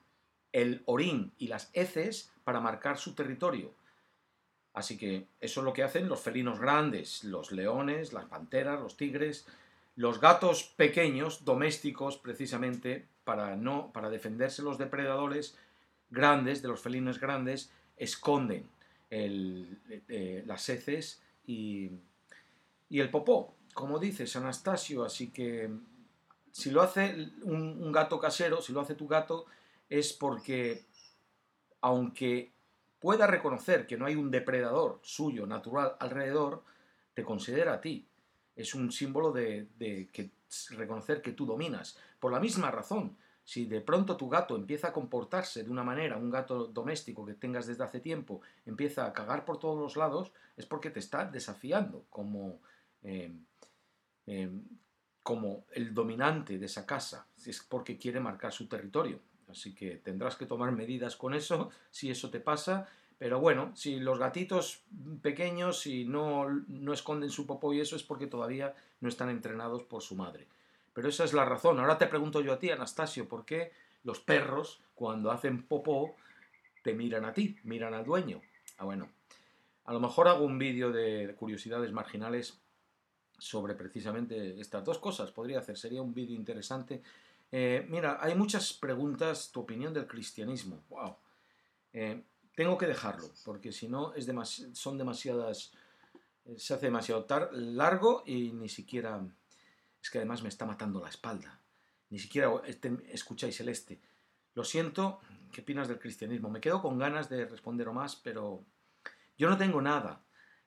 el 0.53 0.83
orín 0.87 1.33
y 1.39 1.47
las 1.47 1.71
heces 1.75 2.33
para 2.43 2.61
marcar 2.61 2.99
su 2.99 3.15
territorio. 3.15 3.73
Así 4.73 4.99
que 4.99 5.29
eso 5.41 5.61
es 5.61 5.65
lo 5.65 5.73
que 5.73 5.85
hacen 5.85 6.09
los 6.09 6.21
felinos 6.21 6.59
grandes, 6.59 7.23
los 7.23 7.53
leones, 7.53 8.13
las 8.13 8.25
panteras, 8.25 8.81
los 8.81 8.97
tigres, 8.97 9.47
los 9.95 10.21
gatos 10.21 10.65
pequeños, 10.77 11.45
domésticos 11.45 12.19
precisamente, 12.19 13.07
para, 13.23 13.55
no, 13.55 13.93
para 13.93 14.11
defenderse 14.11 14.63
los 14.63 14.79
depredadores 14.79 15.57
grandes, 16.11 16.63
de 16.63 16.69
los 16.69 16.81
felinos 16.81 17.21
grandes, 17.21 17.71
esconden 17.97 18.69
eh, 19.11 20.43
las 20.47 20.69
heces 20.69 21.23
y, 21.47 21.91
el 22.91 23.11
popó, 23.11 23.55
como 23.75 23.99
dices, 23.99 24.35
Anastasio. 24.37 25.05
Así 25.05 25.31
que 25.31 25.71
si 26.53 26.71
lo 26.71 26.83
hace 26.83 27.31
un, 27.43 27.93
gato 27.93 28.19
casero, 28.19 28.61
si 28.61 28.73
lo 28.73 28.81
hace 28.81 28.95
tu 28.95 29.07
gato, 29.07 29.47
es 29.89 30.13
porque, 30.13 30.87
aunque 31.81 32.53
pueda 32.99 33.27
reconocer 33.27 33.87
que 33.87 33.97
no 33.97 34.07
hay 34.07 34.17
un 34.17 34.31
depredador 34.31 34.99
suyo, 35.03 35.47
natural, 35.47 35.97
alrededor, 36.01 36.65
te 37.15 37.23
considera 37.23 37.75
a 37.75 37.81
ti. 37.81 38.09
Es 38.57 38.75
un 38.75 38.91
símbolo 38.91 39.31
de, 39.31 39.69
que 40.13 40.31
reconocer 40.71 41.23
que 41.23 41.33
tú 41.33 41.47
dominas. 41.47 41.97
Por 42.19 42.33
la 42.33 42.41
misma 42.41 42.71
razón, 42.71 43.17
si 43.45 43.67
de 43.67 43.81
pronto 43.81 44.17
tu 44.17 44.29
gato 44.29 44.57
empieza 44.57 44.89
a 44.89 44.93
comportarse 44.93 45.63
de 45.63 45.71
una 45.71 45.85
manera, 45.85 46.17
un 46.17 46.31
gato 46.31 46.67
doméstico 46.67 47.25
que 47.25 47.35
tengas 47.35 47.67
desde 47.67 47.85
hace 47.85 48.01
tiempo, 48.01 48.41
empieza 48.67 49.07
a 49.07 49.13
cagar 49.13 49.45
por 49.45 49.59
todos 49.59 49.79
los 49.79 49.97
lados, 49.97 50.33
es 50.57 50.67
porque 50.67 50.91
te 50.91 50.99
está 50.99 51.25
desafiando 51.25 52.05
como, 52.11 52.61
em, 53.03 53.45
em, 54.29 54.63
como 55.23 55.65
el 55.73 55.93
dominante 55.93 56.59
de 56.59 56.67
esa 56.67 56.87
casa, 56.87 57.27
es 57.45 57.63
porque 57.63 57.99
quiere 57.99 58.21
marcar 58.21 58.53
su 58.53 58.67
territorio. 58.67 59.21
Así 59.49 59.75
que 59.75 59.97
tendrás 59.97 60.37
que 60.37 60.47
tomar 60.47 60.73
medidas 60.73 61.17
con 61.17 61.35
eso, 61.35 61.71
si 61.91 62.11
eso 62.11 62.31
te 62.31 62.41
pasa. 62.41 62.89
Pero 63.19 63.41
bueno, 63.41 63.73
si 63.75 63.99
los 63.99 64.19
gatitos 64.19 64.85
pequeños, 65.23 65.81
si 65.81 66.05
no, 66.05 66.49
no 66.69 66.93
esconden 66.93 67.31
su 67.31 67.47
popó 67.47 67.75
y 67.75 67.81
eso 67.81 67.97
es 67.97 68.05
porque 68.05 68.29
todavía 68.29 68.75
no 69.01 69.09
están 69.09 69.29
entrenados 69.29 69.83
por 69.83 70.03
su 70.03 70.15
madre. 70.15 70.47
Pero 70.93 71.09
esa 71.09 71.25
es 71.25 71.33
la 71.33 71.45
razón. 71.45 71.81
Ahora 71.81 71.99
te 71.99 72.07
pregunto 72.07 72.41
yo 72.41 72.53
a 72.53 72.59
ti, 72.59 72.71
Anastasio, 72.71 73.29
¿por 73.29 73.45
qué 73.45 73.73
los 74.05 74.21
perros, 74.21 74.81
cuando 74.95 75.33
hacen 75.33 75.63
popó, 75.63 76.15
te 76.83 76.95
miran 76.95 77.25
a 77.25 77.33
ti, 77.33 77.57
miran 77.65 77.95
al 77.95 78.05
dueño? 78.05 78.41
Ah, 78.79 78.85
bueno. 78.85 79.09
A 79.85 79.93
lo 79.93 80.01
mejor 80.01 80.29
hago 80.29 80.45
un 80.45 80.59
vídeo 80.59 80.93
de 80.93 81.35
curiosidades 81.39 81.93
marginales 81.93 82.61
sobre 83.39 83.75
precisamente 83.75 84.61
estas 84.61 84.85
dos 84.85 84.99
cosas. 84.99 85.31
Podría 85.31 85.61
hacer, 85.61 85.79
sería 85.79 86.03
un 86.03 86.13
vídeo 86.13 86.37
interesante. 86.37 87.03
Eh, 87.51 87.87
mira, 87.89 88.19
hay 88.21 88.35
muchas 88.35 88.73
preguntas, 88.73 89.51
tu 89.53 89.61
opinión 89.61 89.95
del 89.95 90.07
cristianismo. 90.07 90.83
¡Wow! 90.91 91.17
Eh, 91.93 92.23
tengo 92.55 92.77
que 92.77 92.87
dejarlo, 92.87 93.31
porque 93.45 93.73
si 93.73 93.89
no 93.89 94.13
es 94.15 94.29
son 94.73 94.99
demasiadas... 94.99 95.73
Eh, 96.45 96.59
se 96.59 96.75
hace 96.75 96.87
demasiado 96.87 97.27
largo 97.53 98.23
y 98.27 98.53
ni 98.53 98.69
siquiera 98.69 99.21
es 100.03 100.11
que 100.11 100.19
además 100.19 100.43
me 100.43 100.49
está 100.49 100.67
matando 100.67 101.01
la 101.01 101.09
espalda. 101.09 101.61
Ni 102.11 102.19
siquiera 102.19 102.51
este, 102.67 102.97
escucháis 103.11 103.61
el 103.61 103.69
este. 103.69 104.01
Lo 104.55 104.65
siento, 104.65 105.21
¿qué 105.53 105.61
opinas 105.61 105.89
del 105.89 105.99
cristianismo? 105.99 106.49
Me 106.49 106.61
quedo 106.61 106.81
con 106.81 106.99
ganas 106.99 107.29
de 107.29 107.45
responder 107.45 107.89
o 107.89 107.93
más, 107.93 108.17
pero 108.17 108.65
yo 109.37 109.49
no 109.51 109.59
tengo 109.59 109.81
nada. 109.83 110.23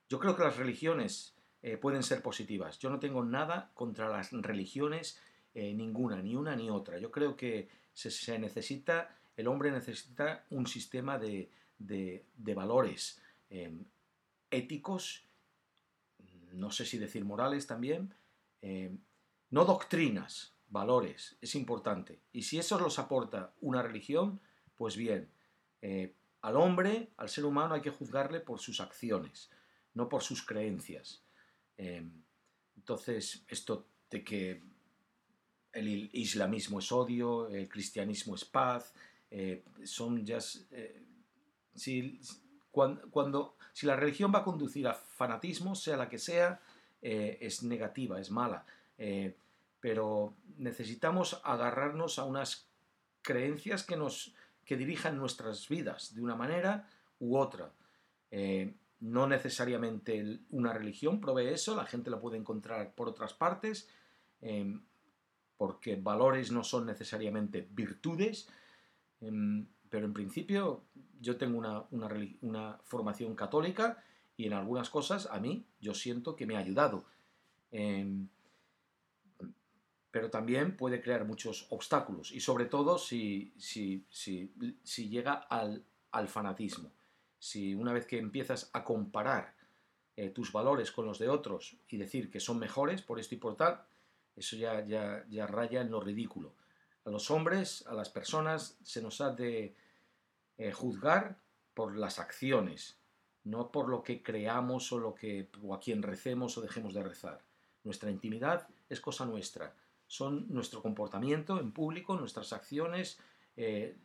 Yo 0.08 0.20
creo 0.20 0.36
que 0.36 0.44
las 0.44 0.58
religiones 0.58 1.34
eh, 1.62 1.78
pueden 1.78 2.04
ser 2.04 2.22
positivas. 2.22 2.80
Yo 2.80 2.90
no 2.90 3.00
tengo 3.00 3.24
nada 3.24 3.72
contra 3.74 4.10
las 4.10 4.32
religiones, 4.32 5.20
eh, 5.54 5.74
ninguna, 5.74 6.22
ni 6.22 6.36
una 6.36 6.56
ni 6.56 6.70
otra. 6.70 6.98
Yo 6.98 7.12
creo 7.12 7.36
que 7.36 7.70
se, 7.94 8.40
necesita, 8.40 9.18
el 9.36 9.48
hombre 9.48 9.72
necesita 9.72 10.46
un 10.50 10.66
sistema 10.66 11.20
de, 11.20 11.52
valores 12.38 13.22
em, 13.50 13.86
éticos, 14.50 15.26
no 16.54 16.72
sé 16.72 16.86
si 16.86 16.98
decir 16.98 17.26
morales 17.26 17.68
también, 17.68 18.14
em, 18.62 19.00
no 19.50 19.66
doctrinas, 19.66 20.56
valores, 20.72 21.38
es 21.42 21.56
importante. 21.56 22.22
Y 22.32 22.44
si 22.44 22.58
eso 22.58 22.80
los 22.80 22.98
aporta 22.98 23.54
una 23.60 23.82
religión, 23.82 24.40
pues 24.76 24.96
bien, 24.96 25.30
eh, 25.82 26.16
al 26.42 26.56
hombre, 26.56 27.12
al 27.18 27.30
ser 27.30 27.46
humano 27.46 27.76
hay 27.76 27.82
que 27.82 27.92
juzgarle 27.92 28.40
por 28.40 28.60
sus 28.60 28.80
acciones, 28.80 29.52
no 29.94 30.10
por 30.10 30.24
sus 30.24 30.44
creencias. 30.44 31.21
Em, 31.82 32.12
Entonces, 32.78 33.44
esto 33.48 33.88
de 34.10 34.24
que 34.24 34.62
el 35.74 36.10
islamismo 36.14 36.80
es 36.80 36.92
odio, 36.92 37.48
el 37.48 37.68
cristianismo 37.68 38.36
es 38.36 38.46
paz, 38.46 38.94
eh, 39.32 39.64
son 39.84 40.24
ya... 40.24 40.38
Eh, 40.72 41.02
si, 41.74 42.20
cuando, 42.72 43.56
si 43.74 43.86
la 43.86 43.96
religión 43.96 44.32
va 44.34 44.40
a 44.40 44.44
conducir 44.44 44.88
a 44.88 44.94
fanatismo, 44.94 45.74
sea 45.76 45.98
la 45.98 46.10
que 46.10 46.20
sea, 46.20 46.60
eh, 47.02 47.38
es 47.42 47.64
negativa, 47.64 48.20
es 48.20 48.30
mala. 48.30 48.66
pero 49.80 50.36
necesitamos 50.58 51.42
agarrarnos 51.44 52.20
a 52.20 52.26
unas 52.26 52.68
creencias 53.24 53.84
que 53.84 53.98
nos 53.98 54.36
que 54.66 54.78
dirijan 54.78 55.18
nuestras 55.18 55.68
vidas 55.68 56.14
de 56.14 56.22
una 56.22 56.36
manera 56.36 56.88
u 57.20 57.38
otra. 57.38 57.72
No 59.02 59.28
necesariamente 59.28 60.40
una 60.52 60.74
religión 60.74 61.20
provee 61.20 61.50
eso, 61.50 61.76
la 61.76 61.86
gente 61.86 62.10
lo 62.10 62.22
puede 62.22 62.38
encontrar 62.38 62.94
por 62.94 63.10
otras 63.10 63.34
partes, 63.34 63.90
porque 65.58 65.96
valores 65.96 66.52
no 66.52 66.64
son 66.64 66.88
necesariamente 66.88 67.68
virtudes, 67.72 68.50
em, 69.22 69.68
pero 69.90 70.06
en 70.08 70.14
principio 70.14 70.86
yo 71.20 71.38
tengo 71.38 71.60
una, 71.92 72.80
formación 72.84 73.36
católica 73.36 74.04
y 74.38 74.48
en 74.48 74.54
algunas 74.54 74.90
cosas 74.90 75.28
a 75.30 75.40
mí 75.40 75.66
yo 75.80 75.94
siento 75.94 76.36
que 76.36 76.48
me 76.48 76.56
ha 76.56 76.60
ayudado. 76.60 77.06
Em, 77.72 78.28
pero 80.10 80.30
también 80.30 80.76
puede 80.76 81.02
crear 81.02 81.26
muchos 81.26 81.68
obstáculos 81.70 82.32
y 82.32 82.40
sobre 82.40 82.66
todo 82.66 82.98
si, 82.98 83.54
si, 83.58 84.04
llega 85.10 85.34
al, 85.34 85.84
fanatismo. 86.28 86.92
Si 87.42 87.74
una 87.74 87.92
vez 87.92 88.06
que 88.06 88.20
empiezas 88.20 88.70
a 88.72 88.84
comparar 88.84 89.56
eh, 90.16 90.30
tus 90.30 90.52
valores 90.52 90.92
con 90.92 91.08
los 91.08 91.18
de 91.18 91.28
otros 91.28 91.76
y 91.90 91.98
decir 91.98 92.30
que 92.30 92.40
son 92.40 92.60
mejores 92.60 93.02
por 93.02 93.20
esto 93.20 93.34
y 93.34 93.40
por 93.40 93.58
tal, 93.58 93.82
eso 94.36 94.56
ya, 94.56 94.86
ya, 94.86 95.26
ya 95.28 95.48
raya 95.48 95.82
en 95.82 95.90
lo 95.90 96.00
ridículo. 96.00 96.54
A 97.04 97.10
los 97.10 97.32
hombres, 97.32 97.84
a 97.88 97.96
las 97.96 98.10
personas, 98.10 98.78
se 98.84 99.02
nos 99.02 99.22
ha 99.22 99.32
de 99.32 99.74
eh, 100.60 100.72
juzgar 100.72 101.40
por 101.74 101.98
las 101.98 102.20
acciones, 102.20 103.00
no 103.44 103.72
por 103.72 103.90
lo 103.90 104.04
que 104.04 104.22
creamos 104.22 104.92
o, 104.92 105.00
lo 105.00 105.16
que, 105.16 105.50
o 105.64 105.74
a 105.74 105.80
quien 105.80 106.04
recemos 106.04 106.56
o 106.60 106.62
dejemos 106.62 106.94
de 106.94 107.02
rezar. 107.02 107.42
Nuestra 107.84 108.12
intimidad 108.12 108.68
es 108.88 109.02
cosa 109.02 109.26
nuestra. 109.26 109.74
Son 110.06 110.46
nuestro 110.54 110.84
comportamiento 110.84 111.60
en 111.60 111.72
público, 111.72 112.16
nuestras 112.16 112.54
acciones, 112.54 113.18
eh, 113.58 113.98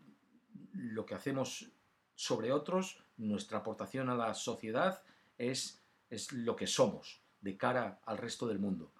lo 0.72 1.05
que 1.05 1.14
hacemos 1.14 1.68
sobre 2.16 2.52
otros, 2.52 2.98
nuestra 3.18 3.58
aportación 3.58 4.10
a 4.10 4.16
la 4.16 4.34
sociedad 4.34 5.02
es, 5.38 5.80
es 6.10 6.32
lo 6.32 6.56
que 6.56 6.66
somos 6.66 7.20
de 7.40 7.56
cara 7.56 8.00
al 8.04 8.18
resto 8.18 8.48
del 8.48 8.58
mundo. 8.58 8.90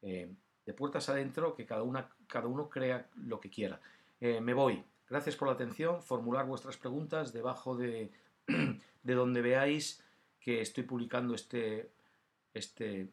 Eh, 0.00 0.32
de 0.64 0.72
puertas 0.72 1.08
adentro, 1.08 1.54
que 1.54 1.66
cada, 1.66 1.82
una, 1.82 2.08
cada 2.26 2.46
uno 2.46 2.70
crea 2.70 3.08
lo 3.16 3.40
que 3.40 3.50
quiera. 3.50 3.80
Eh, 4.20 4.40
me 4.40 4.54
voy. 4.54 4.82
Gracias 5.08 5.36
por 5.36 5.48
la 5.48 5.54
atención. 5.54 6.00
Formular 6.02 6.46
vuestras 6.46 6.76
preguntas 6.76 7.32
debajo 7.32 7.76
de, 7.76 8.10
de 9.02 9.14
donde 9.14 9.42
veáis 9.42 10.02
que 10.40 10.60
estoy 10.60 10.84
publicando 10.84 11.34
este, 11.34 11.90
este 12.54 13.08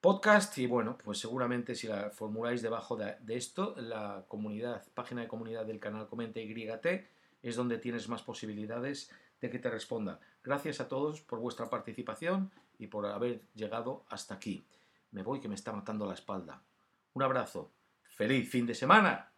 podcast. 0.00 0.56
Y 0.58 0.66
bueno, 0.66 0.98
pues 1.02 1.18
seguramente 1.18 1.74
si 1.74 1.86
la 1.86 2.10
formuláis 2.10 2.60
debajo 2.60 2.96
de, 2.96 3.16
esto, 3.28 3.74
la 3.78 4.24
comunidad, 4.28 4.84
página 4.94 5.22
de 5.22 5.28
comunidad 5.28 5.64
del 5.64 5.80
canal 5.80 6.08
Comenta 6.08 6.40
YT, 6.40 6.86
es 7.42 7.56
donde 7.56 7.78
tienes 7.78 8.08
más 8.08 8.22
posibilidades 8.22 9.10
de 9.40 9.50
que 9.50 9.58
te 9.58 9.70
responda. 9.70 10.20
Gracias 10.42 10.80
a 10.80 10.88
todos 10.88 11.20
por 11.20 11.40
vuestra 11.40 11.68
participación 11.68 12.50
y 12.78 12.86
por 12.86 13.06
haber 13.06 13.42
llegado 13.54 14.04
hasta 14.08 14.34
aquí. 14.34 14.66
Me 15.10 15.22
voy 15.22 15.40
que 15.40 15.48
me 15.48 15.54
está 15.54 15.72
matando 15.72 16.06
la 16.06 16.14
espalda. 16.14 16.62
Un 17.12 17.22
abrazo. 17.22 17.72
¡Feliz 18.08 18.48
fin 18.48 18.66
de 18.66 18.74
semana! 18.74 19.31